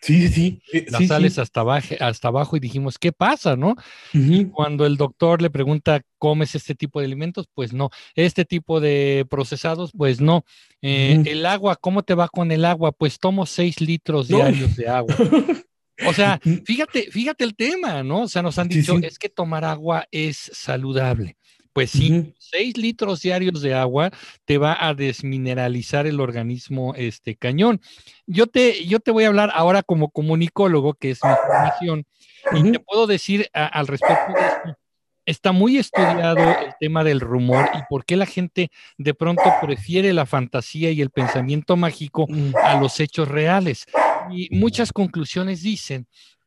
Sí, 0.00 0.28
sí, 0.28 0.60
sí. 0.70 0.84
Las 0.88 1.06
sales 1.06 1.38
Hasta, 1.38 1.60
abajo, 1.60 1.94
hasta 2.00 2.28
abajo 2.28 2.56
y 2.56 2.60
dijimos, 2.60 2.98
¿qué 2.98 3.12
pasa, 3.12 3.56
no? 3.56 3.74
Y 4.12 4.46
cuando 4.46 4.84
el 4.84 4.98
doctor 4.98 5.40
le 5.40 5.48
pregunta, 5.48 6.02
¿comes 6.18 6.54
este 6.54 6.74
tipo 6.74 7.00
de 7.00 7.06
alimentos? 7.06 7.46
Pues 7.54 7.72
no. 7.72 7.90
¿Este 8.14 8.44
tipo 8.44 8.80
de 8.80 9.26
procesados? 9.30 9.92
Pues 9.96 10.20
no. 10.20 10.44
Eh, 10.82 11.22
el 11.26 11.44
agua, 11.46 11.76
¿cómo 11.76 12.02
te 12.02 12.14
va 12.14 12.28
con 12.28 12.52
el 12.52 12.64
agua? 12.66 12.92
Pues 12.92 13.18
tomo 13.18 13.46
seis 13.46 13.80
litros 13.80 14.28
diarios 14.28 14.76
de 14.76 14.88
agua. 14.88 15.14
O 16.06 16.12
sea, 16.12 16.40
fíjate, 16.64 17.10
fíjate 17.10 17.44
el 17.44 17.56
tema, 17.56 18.02
¿no? 18.02 18.22
O 18.22 18.28
sea, 18.28 18.42
nos 18.42 18.58
han 18.58 18.68
dicho, 18.68 18.98
es 19.02 19.18
que 19.18 19.28
tomar 19.28 19.64
agua 19.64 20.06
es 20.10 20.50
saludable. 20.52 21.36
Pues 21.72 21.90
sí, 21.90 22.34
seis 22.40 22.76
litros 22.76 23.22
diarios 23.22 23.62
de 23.62 23.72
agua 23.72 24.10
te 24.44 24.58
va 24.58 24.76
a 24.84 24.94
desmineralizar 24.94 26.08
el 26.08 26.18
organismo 26.18 26.92
este 26.96 27.36
cañón. 27.36 27.80
Yo 28.26 28.48
te, 28.48 28.84
yo 28.86 28.98
te 28.98 29.12
voy 29.12 29.22
a 29.24 29.28
hablar 29.28 29.52
ahora 29.54 29.84
como 29.84 30.10
comunicólogo, 30.10 30.94
que 30.94 31.10
es 31.10 31.20
mi 31.22 31.30
formación, 31.46 32.04
y 32.52 32.72
te 32.72 32.80
puedo 32.80 33.06
decir 33.06 33.48
al 33.52 33.86
respecto 33.86 34.32
de 34.34 34.46
esto. 34.46 34.78
Está 35.24 35.52
muy 35.52 35.76
estudiado 35.76 36.40
el 36.40 36.74
tema 36.80 37.04
del 37.04 37.20
rumor 37.20 37.68
y 37.74 37.78
por 37.88 38.04
qué 38.04 38.16
la 38.16 38.26
gente 38.26 38.70
de 38.96 39.14
pronto 39.14 39.42
prefiere 39.60 40.12
la 40.14 40.26
fantasía 40.26 40.90
y 40.90 41.00
el 41.00 41.10
pensamiento 41.10 41.76
mágico 41.76 42.26
mm. 42.28 42.54
a 42.60 42.80
los 42.80 42.98
hechos 42.98 43.28
reales 43.28 43.86
y 44.30 44.48
muchas 44.50 44.92
conclusiones 44.92 45.62
dicen 45.62 46.06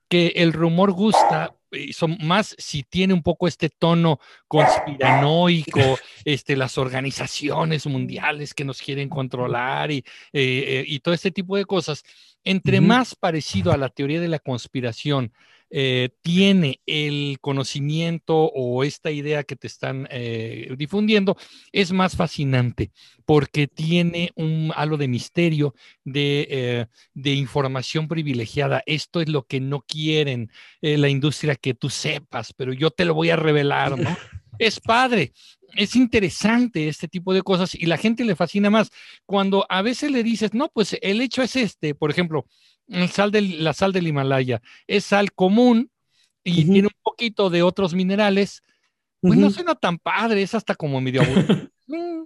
que 0.10 0.34
el 0.36 0.52
rumor 0.52 0.92
gusta, 0.92 1.56
y 1.72 1.94
son 1.94 2.18
más 2.22 2.54
si 2.58 2.84
tiene 2.84 3.14
un 3.14 3.24
poco 3.24 3.48
este 3.48 3.70
tono 3.70 4.20
conspiranoico, 4.48 5.80
este, 6.26 6.58
las 6.58 6.78
organizaciones 6.78 7.88
mundiales 7.88 8.54
que 8.54 8.66
nos 8.66 8.82
quieren 8.82 9.08
controlar 9.08 9.90
y, 9.90 10.00
eh, 10.34 10.86
eh, 10.88 11.00
todo 11.02 11.14
este 11.14 11.32
tipo 11.32 11.56
de 11.56 11.64
cosas. 11.64 12.04
Entre 12.44 12.82
más 12.82 13.16
parecido 13.16 13.72
a 13.72 13.78
la 13.78 13.88
teoría 13.88 14.20
de 14.20 14.28
la 14.28 14.40
conspiración 14.40 15.32
eh, 15.74 16.10
tiene 16.22 16.82
el 16.86 17.38
conocimiento 17.40 18.36
o 18.36 18.84
esta 18.84 19.10
idea 19.10 19.44
que 19.44 19.56
te 19.56 19.68
están 19.68 20.06
eh, 20.12 20.74
difundiendo, 20.78 21.38
es 21.72 21.94
más 21.94 22.18
fascinante 22.18 22.92
porque 23.26 23.68
tiene 23.68 24.32
un 24.36 24.74
halo 24.76 24.98
de 24.98 25.08
misterio, 25.08 25.74
de, 26.04 26.48
eh, 26.50 26.86
de 27.14 27.34
información 27.36 28.10
privilegiada. 28.10 28.84
Esto 28.86 29.22
es 29.22 29.30
lo 29.30 29.44
que 29.44 29.62
no 29.62 29.82
quieren 29.82 30.52
la 30.82 31.08
industria 31.08 31.56
que 31.56 31.74
tú 31.74 31.90
sepas, 31.90 32.54
pero 32.54 32.74
yo 32.74 32.92
te 32.92 33.06
lo 33.06 33.14
voy 33.14 33.30
a 33.30 33.38
revelar, 33.38 33.98
¿no? 33.98 34.10
es 34.60 34.80
padre, 34.80 35.34
es 35.76 35.96
interesante 35.96 36.88
este 36.88 37.08
tipo 37.08 37.34
de 37.34 37.42
cosas 37.42 37.74
y 37.76 37.86
la 37.86 37.98
gente 37.98 38.26
le 38.26 38.36
fascina 38.36 38.70
más. 38.70 38.92
Cuando 39.26 39.66
a 39.70 39.82
veces 39.82 40.12
le 40.12 40.24
dices, 40.24 40.54
no, 40.54 40.70
pues 40.70 40.98
el 41.02 41.22
hecho 41.22 41.42
es 41.42 41.56
este, 41.56 41.96
por 41.96 42.12
ejemplo, 42.12 42.46
sal 43.10 43.32
del, 43.32 43.64
la 43.64 43.74
sal 43.74 43.92
del 43.92 44.08
Himalaya. 44.08 44.62
Es 44.88 45.06
sal 45.06 45.34
común 45.34 45.90
y 46.44 46.66
tiene 46.66 46.88
un 46.88 47.02
poquito 47.04 47.50
de 47.50 47.64
otros 47.64 47.94
minerales, 47.94 48.64
pues 49.20 49.38
no 49.38 49.52
suena 49.52 49.76
tan 49.76 50.00
padre, 50.00 50.42
es 50.42 50.56
hasta 50.56 50.76
como 50.76 51.00
medio 51.00 51.22
mm. 51.88 52.24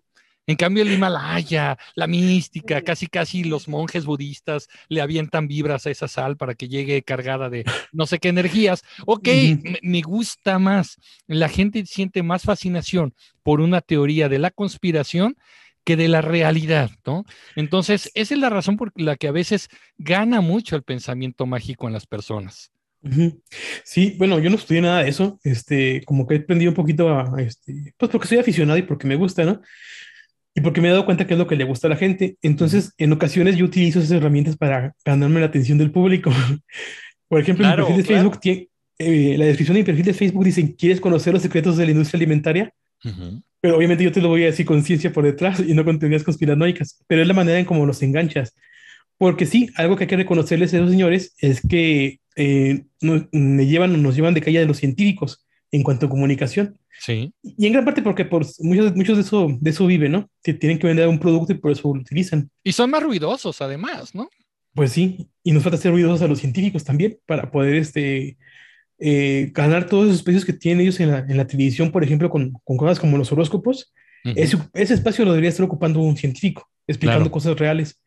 En 0.48 0.56
cambio, 0.58 0.84
el 0.84 0.94
Himalaya, 0.94 1.78
la 1.96 2.06
mística, 2.06 2.82
casi 2.84 3.08
casi 3.08 3.44
los 3.44 3.68
monjes 3.68 4.06
budistas 4.06 4.68
le 4.90 5.02
avientan 5.02 5.48
vibras 5.48 5.88
a 5.88 5.90
esa 5.90 6.08
sal 6.08 6.38
para 6.38 6.54
que 6.54 6.68
llegue 6.68 7.02
cargada 7.02 7.50
de 7.50 7.66
no 7.92 8.06
sé 8.06 8.20
qué 8.20 8.30
energías. 8.30 8.84
Ok, 9.08 9.28
me 9.82 10.02
gusta 10.02 10.60
más. 10.60 10.98
La 11.26 11.50
gente 11.50 11.84
siente 11.88 12.22
más 12.22 12.44
fascinación 12.44 13.16
por 13.42 13.60
una 13.60 13.82
teoría 13.82 14.30
de 14.30 14.38
la 14.38 14.52
conspiración 14.52 15.36
que 15.86 15.96
de 15.96 16.08
la 16.08 16.22
realidad, 16.22 16.90
¿no? 17.06 17.26
Entonces, 17.56 18.12
esa 18.16 18.34
es 18.34 18.40
la 18.40 18.50
razón 18.50 18.76
por 18.76 18.92
la 18.96 19.16
que 19.16 19.28
a 19.28 19.32
veces 19.32 19.70
gana 19.98 20.42
mucho 20.42 20.76
el 20.76 20.84
pensamiento 20.84 21.46
mágico 21.46 21.88
en 21.88 21.94
las 21.94 22.08
personas. 22.08 22.72
Sí, 23.84 24.16
bueno, 24.18 24.40
yo 24.40 24.50
no 24.50 24.56
estudié 24.56 24.82
nada 24.82 25.04
de 25.04 25.10
eso, 25.10 25.40
este, 25.44 26.02
como 26.06 26.26
que 26.26 26.36
he 26.36 26.38
aprendido 26.40 26.72
un 26.72 26.76
poquito 26.76 27.10
a, 27.10 27.40
este, 27.40 27.94
pues 27.98 28.12
porque 28.12 28.28
soy 28.28 28.40
aficionado 28.40 28.80
y 28.80 28.82
porque 28.82 29.06
me 29.06 29.16
gusta, 29.16 29.46
¿no? 29.46 29.62
Y 30.56 30.62
porque 30.62 30.82
me 30.82 30.88
he 30.88 30.92
dado 30.92 31.06
cuenta 31.06 31.28
que 31.28 31.34
es 31.34 31.38
lo 31.38 31.46
que 31.46 31.56
le 31.56 31.66
gusta 31.66 31.88
a 31.88 31.92
la 31.92 31.98
gente. 31.98 32.38
Entonces, 32.42 32.94
en 32.98 33.12
ocasiones 33.12 33.58
yo 33.58 33.66
utilizo 33.66 34.00
esas 34.00 34.12
herramientas 34.12 34.58
para 34.58 34.96
ganarme 35.04 35.40
la 35.40 35.48
atención 35.48 35.78
del 35.78 35.92
público. 35.92 36.32
Por 37.28 37.42
ejemplo, 37.42 37.66
en 37.66 37.72
mi 37.72 37.76
perfil 37.76 37.98
de 37.98 38.04
Facebook, 38.04 38.40
tiene, 38.40 38.70
eh, 38.98 39.36
la 39.38 39.46
descripción 39.46 39.76
de 39.76 39.82
mi 39.82 39.86
perfil 39.86 40.06
de 40.06 40.14
Facebook 40.14 40.46
dicen, 40.46 40.74
¿quieres 40.74 41.02
conocer 41.02 41.34
los 41.34 41.42
secretos 41.44 41.78
de 41.78 41.86
la 41.86 41.92
industria 41.92 42.18
alimentaria? 42.18 42.74
Pero 43.62 43.78
obviamente 43.78 44.04
yo 44.04 44.12
te 44.12 44.22
lo 44.22 44.30
voy 44.30 44.44
a 44.44 44.48
decir 44.48 44.66
con 44.66 44.84
ciencia 44.84 45.12
por 45.12 45.24
detrás 45.24 45.60
y 45.60 45.74
no 45.74 45.84
con 45.84 46.00
teorías 46.00 46.24
conspiranoicas, 46.24 47.04
pero 47.08 47.22
es 47.22 47.28
la 47.28 47.34
manera 47.34 47.60
en 47.60 47.66
cómo 47.66 47.86
los 47.86 48.02
enganchas. 48.04 48.54
Porque 49.18 49.46
sí, 49.46 49.70
algo 49.76 49.96
que 49.96 50.04
hay 50.04 50.08
que 50.08 50.18
reconocerles 50.18 50.74
a 50.74 50.78
esos 50.78 50.92
señores 50.92 51.36
es 51.40 51.62
que 51.62 52.20
eh, 52.36 52.84
me 53.02 53.66
llevan, 53.66 54.02
nos 54.04 54.16
llevan 54.16 54.34
de 54.34 54.42
calle 54.42 54.60
de 54.60 54.66
los 54.66 54.78
científicos 54.78 55.46
en 55.72 55.84
cuanto 55.84 56.06
a 56.06 56.10
comunicación. 56.10 56.78
Sí. 57.00 57.34
Y 57.42 57.66
en 57.66 57.74
gran 57.74 57.86
parte 57.86 58.02
porque 58.02 58.26
por 58.26 58.46
muchos, 58.60 58.96
muchos 58.96 59.18
de 59.18 59.24
eso, 59.24 59.48
de 59.60 59.70
eso 59.70 59.86
viven, 59.88 60.12
¿no? 60.12 60.30
Que 60.44 60.54
tienen 60.54 60.80
que 60.80 60.88
vender 60.88 61.08
un 61.08 61.20
producto 61.20 61.54
y 61.54 61.58
por 61.58 61.72
eso 61.72 61.94
lo 61.94 62.02
utilizan. 62.02 62.50
Y 62.64 62.72
son 62.72 62.90
más 62.90 63.04
ruidosos 63.04 63.62
además, 63.62 64.16
¿no? 64.16 64.30
Pues 64.74 64.92
sí, 64.92 65.30
y 65.44 65.52
nos 65.52 65.64
falta 65.64 65.78
ser 65.78 65.92
ruidosos 65.92 66.22
a 66.22 66.28
los 66.28 66.40
científicos 66.40 66.84
también 66.84 67.18
para 67.26 67.50
poder 67.50 67.76
este, 67.76 68.38
eh, 69.00 69.52
ganar 69.54 69.88
todos 69.88 70.06
esos 70.06 70.18
espacios 70.18 70.46
que 70.46 70.54
tienen 70.54 70.82
ellos 70.82 71.00
en 71.00 71.12
la, 71.12 71.20
en 71.20 71.38
la 71.38 71.48
televisión, 71.48 71.92
por 71.92 72.04
ejemplo, 72.04 72.30
con, 72.30 72.54
con, 72.64 72.78
cosas 72.78 73.00
como 73.00 73.18
los 73.18 73.32
horóscopos. 73.32 73.94
ese, 74.24 74.58
ese, 74.74 74.94
espacio 74.94 75.26
lo 75.26 75.32
debería 75.32 75.50
estar 75.50 75.66
ocupando 75.66 76.00
un 76.00 76.18
científico, 76.18 76.70
explicando 76.88 77.26
claro. 77.26 77.32
cosas 77.32 77.58
reales. 77.58 78.02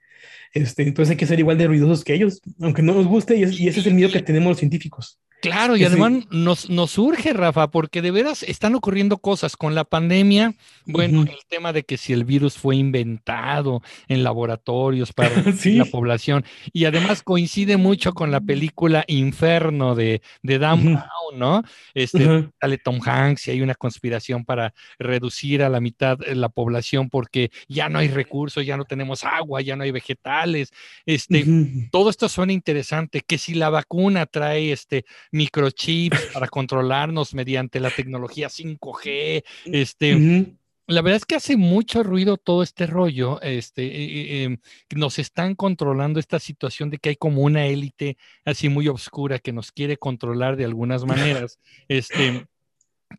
Este, 0.52 0.82
entonces 0.82 1.10
hay 1.10 1.16
que 1.16 1.26
ser 1.26 1.38
igual 1.38 1.58
de 1.58 1.66
ruidosos 1.66 2.04
que 2.04 2.14
ellos, 2.14 2.40
aunque 2.60 2.82
no 2.82 2.94
nos 2.94 3.06
guste, 3.06 3.36
y, 3.36 3.42
y 3.42 3.68
ese 3.68 3.80
es 3.80 3.86
el 3.86 3.94
miedo 3.94 4.10
que 4.10 4.22
tenemos 4.22 4.48
los 4.48 4.58
científicos. 4.58 5.20
Claro, 5.40 5.76
y 5.76 5.84
además 5.84 6.12
nos, 6.30 6.68
nos 6.68 6.90
surge, 6.92 7.32
Rafa, 7.32 7.70
porque 7.70 8.02
de 8.02 8.10
veras 8.10 8.42
están 8.42 8.74
ocurriendo 8.74 9.18
cosas 9.18 9.56
con 9.56 9.74
la 9.74 9.84
pandemia. 9.84 10.54
Bueno, 10.84 11.20
uh 11.20 11.24
-huh. 11.24 11.30
el 11.30 11.38
tema 11.48 11.72
de 11.72 11.84
que 11.84 11.96
si 11.96 12.12
el 12.12 12.24
virus 12.24 12.56
fue 12.56 12.76
inventado 12.76 13.82
en 14.08 14.24
laboratorios 14.24 15.12
para 15.12 15.30
¿Sí? 15.52 15.76
la 15.76 15.84
población, 15.84 16.44
y 16.72 16.86
además 16.86 17.22
coincide 17.22 17.76
mucho 17.76 18.14
con 18.14 18.30
la 18.30 18.40
película 18.40 19.04
Inferno 19.06 19.94
de, 19.94 20.22
de 20.42 20.58
Dan 20.58 20.78
uh 20.80 20.82
-huh. 20.82 21.04
Brown, 21.30 21.38
¿no? 21.38 21.62
Este, 21.94 22.26
uh 22.26 22.30
-huh. 22.30 22.50
sale 22.60 22.78
Tom 22.78 23.00
Hanks 23.04 23.48
y 23.48 23.50
hay 23.52 23.60
una 23.60 23.74
conspiración 23.74 24.44
para 24.44 24.74
reducir 24.98 25.62
a 25.62 25.68
la 25.68 25.80
mitad 25.80 26.18
la 26.34 26.48
población 26.48 27.10
porque 27.10 27.50
ya 27.68 27.88
no 27.88 27.98
hay 27.98 28.08
recursos, 28.08 28.66
ya 28.66 28.76
no 28.76 28.84
tenemos 28.84 29.24
agua, 29.24 29.60
ya 29.60 29.76
no 29.76 29.84
hay 29.84 29.90
vegetales. 29.92 30.72
Este, 31.06 31.44
todo 31.92 32.10
esto 32.10 32.28
suena 32.28 32.52
interesante, 32.52 33.22
que 33.26 33.38
si 33.38 33.54
la 33.54 33.70
vacuna 33.70 34.26
trae 34.26 34.72
este 34.72 35.04
microchips 35.32 36.18
para 36.34 36.48
controlarnos 36.48 37.34
mediante 37.34 37.80
la 37.80 37.90
tecnología 37.90 38.48
5G. 38.48 39.44
Este, 39.66 40.14
uh 40.14 40.18
-huh. 40.18 40.58
La 40.88 41.02
verdad 41.02 41.18
es 41.18 41.26
que 41.26 41.34
hace 41.34 41.58
mucho 41.58 42.02
ruido 42.02 42.38
todo 42.38 42.62
este 42.62 42.86
rollo. 42.86 43.42
Este, 43.42 43.84
eh, 43.84 44.44
eh, 44.44 44.58
nos 44.96 45.18
están 45.18 45.54
controlando 45.54 46.18
esta 46.18 46.38
situación 46.38 46.88
de 46.88 46.96
que 46.96 47.10
hay 47.10 47.16
como 47.16 47.42
una 47.42 47.66
élite 47.66 48.16
así 48.46 48.70
muy 48.70 48.88
oscura 48.88 49.38
que 49.38 49.52
nos 49.52 49.70
quiere 49.70 49.98
controlar 49.98 50.56
de 50.56 50.64
algunas 50.64 51.04
maneras. 51.04 51.58
Este, 51.88 52.46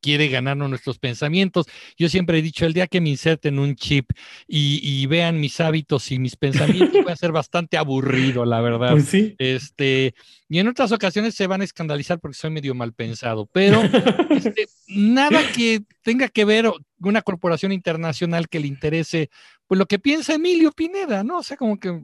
quiere 0.01 0.27
ganarnos 0.29 0.69
nuestros 0.69 0.99
pensamientos. 0.99 1.67
Yo 1.97 2.09
siempre 2.09 2.39
he 2.39 2.41
dicho, 2.41 2.65
el 2.65 2.73
día 2.73 2.87
que 2.87 3.01
me 3.01 3.09
inserten 3.09 3.59
un 3.59 3.75
chip 3.75 4.11
y, 4.47 4.79
y 4.83 5.05
vean 5.07 5.39
mis 5.39 5.59
hábitos 5.59 6.11
y 6.11 6.19
mis 6.19 6.35
pensamientos, 6.35 7.05
va 7.07 7.13
a 7.13 7.17
ser 7.17 7.31
bastante 7.31 7.77
aburrido, 7.77 8.45
la 8.45 8.61
verdad. 8.61 8.91
Pues 8.91 9.05
sí. 9.05 9.35
Este, 9.37 10.13
y 10.47 10.59
en 10.59 10.67
otras 10.67 10.91
ocasiones 10.91 11.35
se 11.35 11.47
van 11.47 11.61
a 11.61 11.63
escandalizar 11.63 12.19
porque 12.19 12.37
soy 12.37 12.51
medio 12.51 12.73
mal 12.75 12.93
pensado, 12.93 13.47
pero 13.51 13.81
este, 14.29 14.67
nada 14.87 15.41
que 15.55 15.81
tenga 16.01 16.27
que 16.27 16.45
ver 16.45 16.71
una 16.99 17.21
corporación 17.21 17.71
internacional 17.71 18.49
que 18.49 18.59
le 18.59 18.67
interese, 18.67 19.29
pues 19.67 19.77
lo 19.77 19.85
que 19.85 19.99
piensa 19.99 20.33
Emilio 20.33 20.71
Pineda, 20.71 21.23
¿no? 21.23 21.39
O 21.39 21.43
sea, 21.43 21.57
como 21.57 21.79
que 21.79 22.01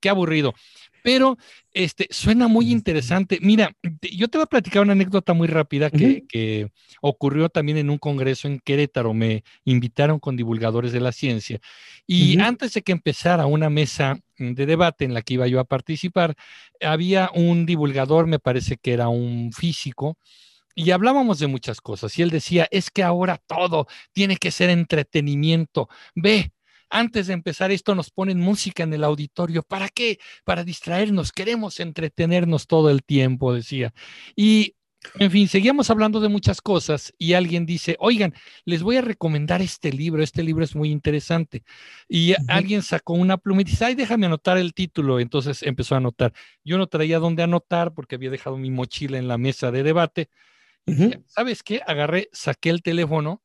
qué 0.00 0.08
aburrido. 0.08 0.54
Pero 1.02 1.38
este, 1.72 2.06
suena 2.10 2.48
muy 2.48 2.70
interesante. 2.70 3.38
Mira, 3.40 3.72
yo 4.12 4.28
te 4.28 4.38
voy 4.38 4.44
a 4.44 4.46
platicar 4.46 4.82
una 4.82 4.92
anécdota 4.92 5.32
muy 5.32 5.46
rápida 5.48 5.90
que, 5.90 5.96
uh 5.96 6.08
-huh. 6.08 6.26
que, 6.28 6.70
ocurrió 7.00 7.48
también 7.48 7.78
en 7.78 7.90
un 7.90 7.98
congreso 7.98 8.48
en 8.48 8.58
Querétaro. 8.58 9.14
Me 9.14 9.44
invitaron 9.64 10.18
con 10.18 10.36
divulgadores 10.36 10.92
de 10.92 11.00
la 11.00 11.12
ciencia. 11.12 11.60
Y 12.06 12.36
uh 12.36 12.40
-huh. 12.40 12.46
antes 12.46 12.74
de 12.74 12.82
que 12.82 12.92
empezara 12.92 13.46
una 13.46 13.70
mesa 13.70 14.20
de 14.38 14.66
debate 14.66 15.04
en 15.04 15.14
la 15.14 15.22
que 15.22 15.34
iba 15.34 15.46
yo 15.46 15.60
a 15.60 15.64
participar, 15.64 16.34
había 16.80 17.30
un 17.34 17.66
divulgador, 17.66 18.26
me 18.26 18.38
parece 18.38 18.76
que 18.76 18.92
era 18.92 19.08
un 19.08 19.52
físico, 19.52 20.16
y 20.74 20.92
hablábamos 20.92 21.40
de 21.40 21.48
muchas 21.48 21.80
cosas. 21.80 22.16
Y 22.18 22.22
él 22.22 22.30
decía, 22.30 22.68
es 22.70 22.90
que 22.90 23.02
ahora 23.02 23.40
todo 23.48 23.88
tiene 24.12 24.36
que 24.36 24.52
ser 24.52 24.70
entretenimiento. 24.70 25.88
Ve, 26.14 26.52
antes 26.90 27.26
de 27.26 27.34
empezar 27.34 27.70
esto 27.70 27.94
nos 27.94 28.10
ponen 28.10 28.40
música 28.40 28.82
en 28.82 28.92
el 28.92 29.04
auditorio. 29.04 29.62
¿Para 29.62 29.88
qué? 29.88 30.18
Para 30.44 30.64
distraernos. 30.64 31.32
Queremos 31.32 31.80
entretenernos 31.80 32.66
todo 32.66 32.90
el 32.90 33.02
tiempo, 33.02 33.52
decía. 33.54 33.92
Y, 34.36 34.74
en 35.18 35.30
fin, 35.30 35.48
seguíamos 35.48 35.90
hablando 35.90 36.20
de 36.20 36.28
muchas 36.28 36.60
cosas 36.60 37.14
y 37.18 37.34
alguien 37.34 37.66
dice, 37.66 37.96
oigan, 38.00 38.34
les 38.64 38.82
voy 38.82 38.96
a 38.96 39.02
recomendar 39.02 39.62
este 39.62 39.92
libro. 39.92 40.22
Este 40.22 40.42
libro 40.42 40.64
es 40.64 40.74
muy 40.74 40.90
interesante. 40.90 41.62
Y 42.08 42.32
uh 42.32 42.34
-huh. 42.34 42.44
alguien 42.48 42.82
sacó 42.82 43.14
una 43.14 43.36
pluma 43.36 43.60
y 43.60 43.64
dice, 43.64 43.84
ay, 43.84 43.94
déjame 43.94 44.26
anotar 44.26 44.58
el 44.58 44.74
título. 44.74 45.20
Entonces 45.20 45.62
empezó 45.62 45.94
a 45.94 45.98
anotar. 45.98 46.32
Yo 46.64 46.78
no 46.78 46.86
traía 46.86 47.18
dónde 47.18 47.42
anotar 47.42 47.94
porque 47.94 48.16
había 48.16 48.30
dejado 48.30 48.56
mi 48.56 48.70
mochila 48.70 49.18
en 49.18 49.28
la 49.28 49.38
mesa 49.38 49.70
de 49.70 49.82
debate. 49.82 50.28
Uh 50.86 50.92
-huh. 50.92 51.22
¿Sabes 51.26 51.62
qué? 51.62 51.80
Agarré, 51.86 52.28
saqué 52.32 52.70
el 52.70 52.82
teléfono, 52.82 53.42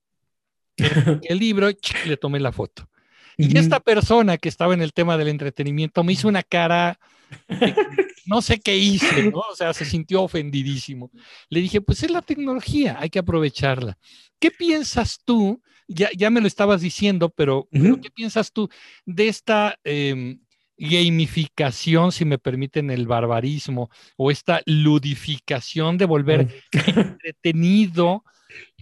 el 0.78 1.38
libro 1.38 1.70
y 1.70 1.78
le 2.06 2.18
tomé 2.18 2.39
la 2.39 2.52
foto. 2.52 2.89
Y 3.38 3.58
esta 3.58 3.80
persona 3.80 4.38
que 4.38 4.50
estaba 4.50 4.74
en 4.74 4.82
el 4.82 4.94
tema 4.94 5.18
del 5.18 5.28
entretenimiento 5.28 6.04
me 6.04 6.14
hizo 6.14 6.28
una 6.28 6.44
cara, 6.44 7.00
de, 7.48 7.76
no 8.26 8.42
sé 8.42 8.60
qué 8.60 8.78
hice, 8.78 9.32
¿no? 9.32 9.40
O 9.40 9.56
sea, 9.56 9.74
se 9.74 9.86
sintió 9.86 10.24
ofendidísimo. 10.24 11.12
Le 11.50 11.62
dije, 11.62 11.82
pues 11.82 12.04
es 12.04 12.12
la 12.12 12.22
tecnología, 12.22 12.98
hay 13.00 13.10
que 13.10 13.20
aprovecharla. 13.20 13.98
¿Qué 14.40 14.52
piensas 14.52 15.20
tú? 15.24 15.62
Ya, 15.88 16.10
ya 16.16 16.30
me 16.30 16.42
lo 16.42 16.48
estabas 16.48 16.82
diciendo, 16.82 17.30
pero, 17.30 17.60
uh 17.60 17.64
-huh. 17.72 17.82
pero 17.82 18.02
¿qué 18.02 18.10
piensas 18.10 18.52
tú 18.52 18.70
de 19.06 19.28
esta 19.28 19.78
eh, 19.84 20.38
gamificación, 20.78 22.12
si 22.12 22.26
me 22.26 22.38
permiten 22.38 22.90
el 22.92 23.08
barbarismo, 23.08 23.90
o 24.18 24.32
esta 24.32 24.62
ludificación 24.66 25.98
de 25.98 26.06
volver 26.06 26.64
entretenido 27.18 28.24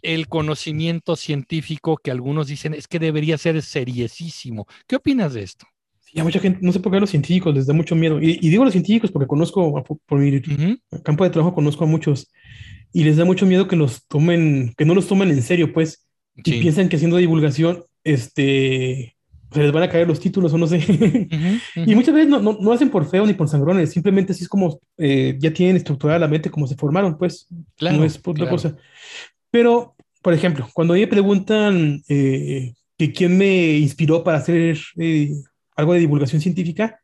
el 0.02 0.28
conocimiento 0.28 1.16
científico 1.16 1.98
que 1.98 2.12
algunos 2.12 2.48
dicen 2.48 2.74
es 2.74 2.88
que 2.88 3.00
debería 3.00 3.38
ser 3.38 3.62
seriesísimo. 3.62 4.68
¿Qué 4.88 4.96
opinas 4.96 5.34
de 5.34 5.44
esto? 5.44 5.66
Sí, 6.00 6.20
a 6.20 6.24
mucha 6.24 6.40
gente, 6.40 6.60
no 6.62 6.72
sé 6.72 6.80
por 6.80 6.92
qué 6.92 6.98
a 6.98 7.02
los 7.02 7.10
científicos 7.10 7.56
les 7.56 7.68
da 7.68 7.74
mucho 7.74 7.96
miedo. 7.96 8.22
Y, 8.22 8.38
y 8.42 8.50
digo 8.50 8.64
a 8.64 8.66
los 8.66 8.74
científicos 8.74 9.12
porque 9.12 9.28
conozco, 9.28 9.84
por 10.06 10.20
mi 10.20 10.30
uh 10.30 10.40
-huh. 10.40 11.04
campo 11.04 11.24
de 11.24 11.30
trabajo 11.30 11.56
conozco 11.56 11.86
a 11.86 11.88
muchos, 11.88 12.30
y 12.94 13.04
les 13.04 13.18
da 13.18 13.26
mucho 13.26 13.46
miedo 13.46 13.68
que 13.68 13.76
los 13.76 14.06
tomen, 14.08 14.74
que 14.78 14.86
no 14.86 14.94
los 14.94 15.08
tomen 15.08 15.30
en 15.30 15.42
serio, 15.42 15.72
pues, 15.72 16.08
sí. 16.44 16.56
y 16.56 16.62
piensan 16.62 16.90
que 16.90 16.98
haciendo 16.98 17.18
divulgación, 17.18 17.84
este, 18.04 19.16
se 19.52 19.62
les 19.62 19.72
van 19.72 19.84
a 19.84 19.90
caer 19.90 20.08
los 20.08 20.20
títulos 20.20 20.54
o 20.54 20.58
no 20.58 20.68
sé. 20.68 20.78
Uh 20.78 20.82
-huh, 20.82 21.26
uh 21.26 21.30
-huh. 21.76 21.90
Y 21.92 21.96
muchas 21.96 22.14
veces 22.14 22.30
no, 22.30 22.40
no, 22.42 22.58
no, 22.60 22.72
hacen 22.74 22.90
por 22.90 23.10
feo 23.10 23.26
ni 23.26 23.34
por 23.34 23.48
sangrones, 23.48 23.92
simplemente 23.92 24.34
así 24.34 24.44
es 24.44 24.50
como 24.50 24.80
eh, 24.98 25.38
ya 25.40 25.54
tienen 25.54 25.78
estructurada 25.78 26.20
la 26.20 26.28
mente 26.28 26.50
como 26.50 26.68
se 26.68 26.76
formaron, 26.76 27.18
pues, 27.18 27.48
claro, 27.78 27.98
no 27.98 28.04
es 28.04 28.18
por 28.18 28.34
otra 28.34 28.46
claro. 28.46 28.56
cosa. 28.58 28.78
Pero, 29.52 29.96
por 30.22 30.34
ejemplo, 30.34 30.68
cuando 30.74 30.94
me 30.94 31.06
preguntan 31.08 32.02
eh, 32.08 32.74
que 32.98 33.12
quién 33.12 33.38
me 33.38 33.78
inspiró 33.78 34.24
para 34.24 34.38
hacer 34.38 34.78
eh, 34.98 35.32
algo 35.76 35.94
de 35.94 36.00
divulgación 36.00 36.42
científica, 36.42 37.00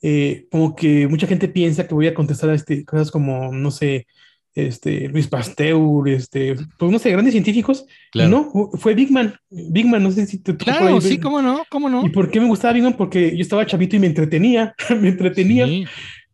eh, 0.00 0.46
como 0.50 0.74
que 0.74 1.06
mucha 1.08 1.26
gente 1.26 1.48
piensa 1.48 1.86
que 1.86 1.94
voy 1.94 2.06
a 2.06 2.14
contestar 2.14 2.50
a 2.50 2.54
este, 2.54 2.84
cosas 2.84 3.10
como, 3.10 3.52
no 3.52 3.70
sé, 3.70 4.06
este, 4.54 5.08
Luis 5.08 5.28
Pasteur, 5.28 6.08
este, 6.08 6.56
pues 6.78 6.92
no 6.92 6.98
sé, 6.98 7.10
grandes 7.10 7.32
científicos. 7.32 7.86
Claro. 8.10 8.50
No, 8.52 8.70
fue 8.78 8.94
Big 8.94 9.10
Man. 9.10 9.34
Big 9.48 9.86
Man, 9.86 10.02
no 10.02 10.10
sé 10.10 10.26
si 10.26 10.38
te 10.38 10.56
Claro, 10.56 11.00
sí, 11.00 11.18
cómo 11.18 11.40
no, 11.40 11.62
cómo 11.70 11.88
no. 11.88 12.04
¿Y 12.04 12.10
por 12.10 12.30
qué 12.30 12.40
me 12.40 12.48
gustaba 12.48 12.74
Big 12.74 12.82
Man? 12.82 12.96
Porque 12.96 13.34
yo 13.34 13.42
estaba 13.42 13.66
chavito 13.66 13.96
y 13.96 14.00
me 14.00 14.06
entretenía, 14.06 14.74
me 15.00 15.08
entretenía. 15.08 15.66
Sí. 15.66 15.84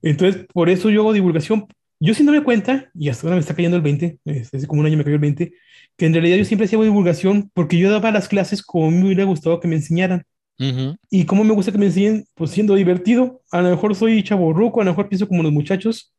Entonces, 0.02 0.46
por 0.52 0.68
eso 0.68 0.90
yo 0.90 1.00
hago 1.02 1.12
divulgación 1.12 1.66
yo 2.00 2.14
sin 2.14 2.26
darme 2.26 2.42
cuenta, 2.42 2.90
y 2.94 3.08
hasta 3.08 3.26
ahora 3.26 3.36
me 3.36 3.40
está 3.40 3.54
cayendo 3.54 3.76
el 3.76 3.82
20, 3.82 4.18
hace 4.26 4.66
como 4.66 4.80
un 4.80 4.86
año 4.86 4.96
me 4.96 5.04
cayó 5.04 5.16
el 5.16 5.20
20, 5.20 5.52
que 5.96 6.06
en 6.06 6.12
realidad 6.12 6.36
yo 6.36 6.44
siempre 6.44 6.66
hacía 6.66 6.80
divulgación 6.80 7.50
porque 7.52 7.76
yo 7.76 7.90
daba 7.90 8.12
las 8.12 8.28
clases 8.28 8.62
como 8.62 8.90
me 8.90 9.04
hubiera 9.06 9.24
gustado 9.24 9.58
que 9.60 9.68
me 9.68 9.76
enseñaran. 9.76 10.24
Uh 10.60 10.64
-huh. 10.64 10.96
Y 11.10 11.24
como 11.24 11.44
me 11.44 11.54
gusta 11.54 11.72
que 11.72 11.78
me 11.78 11.86
enseñen, 11.86 12.24
pues 12.34 12.50
siendo 12.50 12.74
divertido. 12.74 13.42
A 13.50 13.62
lo 13.62 13.70
mejor 13.70 13.94
soy 13.94 14.22
chaborruco, 14.22 14.80
a 14.80 14.84
lo 14.84 14.92
mejor 14.92 15.08
pienso 15.08 15.26
como 15.28 15.42
los 15.42 15.52
muchachos, 15.52 16.12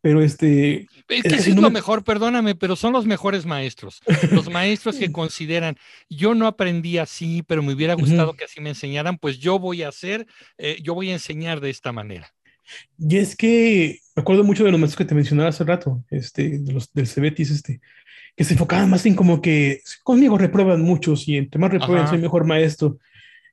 pero 0.00 0.22
este... 0.22 0.86
Es 1.08 1.22
que 1.22 1.34
es 1.34 1.56
lo 1.56 1.70
mejor, 1.70 2.04
perdóname, 2.04 2.54
pero 2.54 2.76
son 2.76 2.92
los 2.92 3.06
mejores 3.06 3.46
maestros. 3.46 4.00
Los 4.30 4.48
maestros 4.50 4.96
que 4.96 5.10
consideran, 5.12 5.76
yo 6.08 6.34
no 6.34 6.46
aprendí 6.46 6.98
así, 6.98 7.42
pero 7.42 7.62
me 7.62 7.72
hubiera 7.72 7.94
gustado 7.94 8.34
que 8.34 8.44
así 8.44 8.60
me 8.60 8.70
enseñaran, 8.70 9.18
pues 9.18 9.38
yo 9.38 9.58
voy 9.58 9.82
a 9.82 9.88
hacer, 9.88 10.26
eh, 10.58 10.78
yo 10.82 10.94
voy 10.94 11.10
a 11.10 11.14
enseñar 11.14 11.60
de 11.60 11.70
esta 11.70 11.90
manera. 11.90 12.32
Y 12.98 13.16
es 13.16 13.36
que 13.36 14.00
me 14.14 14.22
acuerdo 14.22 14.44
mucho 14.44 14.64
de 14.64 14.70
los 14.70 14.80
maestros 14.80 14.98
que 14.98 15.08
te 15.08 15.14
mencionaba 15.14 15.50
hace 15.50 15.64
rato, 15.64 16.02
este, 16.10 16.58
de 16.58 16.72
los 16.72 16.92
del 16.92 17.06
Cebetis, 17.06 17.50
este, 17.50 17.80
que 18.36 18.44
se 18.44 18.54
enfocaban 18.54 18.90
más 18.90 19.04
en 19.06 19.14
como 19.14 19.40
que 19.40 19.80
conmigo 20.02 20.38
reprueban 20.38 20.82
muchos 20.82 21.26
y 21.28 21.36
entre 21.36 21.58
más 21.60 21.70
reprueban 21.70 22.08
soy 22.08 22.18
mejor 22.18 22.44
maestro. 22.44 22.98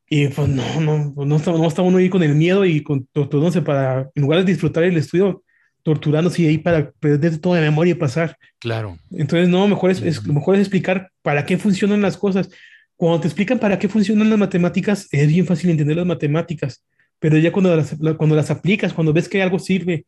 Y 0.09 0.27
pues 0.27 0.49
no, 0.49 0.81
no, 0.81 1.13
no 1.25 1.35
está, 1.37 1.51
no 1.51 1.67
está 1.67 1.81
uno 1.81 1.97
ahí 1.97 2.09
con 2.09 2.21
el 2.21 2.35
miedo 2.35 2.65
y 2.65 2.83
con 2.83 3.07
torturándose 3.07 3.61
para, 3.61 4.09
en 4.13 4.21
lugar 4.21 4.39
de 4.39 4.51
disfrutar 4.51 4.83
el 4.83 4.97
estudio, 4.97 5.43
torturándose 5.81 6.47
ahí 6.47 6.57
para 6.57 6.91
perder 6.91 7.37
toda 7.39 7.59
la 7.59 7.65
memoria 7.65 7.91
y 7.91 7.95
pasar. 7.95 8.37
Claro. 8.59 8.97
Entonces, 9.11 9.49
no, 9.49 9.67
mejor 9.67 9.91
es, 9.91 10.23
lo 10.25 10.33
mejor 10.33 10.55
es 10.55 10.61
explicar 10.61 11.09
para 11.21 11.45
qué 11.45 11.57
funcionan 11.57 12.01
las 12.01 12.17
cosas. 12.17 12.49
Cuando 12.95 13.21
te 13.21 13.27
explican 13.27 13.59
para 13.59 13.79
qué 13.79 13.89
funcionan 13.89 14.29
las 14.29 14.39
matemáticas, 14.39 15.07
es 15.11 15.27
bien 15.27 15.45
fácil 15.45 15.69
entender 15.69 15.97
las 15.97 16.05
matemáticas, 16.05 16.83
pero 17.23 17.37
ya 17.37 17.53
cuando 17.53 17.73
las, 17.73 17.95
cuando 18.17 18.35
las 18.35 18.51
aplicas, 18.51 18.91
cuando 18.91 19.13
ves 19.13 19.29
que 19.29 19.41
algo 19.41 19.57
sirve, 19.57 20.05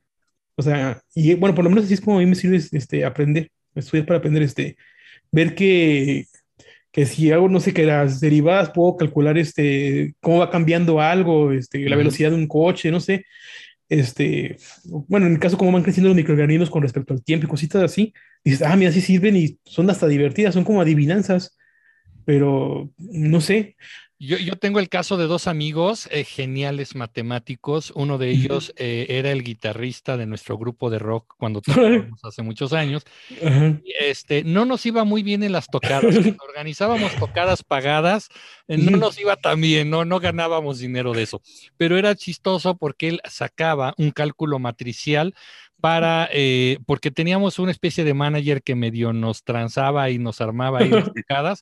o 0.57 0.61
sea, 0.61 1.01
y 1.13 1.33
bueno, 1.35 1.55
por 1.55 1.63
lo 1.63 1.69
menos 1.69 1.85
así 1.85 1.93
es 1.93 2.01
como 2.01 2.17
a 2.17 2.19
mí 2.19 2.25
me 2.25 2.35
sirve 2.35 2.57
este, 2.57 3.05
aprender, 3.05 3.49
estudiar 3.73 4.05
para 4.05 4.19
aprender, 4.19 4.43
este, 4.43 4.75
ver 5.31 5.55
que, 5.55 6.25
que 6.91 7.05
si 7.05 7.31
hago, 7.31 7.47
no 7.47 7.61
sé, 7.61 7.73
que 7.73 7.85
las 7.85 8.19
derivadas 8.19 8.71
puedo 8.71 8.97
calcular 8.97 9.37
este, 9.37 10.13
cómo 10.19 10.39
va 10.39 10.49
cambiando 10.49 10.99
algo, 10.99 11.53
este, 11.53 11.87
la 11.87 11.95
velocidad 11.95 12.31
de 12.31 12.35
un 12.35 12.49
coche, 12.49 12.91
no 12.91 12.99
sé, 12.99 13.23
este, 13.87 14.57
bueno, 15.07 15.27
en 15.27 15.31
el 15.35 15.39
caso 15.39 15.57
cómo 15.57 15.71
van 15.71 15.83
creciendo 15.83 16.09
los 16.09 16.17
microorganismos 16.17 16.69
con 16.69 16.81
respecto 16.81 17.13
al 17.13 17.23
tiempo 17.23 17.45
y 17.45 17.49
cositas 17.49 17.81
así, 17.81 18.13
dices, 18.43 18.61
ah, 18.61 18.75
mira, 18.75 18.91
sí 18.91 18.99
sirven 18.99 19.37
y 19.37 19.57
son 19.63 19.89
hasta 19.89 20.07
divertidas, 20.07 20.53
son 20.53 20.65
como 20.65 20.81
adivinanzas, 20.81 21.55
pero 22.25 22.91
no 22.97 23.39
sé, 23.39 23.77
yo, 24.17 24.55
tengo 24.55 24.79
el 24.79 24.87
caso 24.87 25.17
de 25.17 25.27
dos 25.27 25.47
amigos 25.47 26.07
eh, 26.09 26.23
geniales 26.23 26.95
matemáticos. 26.95 27.91
Uno 27.95 28.17
de 28.17 28.29
ellos 28.29 28.73
eh, 28.77 29.07
era 29.09 29.31
el 29.31 29.43
guitarrista 29.43 30.15
de 30.15 30.25
nuestro 30.25 30.57
grupo 30.57 30.89
de 30.89 30.99
rock 30.99 31.35
cuando 31.37 31.61
tocábamos 31.61 32.23
hace 32.23 32.41
muchos 32.41 32.71
años. 32.71 33.03
Este, 33.99 34.43
no 34.43 34.63
nos 34.63 34.85
iba 34.85 35.03
muy 35.03 35.21
bien 35.21 35.43
en 35.43 35.51
las 35.51 35.67
tocadas. 35.67 36.15
Cuando 36.15 36.43
organizábamos 36.47 37.13
tocadas 37.15 37.63
pagadas, 37.63 38.29
eh, 38.69 38.77
no 38.77 38.95
nos 38.97 39.19
iba 39.19 39.35
tan 39.35 39.59
bien, 39.59 39.89
no, 39.89 40.05
no 40.05 40.19
ganábamos 40.21 40.79
dinero 40.79 41.13
de 41.13 41.23
eso. 41.23 41.41
Pero 41.75 41.97
era 41.97 42.15
chistoso 42.15 42.77
porque 42.77 43.09
él 43.09 43.21
sacaba 43.29 43.93
un 43.97 44.11
cálculo 44.11 44.59
matricial 44.59 45.35
para, 45.85 46.27
eh, 46.33 46.79
porque 46.87 47.11
teníamos 47.11 47.59
una 47.59 47.69
especie 47.69 48.03
de 48.03 48.15
manager 48.15 48.63
que 48.63 48.73
medio 48.73 49.13
nos 49.13 49.43
transaba 49.43 50.09
y 50.09 50.17
nos 50.17 50.41
armaba 50.41 50.79
ahí 50.79 50.89
las 50.89 51.11
picadas, 51.13 51.61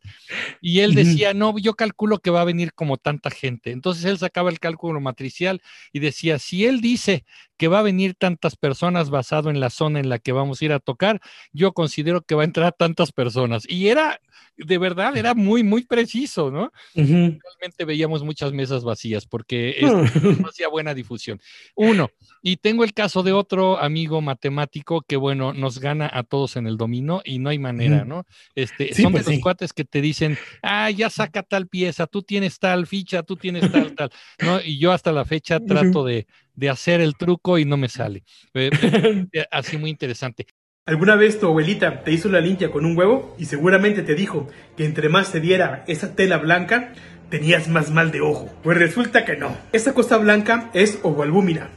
y 0.61 0.80
él 0.80 0.95
decía, 0.95 1.34
no, 1.34 1.57
yo 1.57 1.74
calculo 1.74 2.19
que 2.19 2.30
va 2.30 2.39
a 2.39 2.45
venir 2.45 2.74
como 2.74 2.95
tanta 2.95 3.30
gente. 3.30 3.71
Entonces 3.71 4.05
él 4.05 4.17
sacaba 4.17 4.49
el 4.49 4.61
cálculo 4.61 5.01
matricial 5.01 5.61
y 5.91 5.99
decía, 5.99 6.39
si 6.39 6.65
él 6.65 6.80
dice 6.80 7.26
que 7.58 7.68
va 7.68 7.80
a 7.80 7.84
venir 7.84 8.16
tantas 8.16 8.56
personas 8.56 9.10
basado 9.10 9.49
en 9.49 9.60
la 9.60 9.70
zona 9.70 9.99
en 9.99 10.10
la 10.10 10.20
que 10.20 10.32
vamos 10.32 10.62
a 10.62 10.66
ir 10.66 10.74
a 10.74 10.80
tocar, 10.80 11.22
yo 11.51 11.74
considero 11.74 12.22
que 12.22 12.36
va 12.36 12.41
a 12.41 12.45
entrar 12.45 12.74
tantas 12.78 13.12
personas. 13.12 13.64
Y 13.70 13.88
era, 13.88 14.20
de 14.58 14.78
verdad, 14.78 15.16
era 15.18 15.34
muy, 15.34 15.64
muy 15.64 15.86
preciso, 15.86 16.51
¿no? 16.51 16.72
Realmente 16.95 17.86
veíamos 17.86 18.24
muchas 18.24 18.54
mesas 18.54 18.84
vacías 18.84 19.26
porque 19.26 19.78
no 20.41 20.47
hacía 20.47 20.68
buena 20.68 20.93
difusión. 20.93 21.39
Uno, 21.76 22.10
y 22.41 22.58
tengo 22.58 22.84
el 22.84 22.93
caso 22.93 23.24
de 23.24 23.32
otro 23.32 23.80
amigo 23.80 24.22
matemático 24.22 25.01
que, 25.01 25.16
bueno, 25.16 25.54
nos 25.54 25.80
gana 25.80 26.10
a 26.12 26.24
todos 26.24 26.56
en 26.56 26.68
el 26.68 26.78
dominó 26.78 27.22
y 27.24 27.39
no 27.39 27.49
hay 27.49 27.60
manera, 27.60 28.04
¿no? 28.04 28.26
Este, 28.56 28.93
son 28.93 29.14
de 29.14 29.22
pues 29.22 29.28
los 29.28 29.39
cuates 29.39 29.74
que 29.74 29.86
te 29.86 30.01
dicen, 30.01 30.38
ah, 30.62 30.89
ya 30.89 31.10
saca 31.10 31.43
tal 31.43 31.68
pieza, 31.68 32.08
tú 32.08 32.24
tienes 32.24 32.60
tal 32.60 32.88
ficha, 32.88 33.24
tú 33.24 33.36
tienes 33.36 33.72
tal, 33.72 33.93
tal, 33.95 34.10
¿no? 34.39 34.60
Y 34.62 34.80
yo 34.80 34.91
hasta 34.91 35.12
la 35.12 35.26
fecha 35.26 35.60
trato 35.60 36.04
de, 36.04 36.28
de 36.56 36.70
hacer 36.70 37.01
el 37.01 37.16
truco 37.16 37.58
y 37.58 37.66
no 37.66 37.78
me 37.78 37.89
sale. 37.89 38.24
Así 39.51 39.78
muy 39.78 39.89
interesante. 39.89 40.47
¿Alguna 40.86 41.16
vez 41.16 41.39
tu 41.39 41.47
abuelita 41.47 42.04
te 42.04 42.12
hizo 42.12 42.28
la 42.28 42.41
limpia 42.41 42.70
con 42.70 42.86
un 42.86 42.97
huevo 42.97 43.36
y 43.39 43.45
seguramente 43.45 44.01
te 44.01 44.16
dijo 44.16 44.49
que 44.76 44.84
entre 44.84 45.08
más 45.08 45.30
se 45.30 45.39
diera 45.39 45.86
esa 45.88 46.14
tela 46.14 46.38
blanca, 46.38 46.91
tenías 47.30 47.70
más 47.70 47.89
mal 47.89 48.12
de 48.12 48.20
ojo? 48.20 48.49
Pues 48.64 48.78
resulta 48.78 49.24
que 49.24 49.38
no. 49.38 49.56
Esta 49.72 49.93
cosa 49.93 50.18
blanca 50.18 50.70
es 50.74 50.99
ovoalbúmina, 51.04 51.70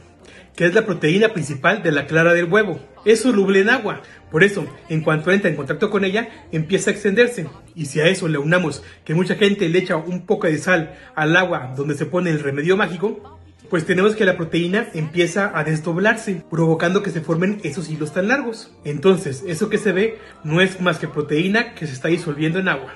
que 0.57 0.65
es 0.65 0.73
la 0.73 0.85
proteína 0.85 1.29
principal 1.29 1.83
de 1.83 1.93
la 1.93 2.05
clara 2.05 2.33
del 2.33 2.51
huevo. 2.51 2.81
Es 3.05 3.21
soluble 3.21 3.61
en 3.61 3.69
agua, 3.69 4.01
por 4.29 4.43
eso, 4.43 4.67
en 4.89 4.99
cuanto 4.99 5.31
entra 5.31 5.49
en 5.49 5.55
contacto 5.55 5.89
con 5.89 6.03
ella, 6.03 6.27
empieza 6.51 6.89
a 6.89 6.93
extenderse. 6.93 7.47
Y 7.75 7.85
si 7.85 8.01
a 8.01 8.07
eso 8.07 8.27
le 8.27 8.37
unamos 8.37 8.83
que 9.05 9.13
mucha 9.13 9.35
gente 9.35 9.69
le 9.69 9.79
echa 9.79 9.95
un 9.95 10.25
poco 10.25 10.47
de 10.47 10.57
sal 10.57 10.97
al 11.15 11.37
agua 11.37 11.73
donde 11.77 11.95
se 11.95 12.07
pone 12.07 12.29
el 12.29 12.41
remedio 12.41 12.75
mágico, 12.75 13.36
pues 13.69 13.85
tenemos 13.85 14.15
que 14.15 14.25
la 14.25 14.37
proteína 14.37 14.89
empieza 14.93 15.57
a 15.57 15.63
desdoblarse, 15.63 16.43
provocando 16.49 17.03
que 17.03 17.11
se 17.11 17.21
formen 17.21 17.59
esos 17.63 17.89
hilos 17.89 18.13
tan 18.13 18.27
largos. 18.27 18.71
Entonces, 18.83 19.43
eso 19.45 19.69
que 19.69 19.77
se 19.77 19.91
ve 19.91 20.19
no 20.43 20.61
es 20.61 20.81
más 20.81 20.99
que 20.99 21.07
proteína 21.07 21.75
que 21.75 21.87
se 21.87 21.93
está 21.93 22.07
disolviendo 22.07 22.59
en 22.59 22.69
agua. 22.69 22.95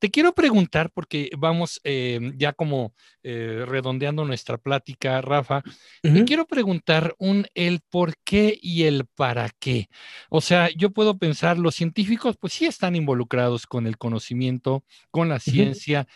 Te 0.00 0.10
quiero 0.10 0.32
preguntar, 0.32 0.90
porque 0.94 1.28
vamos 1.36 1.78
eh, 1.84 2.32
ya 2.36 2.54
como 2.54 2.94
eh, 3.22 3.64
redondeando 3.66 4.24
nuestra 4.24 4.56
plática, 4.56 5.20
Rafa, 5.20 5.62
te 6.00 6.24
quiero 6.24 6.46
preguntar 6.46 7.14
un 7.18 7.46
el 7.54 7.80
por 7.90 8.14
qué 8.24 8.58
y 8.62 8.84
el 8.84 9.04
para 9.04 9.50
qué. 9.58 9.90
O 10.30 10.40
sea, 10.40 10.70
yo 10.74 10.90
puedo 10.90 11.18
pensar, 11.18 11.58
los 11.58 11.74
científicos 11.74 12.38
pues 12.40 12.54
sí 12.54 12.64
están 12.64 12.96
involucrados 12.96 13.66
con 13.66 13.86
el 13.86 13.98
conocimiento, 13.98 14.84
con 15.10 15.28
la 15.28 15.38
ciencia, 15.38 16.06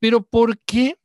pero 0.00 0.24
¿por 0.24 0.58
qué? 0.66 0.96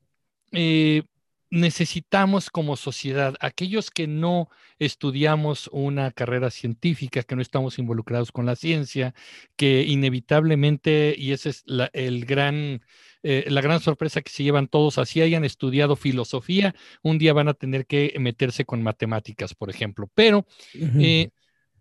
Eh, 0.51 1.03
necesitamos 1.49 2.49
como 2.49 2.75
sociedad, 2.75 3.35
aquellos 3.39 3.91
que 3.91 4.07
no 4.07 4.49
estudiamos 4.79 5.69
una 5.71 6.11
carrera 6.11 6.49
científica, 6.49 7.23
que 7.23 7.35
no 7.35 7.41
estamos 7.41 7.79
involucrados 7.79 8.31
con 8.31 8.45
la 8.45 8.55
ciencia, 8.55 9.13
que 9.55 9.83
inevitablemente, 9.83 11.15
y 11.17 11.31
esa 11.31 11.49
es 11.49 11.63
la, 11.65 11.89
el 11.93 12.25
gran, 12.25 12.81
eh, 13.23 13.45
la 13.47 13.61
gran 13.61 13.79
sorpresa 13.79 14.21
que 14.21 14.31
se 14.31 14.43
llevan 14.43 14.67
todos, 14.67 14.97
así 14.97 15.21
hayan 15.21 15.45
estudiado 15.45 15.95
filosofía, 15.95 16.75
un 17.03 17.17
día 17.17 17.33
van 17.33 17.47
a 17.47 17.53
tener 17.53 17.85
que 17.85 18.13
meterse 18.19 18.65
con 18.65 18.83
matemáticas, 18.83 19.53
por 19.53 19.69
ejemplo. 19.69 20.09
Pero, 20.13 20.45
eh, 20.73 21.29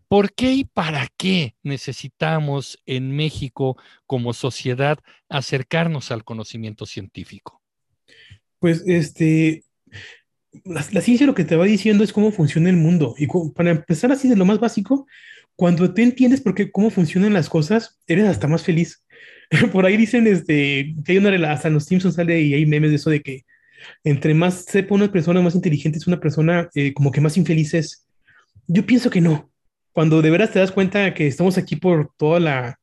¿por 0.09 0.33
qué 0.35 0.53
y 0.55 0.65
para 0.65 1.09
qué 1.17 1.57
necesitamos 1.63 2.79
en 2.87 3.17
México 3.17 3.77
como 4.07 4.33
sociedad 4.35 4.99
acercarnos 5.29 6.11
al 6.11 6.25
conocimiento 6.25 6.87
científico? 6.87 7.64
Pues 8.65 8.83
este, 8.87 9.63
la, 10.65 10.81
ciencia 11.03 11.27
lo 11.27 11.35
que 11.35 11.45
te 11.45 11.55
va 11.55 11.67
diciendo 11.67 12.03
es 12.03 12.15
cómo 12.15 12.33
funciona 12.33 12.71
el 12.71 12.79
mundo. 12.79 13.15
Y 13.19 13.27
para 13.55 13.73
empezar 13.73 14.11
así 14.11 14.27
de 14.27 14.37
lo 14.37 14.47
más 14.47 14.59
básico, 14.59 15.07
cuando 15.55 15.93
tú 15.93 16.01
entiendes 16.01 16.41
por 16.41 16.55
qué, 16.55 16.73
cómo 16.73 16.89
funcionan 16.89 17.35
las 17.35 17.51
cosas, 17.51 18.01
eres 18.07 18.25
hasta 18.25 18.49
más 18.49 18.63
feliz. 18.63 19.05
Por 19.71 19.85
ahí 19.85 19.99
dicen 19.99 20.27
este, 20.27 20.95
que 21.05 21.13
hay 21.13 21.19
una 21.19 21.29
relación, 21.29 21.75
los 21.75 21.85
Simpsons 21.85 22.15
sale 22.15 22.41
y 22.41 22.55
hay 22.55 22.65
memes 22.65 22.89
de 22.89 22.97
eso 22.97 23.11
de 23.11 23.21
que 23.21 23.45
entre 24.03 24.33
más 24.33 24.65
sepa 24.65 24.95
una 24.95 25.13
persona, 25.13 25.43
más 25.43 25.55
inteligente 25.55 25.99
es 25.99 26.07
una 26.07 26.19
persona, 26.19 26.71
eh, 26.75 26.95
como 26.95 27.13
que 27.13 27.21
más 27.21 27.37
infeliz 27.37 27.75
es. 27.75 28.07
Yo 28.67 28.87
pienso 28.87 29.11
que 29.11 29.21
no. 29.21 29.51
Cuando 29.93 30.23
de 30.23 30.31
veras 30.31 30.53
te 30.53 30.59
das 30.59 30.73
cuenta 30.73 31.13
que 31.13 31.27
estamos 31.27 31.59
aquí 31.59 31.77
por 31.77 32.13
toda 32.17 32.41
la, 32.41 32.81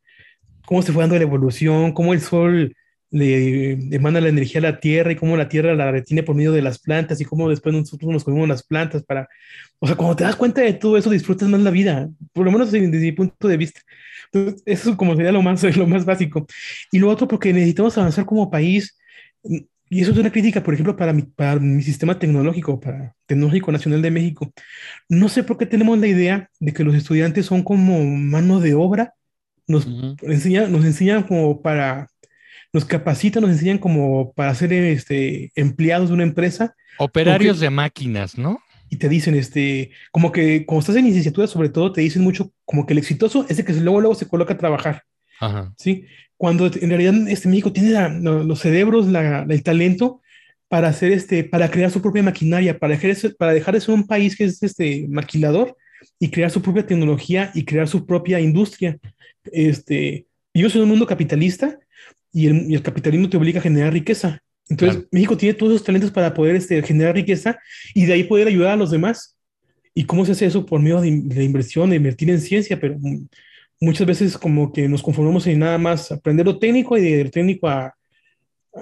cómo 0.63 0.83
se 0.83 0.91
fue 0.91 1.01
dando 1.01 1.15
la 1.15 1.23
evolución, 1.23 1.91
cómo 1.91 2.13
el 2.13 2.21
sol 2.21 2.75
le, 3.11 3.73
emana 3.93 4.21
la 4.21 4.29
energía 4.29 4.59
a 4.59 4.63
la 4.63 4.79
tierra 4.79 5.11
y 5.11 5.15
cómo 5.15 5.37
la 5.37 5.49
tierra 5.49 5.75
la 5.75 5.91
retiene 5.91 6.23
por 6.23 6.35
medio 6.35 6.51
de 6.51 6.61
las 6.61 6.79
plantas 6.79 7.21
y 7.21 7.25
cómo 7.25 7.49
después 7.49 7.75
nosotros 7.75 8.11
nos 8.11 8.23
comemos 8.23 8.47
las 8.47 8.63
plantas 8.63 9.03
para, 9.03 9.27
o 9.79 9.87
sea, 9.87 9.95
cuando 9.95 10.15
te 10.15 10.23
das 10.23 10.35
cuenta 10.35 10.61
de 10.61 10.73
todo 10.73 10.97
eso, 10.97 11.09
disfrutas 11.09 11.49
más 11.49 11.61
la 11.61 11.71
vida, 11.71 12.09
por 12.33 12.45
lo 12.45 12.51
menos 12.51 12.71
desde, 12.71 12.87
mi 12.87 13.11
punto 13.11 13.47
de 13.47 13.57
vista. 13.57 13.81
Entonces, 14.31 14.63
eso 14.65 14.97
como 14.97 15.15
sería 15.15 15.31
lo 15.31 15.41
más, 15.41 15.63
lo 15.77 15.87
más 15.87 16.05
básico. 16.05 16.47
Y 16.91 16.99
lo 16.99 17.09
otro, 17.09 17.27
porque 17.27 17.53
necesitamos 17.53 17.97
avanzar 17.97 18.25
como 18.25 18.49
país, 18.49 18.97
y 19.93 19.99
eso 20.01 20.11
es 20.11 20.17
una 20.17 20.31
crítica, 20.31 20.63
por 20.63 20.73
ejemplo, 20.73 20.95
para 20.95 21.11
mi, 21.11 21.23
para 21.23 21.59
mi 21.59 21.81
sistema 21.83 22.17
tecnológico, 22.17 22.79
para 22.79 23.13
Tecnológico 23.25 23.73
Nacional 23.73 24.01
de 24.01 24.09
México. 24.09 24.49
No 25.09 25.27
sé 25.27 25.43
por 25.43 25.57
qué 25.57 25.65
tenemos 25.65 25.99
la 25.99 26.07
idea 26.07 26.49
de 26.61 26.71
que 26.73 26.85
los 26.85 26.95
estudiantes 26.95 27.45
son 27.45 27.61
como 27.61 28.01
mano 28.05 28.61
de 28.61 28.73
obra, 28.73 29.15
nos, 29.67 29.87
enseñan, 30.21 30.71
nos 30.71 30.85
enseñan 30.85 31.23
como 31.23 31.61
para 31.61 32.07
nos 32.73 32.85
capacitan, 32.85 33.41
nos 33.41 33.51
enseñan 33.51 33.77
como 33.77 34.33
para 34.33 34.55
ser 34.55 34.71
este, 34.73 35.51
empleados 35.55 36.09
de 36.09 36.15
una 36.15 36.23
empresa. 36.23 36.75
Operarios 36.97 37.59
de 37.59 37.69
máquinas, 37.69 38.37
¿no? 38.37 38.59
Y 38.89 38.97
te 38.97 39.09
dicen, 39.09 39.35
este, 39.35 39.91
como 40.11 40.31
que 40.31 40.65
como 40.65 40.79
estás 40.79 40.95
en 40.95 41.05
licenciatura, 41.05 41.47
sobre 41.47 41.69
todo, 41.69 41.91
te 41.91 42.01
dicen 42.01 42.23
mucho 42.23 42.51
como 42.65 42.85
que 42.85 42.93
el 42.93 42.99
exitoso 42.99 43.45
es 43.49 43.59
el 43.59 43.65
que 43.65 43.73
luego, 43.73 44.01
luego 44.01 44.15
se 44.15 44.27
coloca 44.27 44.53
a 44.53 44.57
trabajar. 44.57 45.03
Ajá. 45.39 45.73
¿Sí? 45.77 46.05
Cuando 46.37 46.65
en 46.67 46.89
realidad 46.89 47.13
este 47.27 47.47
México 47.47 47.71
tiene 47.71 48.19
los 48.19 48.59
cerebros, 48.59 49.07
la, 49.07 49.45
el 49.47 49.63
talento 49.63 50.21
para 50.67 50.87
hacer 50.87 51.11
este, 51.11 51.43
para 51.43 51.69
crear 51.69 51.91
su 51.91 52.01
propia 52.01 52.23
maquinaria, 52.23 52.79
para 52.79 52.97
dejar, 52.97 53.35
para 53.35 53.53
dejar 53.53 53.73
de 53.73 53.81
ser 53.81 53.93
un 53.93 54.07
país 54.07 54.35
que 54.35 54.45
es 54.45 54.63
este 54.63 55.05
maquilador 55.09 55.75
y 56.19 56.29
crear 56.29 56.49
su 56.49 56.61
propia 56.61 56.85
tecnología 56.85 57.51
y 57.53 57.65
crear 57.65 57.87
su 57.87 58.05
propia 58.05 58.39
industria. 58.39 58.97
Este, 59.43 60.25
yo 60.53 60.69
soy 60.69 60.81
un 60.81 60.89
mundo 60.89 61.05
capitalista 61.05 61.77
y 62.31 62.73
el, 62.73 62.81
capitalismo 62.81 63.29
te 63.29 63.37
obliga 63.37 63.59
a 63.59 63.63
generar 63.63 63.93
riqueza. 63.93 64.39
Entonces, 64.69 65.05
México 65.11 65.35
tiene 65.35 65.53
todos 65.53 65.73
esos 65.73 65.85
talentos 65.85 66.11
para 66.11 66.33
poder 66.33 66.55
este, 66.55 66.81
generar 66.81 67.15
riqueza 67.15 67.59
y 67.93 68.05
de 68.05 68.13
ahí 68.13 68.23
poder 68.23 68.47
ayudar 68.47 68.71
a 68.71 68.77
los 68.77 68.91
demás. 68.91 69.37
¿Y 69.93 70.05
cómo 70.05 70.25
se 70.25 70.31
hace 70.31 70.45
eso? 70.45 70.65
Por 70.65 70.79
medio 70.79 71.01
de, 71.01 71.11
de 71.11 71.43
inversión, 71.43 71.89
de 71.89 71.97
invertir 71.97 72.29
en 72.29 72.39
ciencia, 72.39 72.79
pero 72.79 72.97
muchas 73.81 74.07
veces 74.07 74.37
como 74.37 74.71
que 74.71 74.87
nos 74.87 75.01
conformamos 75.01 75.45
en 75.47 75.59
nada 75.59 75.77
más 75.77 76.11
aprender 76.11 76.45
lo 76.45 76.59
técnico 76.59 76.97
y 76.97 77.01
del 77.01 77.31
técnico 77.31 77.67
a, 77.67 77.93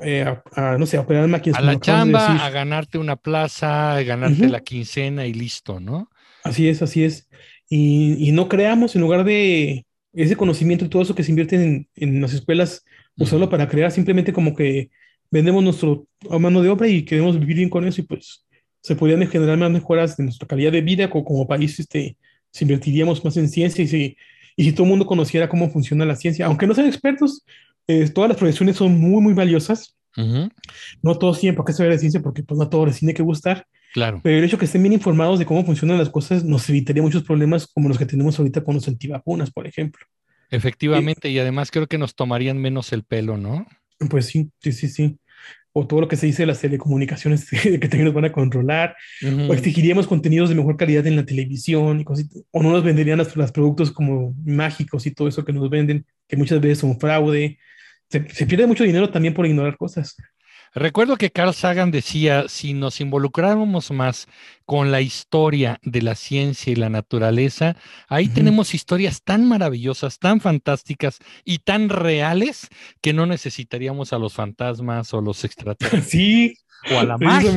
eh, 0.04 0.26
a, 0.52 0.78
no 0.78 0.86
sé, 0.86 0.97
a 0.97 1.02
operar 1.02 1.28
máquinas. 1.28 1.58
A 1.58 1.64
la 1.64 1.80
chamba, 1.80 2.45
a 2.45 2.50
ganarte 2.52 2.97
una 2.97 3.16
plaza, 3.16 3.95
a 3.95 4.04
ganarte 4.04 4.47
la 4.47 4.60
quincena 4.60 5.26
y 5.26 5.34
listo, 5.34 5.80
¿no? 5.80 6.12
Así 6.43 6.68
es, 6.68 6.82
así 6.82 7.04
es. 7.04 7.28
Y, 7.70 8.28
y, 8.28 8.32
no 8.32 8.50
creamos, 8.50 8.95
en 8.95 9.02
lugar 9.02 9.24
de 9.24 9.86
ese 10.14 10.36
conocimiento 10.36 10.86
y 10.86 10.89
todo 10.89 11.02
eso 11.02 11.16
que 11.16 11.24
se 11.24 11.32
invierte 11.32 11.56
en, 11.56 11.88
en 11.95 12.22
las 12.22 12.34
escuelas, 12.34 12.84
usarlo 13.20 13.49
para 13.49 13.67
crear, 13.67 13.91
simplemente 13.91 14.34
como 14.34 14.55
que 14.55 14.89
vendemos 15.30 15.63
nuestro 15.63 16.07
mano 16.39 16.61
de 16.61 16.70
obra 16.70 16.88
y 16.88 17.03
queremos 17.03 17.39
vivir 17.39 17.57
bien 17.57 17.70
con 17.70 17.86
eso 17.86 18.01
y 18.01 18.05
pues 18.05 18.45
se 18.82 18.95
podrían 18.95 19.28
generar 19.28 19.57
más 19.57 19.72
mejoras 19.72 20.17
de 20.17 20.24
nuestra 20.24 20.47
calidad 20.47 20.72
de 20.72 20.82
vida 20.82 21.09
como, 21.09 21.26
como 21.26 21.47
país, 21.47 21.80
este, 21.80 22.17
si 22.51 22.63
invertiríamos 22.63 23.24
más 23.24 23.38
en 23.38 23.49
ciencia 23.49 23.84
y 23.84 23.88
si, 23.88 24.17
y 24.55 24.63
si 24.63 24.72
todo 24.72 24.84
el 24.84 24.89
mundo 24.89 25.05
conociera 25.05 25.49
cómo 25.49 25.70
funciona 25.70 26.05
la 26.05 26.15
ciencia, 26.15 26.45
aunque 26.45 26.65
no 26.65 26.74
sean 26.74 26.88
expertos, 26.88 27.45
eh, 27.88 28.09
todas 28.09 28.30
las 28.30 28.38
profesiones 28.38 28.76
son 28.76 28.99
muy, 28.99 29.22
muy 29.22 29.34
valiosas. 29.34 29.95
No 31.01 31.17
todos 31.17 31.39
tienen 31.39 31.55
por 31.55 31.65
qué 31.65 31.72
saber 31.72 31.93
de 31.93 31.99
ciencia 31.99 32.22
porque 32.22 32.43
pues 32.43 32.57
no 32.57 32.65
a 32.65 32.70
todos 32.70 32.88
les 32.88 32.99
tiene 32.99 33.13
que 33.13 33.24
gustar. 33.24 33.65
Claro. 33.93 34.20
Pero 34.22 34.38
el 34.38 34.43
hecho 34.43 34.57
que 34.57 34.65
estén 34.65 34.84
bien 34.84 34.93
informados 34.93 35.39
de 35.39 35.45
cómo 35.45 35.63
funcionan 35.63 35.97
las 35.97 36.09
cosas 36.09 36.43
nos 36.43 36.70
evitaría 36.70 37.01
muchos 37.01 37.24
problemas 37.24 37.67
como 37.67 37.88
los 37.88 37.97
que 37.97 38.05
tenemos 38.05 38.38
ahorita 38.38 38.63
con 38.63 38.76
los 38.76 38.88
antivacunas, 38.88 39.49
por 39.49 39.65
ejemplo. 39.65 40.05
Efectivamente, 40.50 41.30
y 41.30 41.39
además 41.39 41.72
creo 41.72 41.88
que 41.88 41.97
nos 41.97 42.16
tomarían 42.16 42.58
menos 42.58 42.91
el 42.93 43.04
pelo, 43.04 43.38
¿no? 43.38 43.68
Pues 44.10 44.28
sí, 44.28 44.52
sí, 44.60 44.72
sí, 44.72 44.88
sí. 44.88 45.20
O 45.72 45.86
todo 45.86 46.02
lo 46.02 46.08
que 46.08 46.16
se 46.16 46.26
dice 46.26 46.43
de 46.43 46.47
las 46.47 46.62
telecomunicaciones 46.62 47.47
que 47.50 47.78
también 47.80 48.06
nos 48.06 48.14
van 48.14 48.26
a 48.26 48.32
controlar. 48.32 48.95
O 49.47 49.54
exigiríamos 49.54 50.08
contenidos 50.08 50.50
de 50.50 50.56
mejor 50.56 50.78
calidad 50.78 51.06
en 51.06 51.16
la 51.16 51.26
televisión 51.26 52.00
y 52.00 52.04
cosas, 52.04 52.28
o 52.52 52.64
no 52.64 52.72
nos 52.72 52.84
venderían 52.84 53.18
los 53.18 53.52
productos 53.52 53.91
como 53.91 54.34
mágicos 54.43 55.06
y 55.06 55.12
todo 55.12 55.28
eso 55.28 55.45
que 55.45 55.54
nos 55.54 55.70
venden, 55.70 56.06
que 56.28 56.38
muchas 56.38 56.60
veces 56.60 56.80
son 56.80 57.00
fraude 57.00 57.60
se, 58.10 58.45
pierde 58.45 58.66
mucho 58.66 58.84
dinero 58.84 59.10
también 59.10 59.34
por 59.34 59.45
ignorar 59.45 59.78
cosas. 59.78 60.16
Recuerdo 60.74 61.17
que 61.17 61.32
Carl 61.32 61.53
Sagan 61.53 61.91
decía, 61.91 62.45
si 62.47 62.74
nos 62.74 63.01
involucráramos 63.01 63.91
más 63.91 64.28
con 64.65 64.91
la 64.91 65.01
historia 65.01 65.80
de 65.84 66.01
la 66.01 66.15
ciencia 66.15 66.72
y 66.72 66.76
la 66.76 66.89
naturaleza, 66.89 67.76
ahí 68.07 68.28
tenemos 68.28 68.74
historias 68.74 69.24
tan 69.24 69.47
maravillosas, 69.47 70.20
tan 70.20 70.41
fantásticas 70.41 71.20
y 71.43 71.59
tan 71.59 71.89
reales 71.89 72.70
que 73.01 73.13
no 73.13 73.26
necesitaríamos 73.26 74.13
a 74.13 74.20
los 74.20 74.34
fantasmas 74.34 75.13
o 75.13 75.22
los 75.22 75.43
extraterrestres. 75.45 76.09
Sí, 76.09 76.55
o 76.91 76.99
a 76.99 77.03
la 77.03 77.17
magia. 77.17 77.51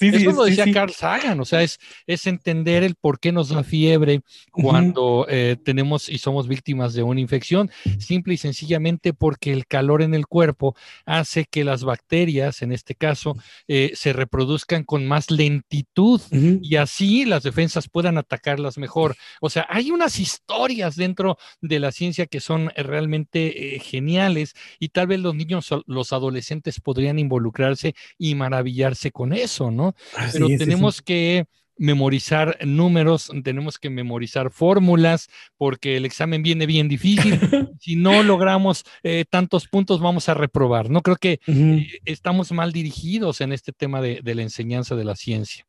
Eso 0.00 0.32
lo 0.32 0.44
decía 0.44 0.70
Carl 0.72 0.92
Sagan, 0.92 1.40
o 1.40 1.44
sea, 1.44 1.62
es, 1.62 1.78
es 2.06 2.26
entender 2.26 2.82
el 2.82 2.94
por 2.94 3.20
qué 3.20 3.32
nos 3.32 3.50
da 3.50 3.62
fiebre 3.62 4.22
cuando 4.50 5.26
eh, 5.28 5.56
tenemos 5.62 6.08
y 6.08 6.18
somos 6.18 6.48
víctimas 6.48 6.94
de 6.94 7.02
una 7.02 7.20
infección, 7.20 7.70
simple 7.98 8.34
y 8.34 8.36
sencillamente 8.36 9.12
porque 9.12 9.52
el 9.52 9.66
calor 9.66 10.02
en 10.02 10.14
el 10.14 10.26
cuerpo 10.26 10.74
hace 11.06 11.44
que 11.44 11.64
las 11.64 11.84
bacterias, 11.84 12.62
en 12.62 12.72
este 12.72 12.94
caso, 12.94 13.36
eh, 13.68 13.92
se 13.94 14.12
reproduzcan 14.12 14.84
con 14.84 15.06
más 15.06 15.30
lentitud 15.30 16.20
y 16.30 16.76
así 16.76 17.24
las 17.24 17.42
defensas 17.42 17.88
puedan 17.88 18.18
atacarlas 18.18 18.78
mejor. 18.78 19.16
O 19.40 19.50
sea, 19.50 19.66
hay 19.68 19.90
unas 19.90 20.18
historias 20.18 20.96
dentro 20.96 21.38
de 21.60 21.80
la 21.80 21.92
ciencia 21.92 22.26
que 22.26 22.40
son 22.40 22.70
realmente 22.76 23.76
eh, 23.76 23.80
geniales 23.80 24.54
y 24.78 24.88
tal 24.88 25.06
vez 25.06 25.20
los 25.20 25.34
niños, 25.34 25.68
los 25.86 26.12
adolescentes 26.12 26.80
podrían 26.80 27.18
involucrarse 27.18 27.94
y 28.18 28.34
maravillarse 28.52 29.10
con 29.10 29.32
eso, 29.32 29.70
¿no? 29.70 29.94
Pero 30.32 30.46
tenemos 30.58 31.00
que 31.00 31.46
memorizar 31.78 32.58
números, 32.64 33.30
tenemos 33.42 33.78
que 33.78 33.88
memorizar 33.88 34.50
fórmulas, 34.50 35.28
porque 35.56 35.96
el 35.96 36.04
examen 36.04 36.42
viene 36.42 36.66
bien 36.66 36.88
difícil. 36.88 37.38
si 37.80 37.96
no 37.96 38.22
logramos 38.22 38.84
eh, 39.02 39.24
tantos 39.28 39.66
puntos, 39.66 40.00
vamos 40.00 40.28
a 40.28 40.34
reprobar. 40.34 40.90
No 40.90 41.00
creo 41.00 41.16
que 41.16 41.40
eh, 41.46 41.86
estamos 42.04 42.52
mal 42.52 42.72
dirigidos 42.72 43.40
en 43.40 43.52
este 43.52 43.72
tema 43.72 44.00
de, 44.02 44.20
la 44.22 44.42
enseñanza 44.42 44.94
de 44.94 45.04
la 45.04 45.16
ciencia. 45.16 45.66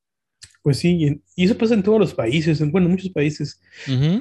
Pues 0.62 0.78
sí, 0.78 1.22
y 1.36 1.44
eso 1.44 1.58
pasa 1.58 1.74
en 1.74 1.84
todos 1.84 2.00
los 2.00 2.14
países, 2.14 2.60
bueno, 2.72 2.88
en 2.88 2.92
muchos 2.92 3.10
países. 3.10 3.62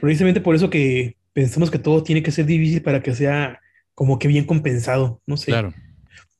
Precisamente 0.00 0.40
por 0.40 0.54
eso 0.54 0.70
que 0.70 1.16
pensamos 1.32 1.70
que 1.70 1.78
todo 1.78 2.02
tiene 2.02 2.22
que 2.22 2.32
ser 2.32 2.46
difícil 2.46 2.82
para 2.82 3.02
que 3.02 3.14
sea 3.14 3.60
como 3.94 4.18
que 4.18 4.28
bien 4.28 4.44
compensado, 4.44 5.20
no 5.26 5.36
sé. 5.36 5.46
Claro. 5.46 5.74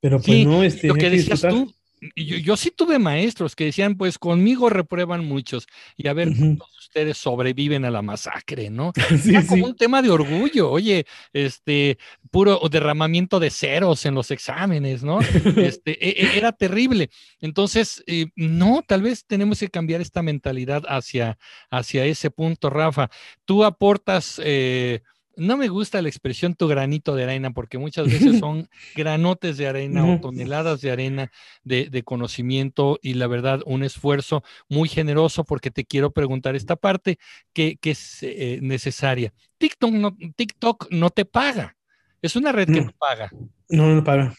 Pero 0.01 0.21
pues 0.21 0.45
no, 0.45 0.65
este, 0.65 0.89
lo 0.89 0.95
que 0.95 1.11
decías 1.11 1.43
tú, 1.43 1.73
yo, 2.17 2.57
sí 2.57 2.71
tuve 2.71 2.99
maestros 2.99 3.55
que 3.55 3.67
decían, 3.67 3.97
pues 3.97 4.19
conmigo 4.19 4.69
reprueban 4.69 5.25
muchos 5.25 5.67
y 5.97 6.09
a 6.09 6.13
ver 6.13 6.29
cuántos 6.37 6.77
ustedes 6.79 7.17
sobreviven 7.17 7.85
a 7.85 7.91
la 7.91 8.03
masacre, 8.03 8.71
¿no? 8.71 8.93
Sí, 9.23 9.35
como 9.47 9.67
un 9.67 9.77
tema 9.77 10.03
de 10.03 10.11
orgullo, 10.11 10.71
oye, 10.71 11.07
este, 11.33 11.99
puro 12.31 12.61
derramamiento 12.71 13.39
de 13.39 13.51
ceros 13.51 14.05
en 14.05 14.15
los 14.15 14.31
exámenes, 14.31 15.03
¿no? 15.03 15.21
Este, 15.57 15.93
e, 16.05 16.25
e, 16.25 16.39
era 16.39 16.53
terrible. 16.53 17.11
Entonces, 17.41 18.03
eh, 18.07 18.27
no, 18.35 18.83
tal 18.87 19.03
vez 19.03 19.25
tenemos 19.27 19.61
que 19.61 19.69
cambiar 19.69 20.01
esta 20.01 20.23
mentalidad 20.23 20.83
hacia, 20.89 21.39
hacia 21.71 22.05
ese 22.05 22.31
punto, 22.31 22.69
Rafa. 22.71 23.11
Tú 23.45 23.65
aportas... 23.65 24.41
Eh, 24.45 25.03
no 25.37 25.57
me 25.57 25.69
gusta 25.69 26.03
la 26.03 26.09
expresión 26.09 26.55
tu 26.55 26.69
granito 26.69 27.15
de 27.15 27.25
arena 27.25 27.51
porque 27.51 27.79
muchas 27.79 28.07
veces 28.07 28.39
son 28.41 28.69
granotes 28.95 29.57
de 29.57 29.67
arena 29.67 30.05
o 30.05 30.21
toneladas 30.21 30.81
de 30.81 30.91
arena 30.91 31.33
de, 31.65 32.03
conocimiento 32.05 32.99
y 33.03 33.15
la 33.15 33.27
verdad 33.27 33.61
un 33.65 33.85
esfuerzo 33.85 34.43
muy 34.69 34.89
generoso 34.89 35.45
porque 35.45 35.71
te 35.71 35.85
quiero 35.85 36.11
preguntar 36.11 36.57
esta 36.57 36.77
parte 36.77 37.19
que, 37.53 37.79
es 37.83 38.23
eh, 38.23 38.59
necesaria. 38.63 39.33
TikTok 39.59 39.93
no, 39.93 40.17
TikTok 40.37 40.89
no 40.91 41.11
te 41.11 41.25
paga. 41.25 41.77
Es 42.21 42.37
una 42.37 42.53
red 42.53 42.67
que 42.67 42.81
no 42.81 42.93
paga. 42.99 43.31
No, 43.69 43.95
no 43.95 44.05
paga. 44.05 44.35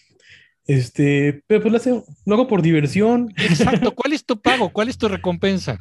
Este, 0.66 1.44
pero 1.48 1.62
pues 1.62 1.86
lo, 1.86 2.06
lo 2.26 2.34
hago 2.36 2.48
por 2.48 2.62
diversión. 2.62 3.34
Exacto. 3.38 3.94
¿Cuál 3.96 4.14
es 4.14 4.26
tu 4.26 4.42
pago? 4.42 4.70
¿Cuál 4.72 4.90
es 4.90 4.98
tu 4.98 5.08
recompensa? 5.08 5.80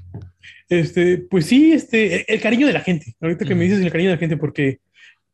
Este, 0.68 1.18
pues 1.18 1.46
sí, 1.46 1.72
este, 1.72 2.32
el, 2.32 2.40
cariño 2.40 2.66
de 2.66 2.72
la 2.72 2.80
gente. 2.80 3.14
Ahorita 3.20 3.44
que 3.44 3.54
me 3.54 3.64
dices 3.64 3.80
el 3.80 3.92
cariño 3.92 4.10
de 4.10 4.16
la 4.16 4.20
gente, 4.20 4.36
porque 4.36 4.80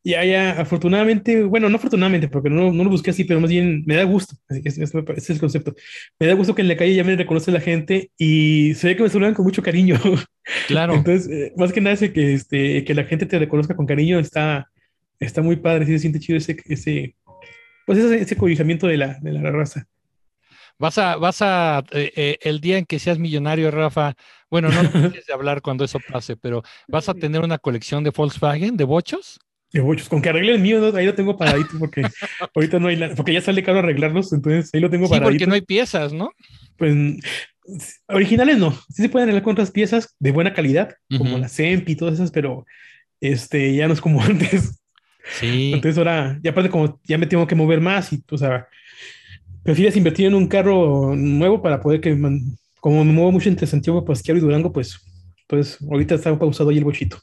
ya, 0.09 0.25
ya, 0.25 0.61
afortunadamente, 0.61 1.43
bueno, 1.45 1.69
no 1.69 1.77
afortunadamente, 1.77 2.29
porque 2.29 2.49
no, 2.49 2.73
no 2.73 2.85
lo 2.85 2.89
busqué 2.89 3.11
así, 3.11 3.25
pero 3.25 3.41
más 3.41 3.51
bien 3.51 3.85
me 3.87 3.95
da 3.95 4.05
gusto, 4.05 4.37
ese 4.49 4.83
es, 4.83 5.31
el 5.31 5.39
concepto. 5.39 5.75
Me 6.19 6.27
da 6.27 6.33
gusto 6.33 6.55
que 6.55 6.63
en 6.63 6.69
la 6.69 6.77
calle 6.79 6.95
ya 6.95 7.05
me 7.05 7.15
reconoce 7.15 7.53
la 7.53 7.61
gente 7.61 8.11
y 8.17 8.73
se 8.75 8.89
ve 8.89 8.97
que 8.97 9.03
me 9.03 9.11
saludan 9.11 9.35
con 9.35 9.45
mucho 9.45 9.63
cariño. 9.63 9.97
Claro. 10.67 10.95
Entonces, 10.95 11.29
eh, 11.31 11.53
más 11.59 11.75
que 11.75 11.83
nada, 11.83 11.93
ese 11.93 12.11
que, 12.11 12.33
este, 12.33 12.83
que 12.83 12.95
la 12.95 13.05
gente 13.05 13.27
te 13.27 13.39
reconozca 13.39 13.77
con 13.77 13.85
cariño 13.85 14.19
está, 14.19 14.71
está 15.21 15.43
muy 15.43 15.57
padre, 15.57 15.85
sí 15.85 15.93
se 15.93 15.99
siente 15.99 16.21
chido 16.21 16.39
ese, 16.39 16.57
ese, 16.65 17.17
pues 17.85 17.99
ese, 17.99 18.23
ese 18.23 18.35
cobijamiento 18.35 18.87
de 18.87 18.97
la, 18.97 19.19
de 19.21 19.33
la 19.33 19.51
raza. 19.51 19.87
Vas 20.79 20.97
a, 20.97 21.17
vas 21.17 21.43
a, 21.43 21.85
eh, 21.91 22.13
eh, 22.17 22.39
el 22.41 22.63
día 22.63 22.79
en 22.79 22.87
que 22.87 22.99
seas 22.99 23.19
millonario, 23.19 23.71
Rafa, 23.71 24.15
bueno, 24.49 24.71
no 24.71 24.81
tienes 24.91 25.27
de 25.27 25.33
hablar 25.35 25.61
cuando 25.61 25.85
eso 25.85 25.99
pase, 26.11 26.37
pero 26.37 26.63
vas 26.87 27.11
a 27.11 27.15
tener 27.15 27.43
una 27.43 27.59
colección 27.59 28.05
de 28.05 28.11
Volkswagen, 28.11 28.77
de 28.79 28.85
bochos. 28.85 29.39
De 29.73 29.81
bochos, 29.81 30.09
con 30.09 30.23
que 30.23 30.31
arregle 30.31 30.53
el 30.53 30.61
mío, 30.61 30.95
ahí 30.97 31.05
lo 31.05 31.15
tengo 31.15 31.37
paradito 31.37 31.79
porque 31.79 32.03
ahorita 32.55 32.79
no 32.79 32.89
hay, 32.89 32.99
porque 33.15 33.35
ya 33.35 33.41
sale 33.43 33.63
caro 33.63 33.81
arreglarlos, 33.81 34.33
entonces 34.33 34.71
ahí 34.73 34.81
lo 34.81 34.89
tengo 34.89 35.07
sí, 35.09 35.21
porque 35.21 35.47
no 35.47 35.55
hay 35.55 35.61
piezas, 35.61 36.13
¿no? 36.13 36.33
Pues 36.77 36.95
originales 38.07 38.59
no, 38.59 38.73
sí 38.89 39.03
se 39.03 39.09
pueden 39.09 39.29
arreglar 39.29 39.43
con 39.43 39.53
otras 39.53 39.71
piezas 39.71 40.15
de 40.19 40.33
buena 40.33 40.55
calidad, 40.55 40.95
como 41.17 41.37
la 41.37 41.49
CEMP 41.49 41.89
y 41.89 41.97
todas 41.97 42.15
esas, 42.15 42.31
pero 42.31 42.65
este 43.21 43.75
ya 43.75 43.87
no 43.87 43.95
es 43.95 44.01
como 44.01 44.23
antes. 44.23 44.81
Sí. 45.39 45.73
Entonces 45.75 45.99
ahora, 45.99 46.39
ya 46.43 46.53
aparte 46.53 46.71
como 46.71 46.99
ya 47.05 47.19
me 47.19 47.27
tengo 47.27 47.47
que 47.47 47.55
mover 47.55 47.81
más 47.81 48.13
y, 48.13 48.23
o 48.31 48.39
sea, 48.39 48.67
prefieres 49.63 49.97
invertir 49.97 50.27
en 50.27 50.35
un 50.35 50.47
carro 50.47 51.15
nuevo 51.15 51.61
para 51.61 51.81
poder 51.81 52.01
que, 52.01 52.17
como 52.81 53.05
me 53.05 53.13
muevo 53.13 53.33
mucho 53.33 53.51
entre 53.51 53.67
Santiago, 53.67 54.05
Pasquiaro 54.05 54.39
y 54.39 54.41
Durango, 54.41 54.73
pues, 54.73 54.99
pues 55.47 55.79
ahorita 55.83 56.15
está 56.15 56.39
pausado 56.39 56.71
ahí 56.71 56.79
el 56.79 56.85
bochito. 56.85 57.19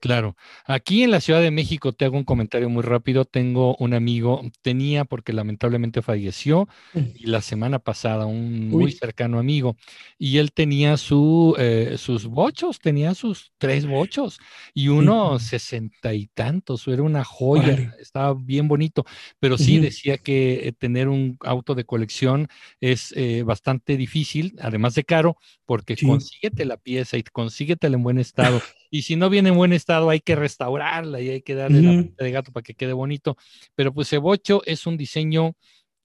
Claro. 0.00 0.34
Aquí 0.64 1.02
en 1.02 1.10
la 1.10 1.20
Ciudad 1.20 1.42
de 1.42 1.50
México 1.50 1.92
te 1.92 2.06
hago 2.06 2.16
un 2.16 2.24
comentario 2.24 2.70
muy 2.70 2.82
rápido. 2.82 3.26
Tengo 3.26 3.76
un 3.76 3.92
amigo, 3.92 4.40
tenía 4.62 5.04
porque 5.04 5.34
lamentablemente 5.34 6.00
falleció 6.00 6.68
mm. 6.94 7.00
y 7.16 7.26
la 7.26 7.42
semana 7.42 7.78
pasada 7.78 8.24
un 8.24 8.70
muy 8.70 8.92
cercano 8.92 9.38
amigo 9.38 9.76
y 10.18 10.38
él 10.38 10.52
tenía 10.52 10.96
su, 10.96 11.54
eh, 11.58 11.96
sus 11.98 12.26
bochos, 12.26 12.78
tenía 12.78 13.14
sus 13.14 13.52
tres 13.58 13.86
bochos 13.86 14.40
y 14.72 14.88
uno 14.88 15.38
sesenta 15.38 16.14
y 16.14 16.28
tantos, 16.28 16.88
era 16.88 17.02
una 17.02 17.22
joya, 17.24 17.94
estaba 18.00 18.34
bien 18.34 18.68
bonito, 18.68 19.04
pero 19.38 19.58
sí 19.58 19.78
decía 19.78 20.16
que 20.16 20.68
eh, 20.68 20.72
tener 20.72 21.08
un 21.08 21.36
auto 21.40 21.74
de 21.74 21.84
colección 21.84 22.48
es 22.80 23.12
eh, 23.16 23.42
bastante 23.42 23.98
difícil, 23.98 24.56
además 24.60 24.94
de 24.94 25.04
caro, 25.04 25.36
porque 25.66 25.96
consíguete 25.96 26.64
la 26.64 26.78
pieza 26.78 27.18
y 27.18 27.22
consíguetela 27.22 27.96
en 27.96 28.02
buen 28.02 28.18
estado. 28.18 28.62
Y 28.90 29.02
si 29.02 29.16
no 29.16 29.30
viene 29.30 29.50
en 29.50 29.56
buen 29.56 29.72
estado 29.72 30.10
hay 30.10 30.20
que 30.20 30.36
restaurarla 30.36 31.20
y 31.20 31.30
hay 31.30 31.42
que 31.42 31.54
darle 31.54 31.82
la 31.82 32.02
parte 32.02 32.24
de 32.24 32.30
gato 32.30 32.52
para 32.52 32.62
que 32.62 32.74
quede 32.74 32.92
bonito. 32.92 33.36
Pero 33.74 33.94
pues 33.94 34.08
Cebocho 34.08 34.62
es 34.66 34.86
un 34.86 34.96
diseño 34.96 35.54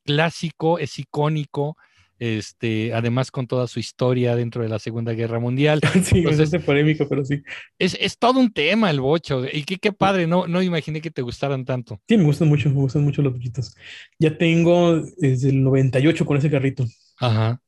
clásico, 0.03 0.77
es 0.77 0.99
icónico, 0.99 1.77
este, 2.17 2.93
además 2.93 3.31
con 3.31 3.47
toda 3.47 3.67
su 3.67 3.79
historia 3.79 4.35
dentro 4.35 4.63
de 4.63 4.69
la 4.69 4.79
Segunda 4.79 5.13
Guerra 5.13 5.39
Mundial. 5.39 5.81
sí, 6.03 6.23
es 6.27 6.63
polémico, 6.63 7.07
pero 7.09 7.25
sí. 7.25 7.41
Es, 7.77 7.97
es, 7.99 8.17
todo 8.17 8.39
un 8.39 8.53
tema 8.53 8.89
el 8.89 9.01
bocho, 9.01 9.43
y 9.51 9.63
qué, 9.63 9.77
qué 9.77 9.91
padre, 9.91 10.27
no, 10.27 10.47
no 10.47 10.61
imaginé 10.61 11.01
que 11.01 11.11
te 11.11 11.21
gustaran 11.21 11.65
tanto. 11.65 11.99
Sí, 12.07 12.17
me 12.17 12.23
gustan 12.23 12.47
mucho, 12.47 12.69
me 12.69 12.75
gustan 12.75 13.03
mucho 13.03 13.21
los 13.21 13.33
bochitos. 13.33 13.75
Ya 14.19 14.37
tengo 14.37 15.01
desde 15.17 15.49
el 15.49 15.63
98 15.63 16.25
con 16.25 16.37
ese 16.37 16.49
carrito. 16.49 16.85
Ajá. 17.17 17.59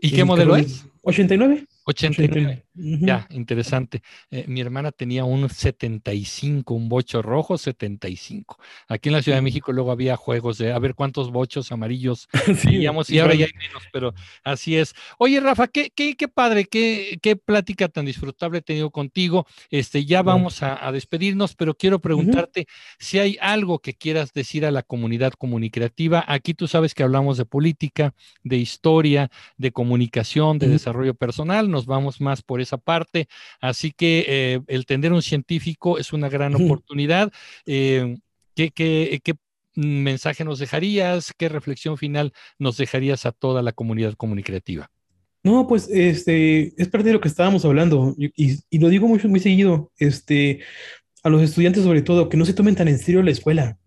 ¿Y 0.00 0.10
qué 0.10 0.24
modelo 0.24 0.56
es? 0.56 0.86
89. 1.02 1.66
89. 1.88 2.64
Ya, 2.74 3.28
interesante. 3.30 4.02
Eh, 4.32 4.44
mi 4.48 4.60
hermana 4.60 4.90
tenía 4.90 5.24
un 5.24 5.48
75, 5.48 6.74
un 6.74 6.88
bocho 6.88 7.22
rojo 7.22 7.56
75. 7.56 8.58
Aquí 8.88 9.08
en 9.08 9.12
la 9.14 9.22
Ciudad 9.22 9.38
de 9.38 9.42
México 9.42 9.72
luego 9.72 9.92
había 9.92 10.16
juegos 10.16 10.58
de 10.58 10.72
a 10.72 10.78
ver 10.80 10.96
cuántos 10.96 11.30
bochos 11.30 11.70
amarillos 11.70 12.28
sí, 12.58 12.78
y 12.78 12.86
ahora 12.86 13.34
ya 13.34 13.46
hay 13.46 13.52
menos, 13.56 13.84
pero 13.92 14.14
así 14.42 14.76
es. 14.76 14.94
Oye, 15.18 15.38
Rafa, 15.38 15.68
qué, 15.68 15.92
qué, 15.94 16.16
qué 16.16 16.26
padre, 16.26 16.64
qué, 16.64 17.18
qué 17.22 17.36
plática 17.36 17.88
tan 17.88 18.04
disfrutable 18.04 18.58
he 18.58 18.62
tenido 18.62 18.90
contigo. 18.90 19.46
Este, 19.70 20.04
ya 20.04 20.22
vamos 20.22 20.62
a, 20.62 20.90
despedirnos, 20.90 21.54
pero 21.54 21.74
quiero 21.74 22.00
preguntarte 22.00 22.66
si 22.98 23.18
hay 23.20 23.38
algo 23.40 23.78
que 23.78 23.94
quieras 23.94 24.32
decir 24.32 24.66
a 24.66 24.72
la 24.72 24.82
comunidad 24.82 25.34
comunicativa. 25.34 26.24
Aquí 26.26 26.52
tú 26.52 26.66
sabes 26.66 26.94
que 26.94 27.04
hablamos 27.04 27.36
de 27.36 27.44
política, 27.44 28.12
de 28.42 28.56
historia, 28.56 29.30
de 29.56 29.70
comunicación, 29.70 30.58
de 30.58 30.68
desarrollo 30.68 31.14
personal. 31.14 31.70
Nos 31.76 31.84
vamos 31.84 32.22
más 32.22 32.40
por 32.40 32.62
esa 32.62 32.78
parte. 32.78 33.28
Así 33.60 33.92
que 33.92 34.24
eh, 34.26 34.60
el 34.66 34.86
tener 34.86 35.12
un 35.12 35.20
científico 35.20 35.98
es 35.98 36.14
una 36.14 36.30
gran 36.30 36.54
oportunidad. 36.54 37.30
Eh, 37.66 38.16
¿qué, 38.54 39.20
mensaje 39.74 40.42
nos 40.42 40.58
dejarías? 40.58 41.34
¿Qué 41.36 41.50
reflexión 41.50 41.98
final 41.98 42.32
nos 42.58 42.78
dejarías 42.78 43.26
a 43.26 43.32
toda 43.32 43.60
la 43.60 43.72
comunidad 43.72 44.14
comunicativa? 44.14 44.90
No, 45.42 45.66
pues 45.68 45.90
este 45.90 46.72
es 46.80 46.88
parte 46.88 47.08
de 47.08 47.12
lo 47.12 47.20
que 47.20 47.28
estábamos 47.28 47.66
hablando 47.66 48.16
y, 48.16 48.78
lo 48.78 48.88
digo 48.88 49.06
muy, 49.06 49.20
muy 49.24 49.38
seguido, 49.38 49.92
este, 49.98 50.60
a 51.22 51.28
los 51.28 51.42
estudiantes 51.42 51.84
sobre 51.84 52.00
todo, 52.00 52.30
que 52.30 52.38
no 52.38 52.46
se 52.46 52.54
tomen 52.54 52.74
tan 52.74 52.88
en 52.88 52.98
serio 52.98 53.22
la 53.22 53.32
escuela. 53.32 53.78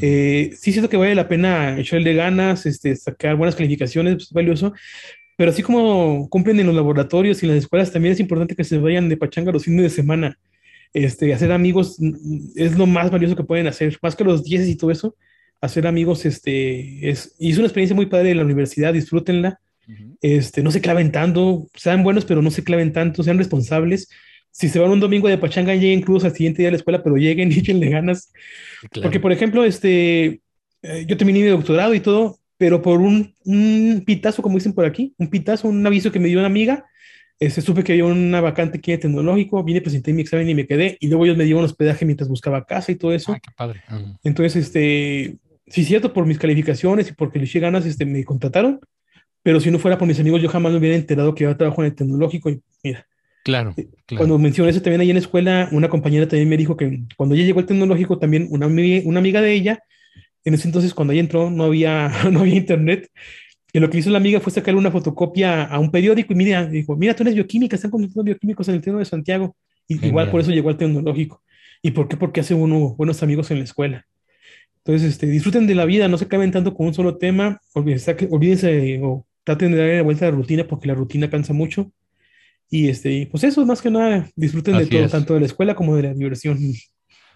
Eh, 0.00 0.52
sí 0.56 0.72
siento 0.72 0.88
que 0.88 0.96
vale 0.96 1.14
la 1.14 1.26
pena 1.26 1.78
echarle 1.78 2.14
ganas, 2.14 2.66
este, 2.66 2.94
sacar 2.94 3.34
buenas 3.36 3.56
calificaciones, 3.56 4.14
pues, 4.14 4.26
es 4.26 4.32
valioso, 4.32 4.72
pero 5.40 5.52
así 5.52 5.62
como 5.62 6.28
cumplen 6.28 6.60
en 6.60 6.66
los 6.66 6.74
laboratorios 6.74 7.42
y 7.42 7.46
en 7.46 7.54
las 7.54 7.64
escuelas, 7.64 7.90
también 7.90 8.12
es 8.12 8.20
importante 8.20 8.54
que 8.54 8.62
se 8.62 8.76
vayan 8.76 9.08
de 9.08 9.16
pachanga 9.16 9.50
los 9.50 9.64
fines 9.64 9.84
de 9.84 9.88
semana. 9.88 10.38
Este, 10.92 11.32
hacer 11.32 11.50
amigos 11.50 11.96
es 12.56 12.76
lo 12.76 12.86
más 12.86 13.10
valioso 13.10 13.36
que 13.36 13.44
pueden 13.44 13.66
hacer, 13.66 13.96
más 14.02 14.14
que 14.14 14.22
los 14.22 14.44
10 14.44 14.68
y 14.68 14.76
todo 14.76 14.90
eso. 14.90 15.16
Hacer 15.62 15.86
amigos, 15.86 16.26
este, 16.26 17.08
es, 17.08 17.36
y 17.38 17.52
es 17.52 17.56
una 17.56 17.68
experiencia 17.68 17.96
muy 17.96 18.04
padre 18.04 18.28
de 18.28 18.34
la 18.34 18.44
universidad, 18.44 18.92
disfrútenla. 18.92 19.58
este, 20.20 20.62
no 20.62 20.70
se 20.70 20.82
claven 20.82 21.10
tanto, 21.10 21.68
sean 21.74 22.02
buenos, 22.02 22.26
pero 22.26 22.42
no 22.42 22.50
se 22.50 22.62
claven 22.62 22.92
tanto, 22.92 23.22
sean 23.22 23.38
responsables. 23.38 24.10
Si 24.50 24.68
se 24.68 24.78
van 24.78 24.90
un 24.90 25.00
domingo 25.00 25.26
de 25.26 25.38
pachanga, 25.38 25.74
lleguen 25.74 26.02
crudos 26.02 26.24
al 26.24 26.34
siguiente 26.34 26.60
día 26.60 26.68
a 26.68 26.72
la 26.72 26.76
escuela, 26.76 27.02
pero 27.02 27.16
lleguen 27.16 27.50
y 27.50 27.60
echenle 27.60 27.88
ganas. 27.88 28.30
Porque, 28.92 29.20
por 29.20 29.32
ejemplo, 29.32 29.64
este, 29.64 30.42
eh, 30.82 31.06
yo 31.08 31.16
terminé 31.16 31.40
mi 31.40 31.46
doctorado 31.46 31.94
y 31.94 32.00
todo, 32.00 32.39
pero 32.60 32.82
por 32.82 33.00
un, 33.00 33.34
un, 33.46 34.02
pitazo, 34.04 34.42
como 34.42 34.58
dicen 34.58 34.74
por 34.74 34.84
aquí, 34.84 35.14
un 35.16 35.30
pitazo, 35.30 35.66
un 35.66 35.86
aviso 35.86 36.12
que 36.12 36.20
me 36.20 36.28
dio 36.28 36.40
una 36.40 36.46
amiga, 36.46 36.84
este, 37.38 37.62
supe 37.62 37.82
que 37.82 37.92
había 37.92 38.04
una 38.04 38.42
vacante 38.42 38.76
aquí 38.76 38.92
en 38.92 39.00
tecnológico, 39.00 39.64
vine, 39.64 39.80
presenté 39.80 40.12
mi 40.12 40.20
examen 40.20 40.46
y 40.46 40.54
me 40.54 40.66
quedé, 40.66 40.98
y 41.00 41.08
luego 41.08 41.24
ellos 41.24 41.38
me 41.38 41.44
dieron 41.44 41.64
hospedaje 41.64 42.04
mientras 42.04 42.28
buscaba 42.28 42.66
casa 42.66 42.92
y 42.92 42.96
todo 42.96 43.14
eso. 43.14 43.32
Ah, 43.32 43.40
qué 43.40 43.50
padre. 43.56 43.80
Entonces, 44.24 44.56
este, 44.56 45.38
sí, 45.68 45.84
cierto, 45.84 46.12
por 46.12 46.26
mis 46.26 46.38
calificaciones 46.38 47.08
y 47.08 47.14
porque 47.14 47.38
le 47.38 47.46
eché 47.46 47.60
ganas, 47.60 47.86
este, 47.86 48.04
me 48.04 48.22
contrataron, 48.24 48.78
pero 49.42 49.58
si 49.58 49.70
no 49.70 49.78
fuera 49.78 49.96
por 49.96 50.06
mis 50.06 50.20
amigos, 50.20 50.42
yo 50.42 50.50
jamás 50.50 50.72
me 50.72 50.78
hubiera 50.80 50.96
enterado 50.96 51.34
que 51.34 51.44
yo 51.44 51.56
trabajo 51.56 51.80
en 51.80 51.86
el 51.86 51.94
tecnológico 51.94 52.50
y 52.50 52.60
mira. 52.84 53.06
Claro, 53.42 53.72
eh, 53.78 53.88
claro. 54.04 54.18
Cuando 54.18 54.38
mencioné 54.38 54.70
eso 54.70 54.82
también 54.82 55.00
ahí 55.00 55.08
en 55.08 55.16
la 55.16 55.20
escuela, 55.20 55.70
una 55.72 55.88
compañera 55.88 56.28
también 56.28 56.50
me 56.50 56.58
dijo 56.58 56.76
que 56.76 57.04
cuando 57.16 57.34
ella 57.34 57.44
llegó 57.44 57.60
al 57.60 57.64
tecnológico, 57.64 58.18
también 58.18 58.48
una, 58.50 58.66
una 58.66 59.18
amiga 59.18 59.40
de 59.40 59.54
ella 59.54 59.82
en 60.44 60.54
ese 60.54 60.68
entonces, 60.68 60.94
cuando 60.94 61.12
ella 61.12 61.20
entró, 61.20 61.50
no 61.50 61.64
había, 61.64 62.10
no 62.30 62.40
había 62.40 62.56
internet. 62.56 63.08
Y 63.72 63.78
lo 63.78 63.88
que 63.88 63.98
hizo 63.98 64.10
la 64.10 64.18
amiga 64.18 64.40
fue 64.40 64.52
sacarle 64.52 64.80
una 64.80 64.90
fotocopia 64.90 65.64
a 65.64 65.78
un 65.78 65.90
periódico 65.90 66.32
y 66.32 66.36
mira, 66.36 66.66
dijo, 66.66 66.96
mira, 66.96 67.14
tú 67.14 67.22
eres 67.22 67.34
bioquímica, 67.34 67.76
están 67.76 67.90
convirtiendo 67.90 68.24
bioquímicos 68.24 68.68
en 68.68 68.74
el 68.74 68.80
Tecno 68.80 68.98
de 68.98 69.04
Santiago. 69.04 69.54
Y 69.86 70.04
igual 70.06 70.30
por 70.30 70.40
eso 70.40 70.50
llegó 70.50 70.68
al 70.68 70.76
tecnológico. 70.76 71.42
¿Y 71.82 71.92
por 71.92 72.08
qué? 72.08 72.16
Porque 72.16 72.40
hace 72.40 72.54
uno 72.54 72.94
buenos 72.96 73.22
amigos 73.22 73.50
en 73.50 73.58
la 73.58 73.64
escuela. 73.64 74.06
Entonces, 74.84 75.12
este, 75.12 75.26
disfruten 75.26 75.66
de 75.66 75.74
la 75.74 75.84
vida, 75.84 76.08
no 76.08 76.18
se 76.18 76.26
caben 76.26 76.50
tanto 76.50 76.74
con 76.74 76.86
un 76.86 76.94
solo 76.94 77.16
tema, 77.16 77.60
olvídense, 77.74 78.16
olvídense 78.30 79.00
o 79.02 79.26
traten 79.44 79.72
de 79.72 79.78
darle 79.78 79.96
la 79.98 80.02
vuelta 80.02 80.26
a 80.26 80.30
la 80.30 80.36
rutina 80.36 80.66
porque 80.66 80.88
la 80.88 80.94
rutina 80.94 81.28
cansa 81.28 81.52
mucho. 81.52 81.92
Y 82.70 82.88
este, 82.88 83.28
pues 83.30 83.44
eso, 83.44 83.66
más 83.66 83.82
que 83.82 83.90
nada, 83.90 84.28
disfruten 84.36 84.78
de 84.78 84.86
todo, 84.86 85.08
tanto 85.08 85.34
de 85.34 85.40
la 85.40 85.46
escuela 85.46 85.74
como 85.74 85.96
de 85.96 86.04
la 86.04 86.14
diversión. 86.14 86.58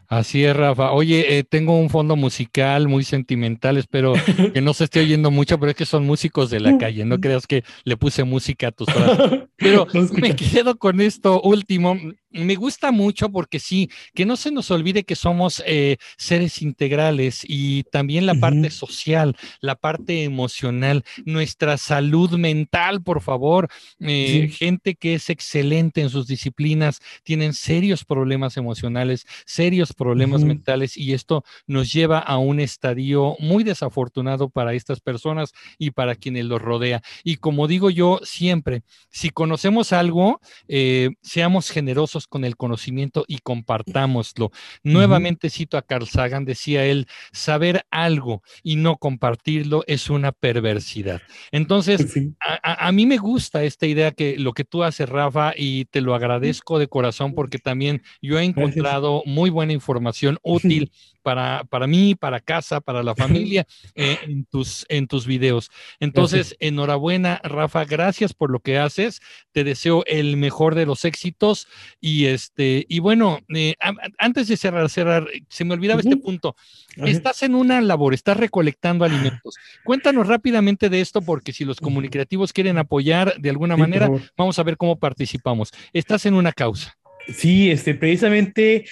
Así 0.09 0.45
es, 0.45 0.57
Rafa. 0.57 0.93
Oye, 0.93 1.39
eh, 1.39 1.45
tengo 1.45 1.79
un 1.79 1.91
fondo 1.91 2.17
musical 2.17 2.89
muy 2.89 3.05
sentimental, 3.05 3.77
espero 3.77 4.15
que 4.53 4.61
no 4.61 4.75
se 4.75 4.85
esté 4.85 5.01
oyendo 5.01 5.31
mucho, 5.31 5.59
pero 5.59 5.71
es 5.71 5.77
que 5.77 5.87
son 5.87 6.05
músicos 6.05 6.51
de 6.51 6.61
la 6.61 6.77
calle, 6.79 7.05
no 7.05 7.21
creas 7.21 7.47
que 7.47 7.65
le 7.85 7.97
puse 7.97 8.25
música 8.25 8.69
a 8.69 8.73
tus 8.73 8.89
frases. 8.89 9.43
Pero 9.57 9.87
me 10.21 10.35
quedo 10.35 10.77
con 10.77 11.01
esto 11.01 11.41
último 11.41 11.97
me 12.35 12.57
gusta 12.57 12.91
mucho 12.91 13.31
porque 13.31 13.61
sí, 13.61 13.91
que 14.15 14.27
no 14.27 14.37
se 14.37 14.51
nos 14.51 14.71
olvide 14.71 15.05
que 15.05 15.15
somos 15.15 15.63
eh, 15.67 15.97
seres 16.19 16.61
integrales 16.63 17.45
y 17.47 17.85
también 17.85 18.27
la 18.27 18.35
parte 18.35 18.71
social, 18.71 19.37
la 19.61 19.77
parte 19.77 20.25
emocional, 20.25 21.05
nuestra 21.25 21.79
salud 21.79 22.33
mental, 22.33 23.03
por 23.03 23.21
favor. 23.21 23.69
Eh, 24.01 24.49
gente 24.53 24.97
que 24.97 25.15
es 25.15 25.31
excelente 25.31 26.01
en 26.01 26.11
sus 26.11 26.27
disciplinas, 26.27 27.01
tienen 27.23 27.55
serios 27.55 28.05
problemas 28.05 28.57
emocionales, 28.57 29.27
serios 29.47 29.93
problemas 29.93 30.43
mentales 30.43 30.97
y 30.97 31.13
esto 31.13 31.45
nos 31.67 31.93
lleva 31.93 32.19
a 32.19 32.39
un 32.39 32.59
estadio 32.61 33.37
muy 33.39 33.63
desafortunado 33.65 34.49
para 34.49 34.75
estas 34.75 35.01
personas 35.01 35.53
y 35.79 35.93
para 35.93 36.17
quienes 36.17 36.47
los 36.47 36.61
rodea. 36.61 37.03
Y 37.23 37.37
como 37.37 37.69
digo 37.69 37.91
yo 37.91 38.21
siempre, 38.25 38.83
si 39.11 39.31
conocemos 39.31 39.93
algo, 39.93 40.41
eh, 40.67 41.11
seamos 41.23 41.71
generosos 41.71 42.24
con 42.27 42.45
el 42.45 42.57
conocimiento 42.57 43.25
y 43.29 43.39
compartámoslo. 43.39 44.51
Nuevamente 44.83 45.51
cito 45.51 45.77
a 45.77 45.83
Carl 45.83 46.07
Sagan, 46.07 46.45
decía 46.45 46.85
él, 46.85 47.07
saber 47.33 47.87
algo 47.91 48.43
y 48.63 48.77
no 48.77 48.97
compartirlo 48.97 49.85
es 49.87 50.11
una 50.11 50.33
perversidad. 50.33 51.23
Entonces, 51.53 52.15
a, 52.41 52.93
mí 52.93 53.07
me 53.07 53.19
gusta 53.19 53.65
esta 53.65 53.87
idea 53.87 54.13
que 54.13 54.39
lo 54.39 54.53
que 54.53 54.65
tú 54.65 54.83
haces, 54.83 55.09
Rafa, 55.09 55.53
y 55.57 55.87
te 55.87 56.01
lo 56.01 56.15
agradezco 56.15 56.79
de 56.79 56.89
corazón 56.89 57.35
porque 57.35 57.59
también 57.59 58.03
yo 58.21 58.39
he 58.39 58.45
encontrado 58.45 59.23
muy 59.27 59.51
buena 59.51 59.73
información 59.73 60.39
útil 60.43 60.93
para, 61.25 61.65
para 61.65 61.87
mí, 61.87 62.15
para 62.15 62.39
casa, 62.39 62.81
para 62.81 63.03
la 63.03 63.15
familia, 63.17 63.67
eh, 63.97 64.19
en, 64.23 64.45
tus, 64.45 64.87
en 64.89 65.09
tus 65.09 65.27
videos. 65.27 65.71
Entonces, 65.99 66.55
enhorabuena, 66.61 67.41
Rafa, 67.43 67.85
gracias 67.85 68.35
por 68.35 68.51
lo 68.51 68.61
que 68.61 68.79
haces. 68.79 69.21
Te 69.51 69.65
deseo 69.65 70.05
el 70.07 70.37
mejor 70.37 70.75
de 70.75 70.87
los 70.87 71.05
éxitos. 71.05 71.67
Y 72.01 72.27
este, 72.27 72.85
y 72.89 73.01
bueno, 73.01 73.41
eh, 73.53 73.75
antes 74.19 74.47
de 74.49 74.57
cerrar, 74.57 74.89
cerrar, 74.91 75.27
se 75.49 75.65
me 75.65 75.75
olvidaba 75.75 76.01
este 76.01 76.17
punto. 76.17 76.55
Estás 76.97 77.43
en 77.43 77.55
una 77.55 77.81
labor, 77.81 78.15
estás 78.15 78.37
recolectando 78.37 79.05
alimentos. 79.05 79.57
Cuéntanos 79.83 80.29
rápidamente 80.29 80.91
de 80.91 81.01
esto, 81.01 81.23
porque 81.23 81.53
si 81.53 81.65
los 81.65 81.81
comunicativos 81.81 82.53
quieren 82.53 82.79
apoyar 82.79 83.35
de 83.41 83.51
alguna 83.51 83.77
manera, 83.77 84.09
vamos 84.37 84.59
a 84.59 84.63
ver 84.63 84.77
cómo 84.77 84.99
participamos. 84.99 85.73
Estás 85.93 86.27
en 86.27 86.35
una 86.35 86.53
causa. 86.53 86.97
Sí, 87.29 87.71
este, 87.71 87.95
precisamente 87.95 88.85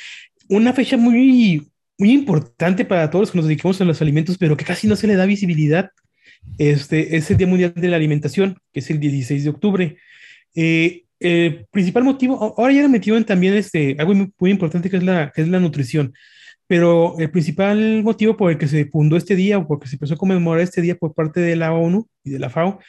una 0.48 0.72
fecha 0.72 0.96
muy, 0.96 1.71
muy 2.02 2.10
importante 2.10 2.84
para 2.84 3.08
todos 3.08 3.22
los 3.22 3.30
que 3.30 3.38
nos 3.38 3.46
dedicamos 3.46 3.80
a 3.80 3.84
los 3.84 4.02
alimentos, 4.02 4.36
pero 4.36 4.56
que 4.56 4.64
casi 4.64 4.88
no 4.88 4.96
se 4.96 5.06
le 5.06 5.14
da 5.14 5.24
visibilidad. 5.24 5.90
Este 6.58 7.16
es 7.16 7.30
el 7.30 7.36
Día 7.36 7.46
Mundial 7.46 7.74
de 7.76 7.86
la 7.86 7.94
Alimentación, 7.94 8.58
que 8.72 8.80
es 8.80 8.90
el 8.90 8.98
16 8.98 9.44
de 9.44 9.50
octubre. 9.50 9.96
Eh, 10.56 11.04
el 11.20 11.64
principal 11.70 12.02
motivo, 12.02 12.56
ahora 12.58 12.72
ya 12.72 12.88
metido 12.88 13.16
en 13.16 13.22
también 13.22 13.54
este, 13.54 13.94
algo 14.00 14.14
muy, 14.40 14.50
importante 14.50 14.90
que 14.90 14.96
es, 14.96 15.04
la, 15.04 15.30
que 15.30 15.42
es 15.42 15.48
la 15.48 15.60
nutrición, 15.60 16.12
pero 16.66 17.14
el 17.20 17.30
principal 17.30 18.02
motivo 18.02 18.36
por 18.36 18.50
el 18.50 18.58
que 18.58 18.66
se 18.66 18.86
fundó 18.86 19.16
este 19.16 19.36
día 19.36 19.58
o 19.58 19.68
por 19.68 19.86
se 19.86 19.94
empezó 19.94 20.14
a 20.14 20.18
conmemorar 20.18 20.60
este 20.60 20.82
día 20.82 20.96
por 20.96 21.14
parte 21.14 21.38
de 21.38 21.54
la 21.54 21.72
ONU 21.72 22.08
y 22.24 22.30
de 22.30 22.40
la 22.40 22.50
FAO 22.50 22.80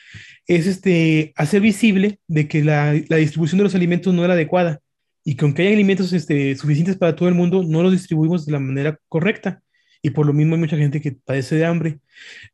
es 0.48 0.66
este, 0.66 1.34
hacer 1.36 1.62
visible 1.62 2.18
de 2.26 2.48
que 2.48 2.64
la, 2.64 3.00
la 3.10 3.18
distribución 3.18 3.60
de 3.60 3.66
los 3.66 3.76
alimentos 3.76 4.12
no 4.12 4.26
era 4.26 4.34
adecuada 4.34 4.80
y 5.24 5.36
que 5.36 5.46
aunque 5.46 5.64
haya 5.64 5.74
alimentos 5.74 6.12
este, 6.14 6.56
suficientes 6.56 6.98
para 6.98 7.16
todo 7.16 7.30
el 7.30 7.36
mundo, 7.36 7.64
no 7.64 7.82
los 7.82 7.92
distribuimos 7.92 8.46
de 8.46 8.52
la 8.52 8.60
manera 8.60 9.00
correcta. 9.08 9.62
Y 10.02 10.10
por 10.10 10.26
lo 10.26 10.34
mismo 10.34 10.56
hay 10.56 10.60
mucha 10.60 10.76
gente 10.76 11.00
que 11.00 11.14
padece 11.14 11.56
de 11.56 11.66
hambre. 11.66 12.00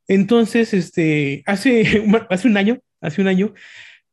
Entonces, 0.07 0.73
este, 0.73 1.41
hace, 1.47 2.03
hace 2.29 2.47
un 2.47 2.57
año, 2.57 2.79
hace 3.01 3.21
un 3.21 3.27
año, 3.27 3.53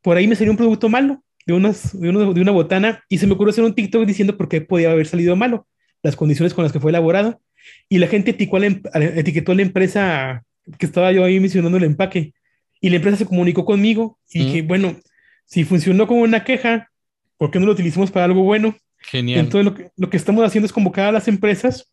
por 0.00 0.16
ahí 0.16 0.26
me 0.26 0.36
salió 0.36 0.52
un 0.52 0.56
producto 0.56 0.88
malo. 0.88 1.22
de, 1.44 1.52
unas, 1.52 1.98
de, 1.98 2.08
una, 2.08 2.32
de 2.32 2.40
una 2.40 2.50
botana 2.50 3.04
y 3.08 3.18
se 3.18 3.26
me 3.26 3.34
ocurrió 3.34 3.50
hacer 3.50 3.64
un 3.64 3.74
TikTok 3.74 4.06
diciendo 4.06 4.36
por 4.36 4.48
qué 4.48 4.62
podía 4.62 4.90
haber 4.90 5.06
salido 5.06 5.36
malo, 5.36 5.68
las 6.02 6.16
condiciones 6.16 6.54
con 6.54 6.64
las 6.64 6.72
que 6.72 6.80
fue 6.80 6.90
elaborado. 6.90 7.40
Y 7.88 7.98
la 7.98 8.06
gente 8.06 8.30
etiquetó 8.30 8.56
a 8.56 8.60
la, 8.98 9.06
etiquetó 9.06 9.52
a 9.52 9.54
la 9.56 9.62
empresa 9.62 10.44
que 10.78 10.86
estaba 10.86 11.12
yo 11.12 11.24
ahí 11.24 11.38
mencionando 11.40 11.76
el 11.76 11.84
empaque. 11.84 12.32
Y 12.80 12.90
la 12.90 12.96
empresa 12.96 13.18
se 13.18 13.26
comunicó 13.26 13.64
conmigo 13.64 14.18
y 14.30 14.46
dije, 14.46 14.62
bueno, 14.62 14.96
si 15.44 15.64
funcionó 15.64 16.06
como 16.06 16.22
una 16.22 16.44
queja, 16.44 16.90
¿por 17.38 17.50
qué 17.50 17.58
no 17.58 17.66
lo 17.66 17.72
utilizamos 17.72 18.10
para 18.10 18.24
algo 18.26 18.42
bueno? 18.42 18.76
Genial. 18.98 19.40
Entonces 19.40 19.64
lo 19.64 19.74
que, 19.74 19.90
lo 19.96 20.10
que 20.10 20.16
estamos 20.16 20.44
haciendo 20.44 20.66
es 20.66 20.72
convocar 20.72 21.06
a 21.06 21.12
las 21.12 21.28
empresas 21.28 21.92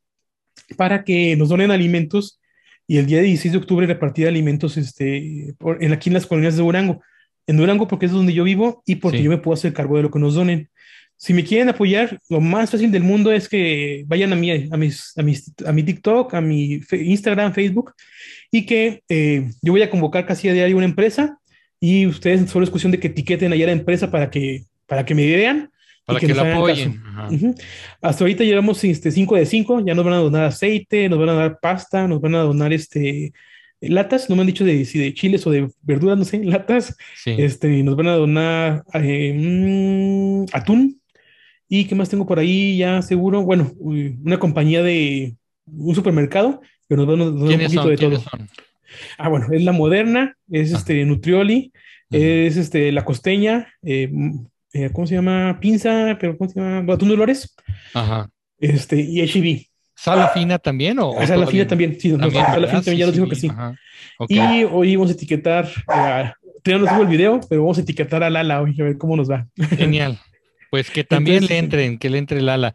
para 0.78 1.04
que 1.04 1.36
nos 1.36 1.50
donen 1.50 1.72
alimentos 1.72 2.40
y 2.88 2.98
el 2.98 3.06
día 3.06 3.22
16 3.22 3.52
de 3.54 3.58
octubre 3.58 3.88
repartir 3.88 4.28
alimentos 4.28 4.78
este, 4.78 5.54
por, 5.58 5.84
en, 5.84 5.94
aquí 5.94 6.10
en 6.10 6.16
las 6.16 6.26
colonias 6.26 6.56
de 6.56 6.64
Durango. 6.64 7.02
En 7.48 7.58
Durango 7.58 7.88
porque 7.88 8.06
es 8.06 8.12
donde 8.12 8.34
yo 8.34 8.44
vivo 8.44 8.84
y 8.86 8.96
porque 8.96 9.18
Sí. 9.20 9.24
yo 9.24 9.30
me 9.30 9.38
puedo 9.38 9.54
hacer 9.54 9.74
cargo 9.74 9.98
de 9.98 10.04
lo 10.04 10.12
que 10.12 10.20
nos 10.20 10.36
donen. 10.36 10.70
Si 11.16 11.34
me 11.34 11.44
quieren 11.44 11.70
apoyar, 11.70 12.20
lo 12.30 12.42
más 12.42 12.72
fácil 12.72 12.92
del 12.92 13.04
mundo 13.04 13.32
es 13.32 13.48
que 13.48 14.04
vayan 14.08 14.34
a 14.34 14.36
mi, 14.36 14.52
a 14.52 14.78
mis, 14.78 15.18
a 15.18 15.22
mis, 15.24 15.54
a 15.66 15.72
mi 15.72 15.84
TikTok, 15.84 16.34
a 16.34 16.42
mi 16.42 16.82
Instagram, 16.92 17.54
Facebook 17.54 17.94
y 18.52 18.66
que 18.66 19.04
eh, 19.08 19.50
yo 19.62 19.72
voy 19.72 19.82
a 19.82 19.90
convocar 19.90 20.26
casi 20.26 20.50
a 20.50 20.54
diario 20.54 20.76
una 20.78 20.86
empresa 20.86 21.38
y 21.80 22.06
ustedes 22.08 22.50
solo 22.50 22.64
es 22.66 22.70
cuestión 22.70 22.92
de 22.92 23.00
que 23.00 23.08
etiqueten 23.08 23.54
allá 23.54 23.66
la 23.68 23.72
empresa 23.74 24.10
para 24.12 24.30
que, 24.30 24.64
para 24.88 25.06
que 25.06 25.16
me 25.16 25.26
vean. 25.26 25.70
y 26.04 26.06
Para 26.06 26.20
que, 26.20 26.28
la 26.34 26.42
hagan 26.42 26.58
apoyen. 26.58 27.02
Ujú. 27.32 27.56
Hasta 28.02 28.24
ahorita 28.24 28.44
llevamos 28.44 28.84
este 28.84 29.12
5 29.12 29.36
de 29.36 29.46
5, 29.46 29.86
ya 29.86 29.96
nos 29.96 30.04
van 30.06 30.14
a 30.16 30.18
donar 30.18 30.44
aceite, 30.46 31.08
nos 31.10 31.20
van 31.20 31.30
a 31.30 31.34
dar 31.34 31.60
pasta, 31.62 32.08
nos 32.08 32.20
van 32.22 32.36
a 32.36 32.40
donar 32.40 32.74
este 32.74 33.32
latas, 33.86 34.30
no 34.30 34.36
me 34.38 34.42
han 34.42 34.48
dicho 34.48 34.64
de 34.64 34.86
si 34.86 34.98
de 34.98 35.14
chiles 35.14 35.46
o 35.46 35.52
de 35.52 35.68
verduras, 35.82 36.18
no 36.18 36.24
sé, 36.26 36.38
latas, 36.44 36.96
Sí. 37.22 37.36
este, 37.38 37.84
nos 37.84 37.96
van 37.98 38.08
a 38.08 38.16
donar 38.16 38.84
eh, 38.94 39.34
mm, 39.36 40.46
atún. 40.54 41.00
¿Y 41.70 41.86
qué 41.86 41.96
más 41.96 42.08
tengo 42.10 42.26
por 42.26 42.38
ahí 42.40 42.78
ya 42.78 43.02
seguro? 43.02 43.42
Bueno, 43.44 43.72
una 43.80 44.38
compañía 44.40 44.84
de 44.84 45.36
un 45.66 45.96
supermercado, 45.96 46.62
que 46.88 46.96
nos 46.96 47.08
van 47.08 47.22
a 47.22 47.26
donar 47.26 47.42
un 47.42 47.48
¿Quiénes 47.48 47.74
poquito 47.74 47.82
son? 47.84 47.90
de 48.12 48.18
todo. 48.18 48.24
Ah, 49.18 49.28
bueno, 49.30 49.48
es 49.52 49.64
la 49.64 49.72
Moderna, 49.72 50.38
es 50.52 50.74
Ah. 50.74 50.78
este 50.78 51.04
Nutrioli, 51.06 51.72
es 52.12 52.58
este 52.58 52.92
la 52.92 53.04
costeña, 53.06 53.74
eh, 53.82 54.12
eh, 54.74 54.90
¿cómo 54.92 55.08
se 55.08 55.16
llama? 55.16 55.58
Pinza, 55.62 56.18
pero 56.20 56.38
¿cómo 56.38 56.50
se 56.50 56.60
llama? 56.60 56.94
Atún 56.94 57.10
Dolores, 57.10 57.56
Ajá. 57.94 58.30
este, 58.60 59.00
y 59.00 59.22
HEB. 59.22 59.68
¿Sala 59.96 60.30
fina 60.30 60.58
también 60.60 61.00
o, 61.00 61.10
o 61.10 61.12
O 61.12 61.14
sea, 61.14 61.22
la 61.22 61.46
todavía 61.46 61.52
fina 61.52 61.68
también, 61.68 62.00
sí, 62.00 62.10
no, 62.10 62.18
También, 62.18 62.46
Sala 62.46 62.72
también 62.72 62.98
ya 62.98 63.06
nos 63.06 63.16
dijo 63.16 63.30
que 63.30 63.36
sí. 63.36 63.48
Ajá. 63.48 63.76
Y 64.28 64.64
hoy 64.64 64.96
vamos 64.96 65.12
a 65.12 65.14
etiquetar, 65.14 65.66
eh, 65.66 66.32
todavía 66.64 66.86
no 66.86 66.92
subo 66.92 67.02
el 67.04 67.08
video, 67.08 67.40
pero 67.48 67.62
vamos 67.62 67.78
a 67.78 67.82
etiquetar 67.82 68.24
a 68.24 68.30
Lala 68.30 68.62
hoy, 68.62 68.76
a 68.80 68.84
ver 68.84 68.98
cómo 68.98 69.16
nos 69.16 69.30
va. 69.30 69.48
Genial. 69.78 70.20
Pues 70.74 70.90
que 70.90 71.04
también 71.04 71.36
Entonces, 71.36 71.56
le 71.56 71.60
entren, 71.60 71.98
que 72.00 72.10
le 72.10 72.18
entre 72.18 72.40
el 72.40 72.50
ala. 72.50 72.74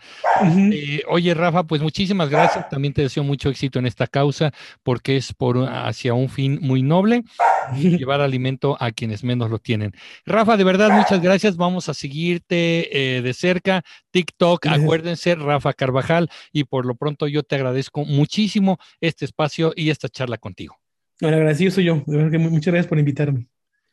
Eh, 0.72 1.02
oye, 1.08 1.34
Rafa, 1.34 1.64
pues 1.64 1.82
muchísimas 1.82 2.30
gracias. 2.30 2.68
También 2.68 2.94
te 2.94 3.02
deseo 3.02 3.24
mucho 3.24 3.48
éxito 3.48 3.80
en 3.80 3.86
esta 3.86 4.06
causa 4.06 4.52
porque 4.84 5.16
es 5.16 5.32
por 5.34 5.58
hacia 5.68 6.14
un 6.14 6.28
fin 6.28 6.60
muy 6.62 6.82
noble, 6.82 7.24
llevar 7.74 8.20
alimento 8.20 8.76
a 8.78 8.92
quienes 8.92 9.24
menos 9.24 9.50
lo 9.50 9.58
tienen. 9.58 9.90
Rafa, 10.24 10.56
de 10.56 10.62
verdad, 10.62 10.92
muchas 10.92 11.20
gracias. 11.20 11.56
Vamos 11.56 11.88
a 11.88 11.94
seguirte 11.94 13.16
eh, 13.16 13.20
de 13.20 13.34
cerca. 13.34 13.82
TikTok, 14.12 14.66
acuérdense, 14.68 15.34
Rafa 15.34 15.72
Carvajal. 15.72 16.30
Y 16.52 16.62
por 16.62 16.86
lo 16.86 16.94
pronto 16.94 17.26
yo 17.26 17.42
te 17.42 17.56
agradezco 17.56 18.04
muchísimo 18.04 18.78
este 19.00 19.24
espacio 19.24 19.72
y 19.74 19.90
esta 19.90 20.08
charla 20.08 20.38
contigo. 20.38 20.76
Bueno, 21.20 21.38
agradecido 21.38 21.72
soy 21.72 21.82
yo, 21.86 22.04
de 22.06 22.16
verdad 22.16 22.30
que 22.30 22.38
mu- 22.38 22.50
muchas 22.50 22.72
gracias 22.72 22.86
por 22.86 23.00
invitarme. 23.00 23.48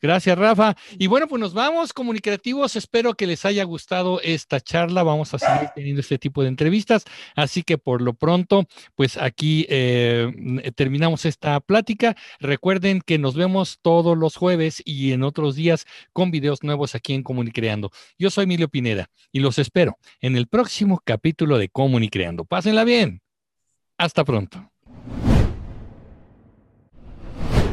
Gracias, 0.06 0.38
Rafa. 0.38 0.76
Y 1.00 1.08
bueno, 1.08 1.26
pues 1.26 1.40
nos 1.40 1.52
vamos, 1.52 1.92
comunicativos. 1.92 2.76
Espero 2.76 3.14
que 3.14 3.26
les 3.26 3.44
haya 3.44 3.64
gustado 3.64 4.20
esta 4.20 4.60
charla. 4.60 5.02
Vamos 5.02 5.34
a 5.34 5.40
seguir 5.40 5.70
teniendo 5.74 6.00
este 6.00 6.16
tipo 6.16 6.42
de 6.42 6.48
entrevistas. 6.48 7.04
Así 7.34 7.64
que 7.64 7.76
por 7.76 8.00
lo 8.00 8.14
pronto, 8.14 8.68
pues 8.94 9.16
aquí 9.16 9.66
eh, 9.68 10.72
terminamos 10.76 11.24
esta 11.24 11.58
plática. 11.58 12.16
Recuerden 12.38 13.00
que 13.04 13.18
nos 13.18 13.34
vemos 13.34 13.80
todos 13.82 14.16
los 14.16 14.36
jueves 14.36 14.80
y 14.84 15.10
en 15.10 15.24
otros 15.24 15.56
días 15.56 15.86
con 16.12 16.30
videos 16.30 16.62
nuevos 16.62 16.94
aquí 16.94 17.12
en 17.12 17.24
Comunicreando. 17.24 17.90
Yo 18.16 18.30
soy 18.30 18.44
Emilio 18.44 18.68
Pineda 18.68 19.10
y 19.32 19.40
los 19.40 19.58
espero 19.58 19.98
en 20.20 20.36
el 20.36 20.46
próximo 20.46 21.02
capítulo 21.04 21.58
de 21.58 21.68
Comunicreando. 21.68 22.44
Pásenla 22.44 22.84
bien. 22.84 23.22
Hasta 23.98 24.24
pronto. 24.24 24.70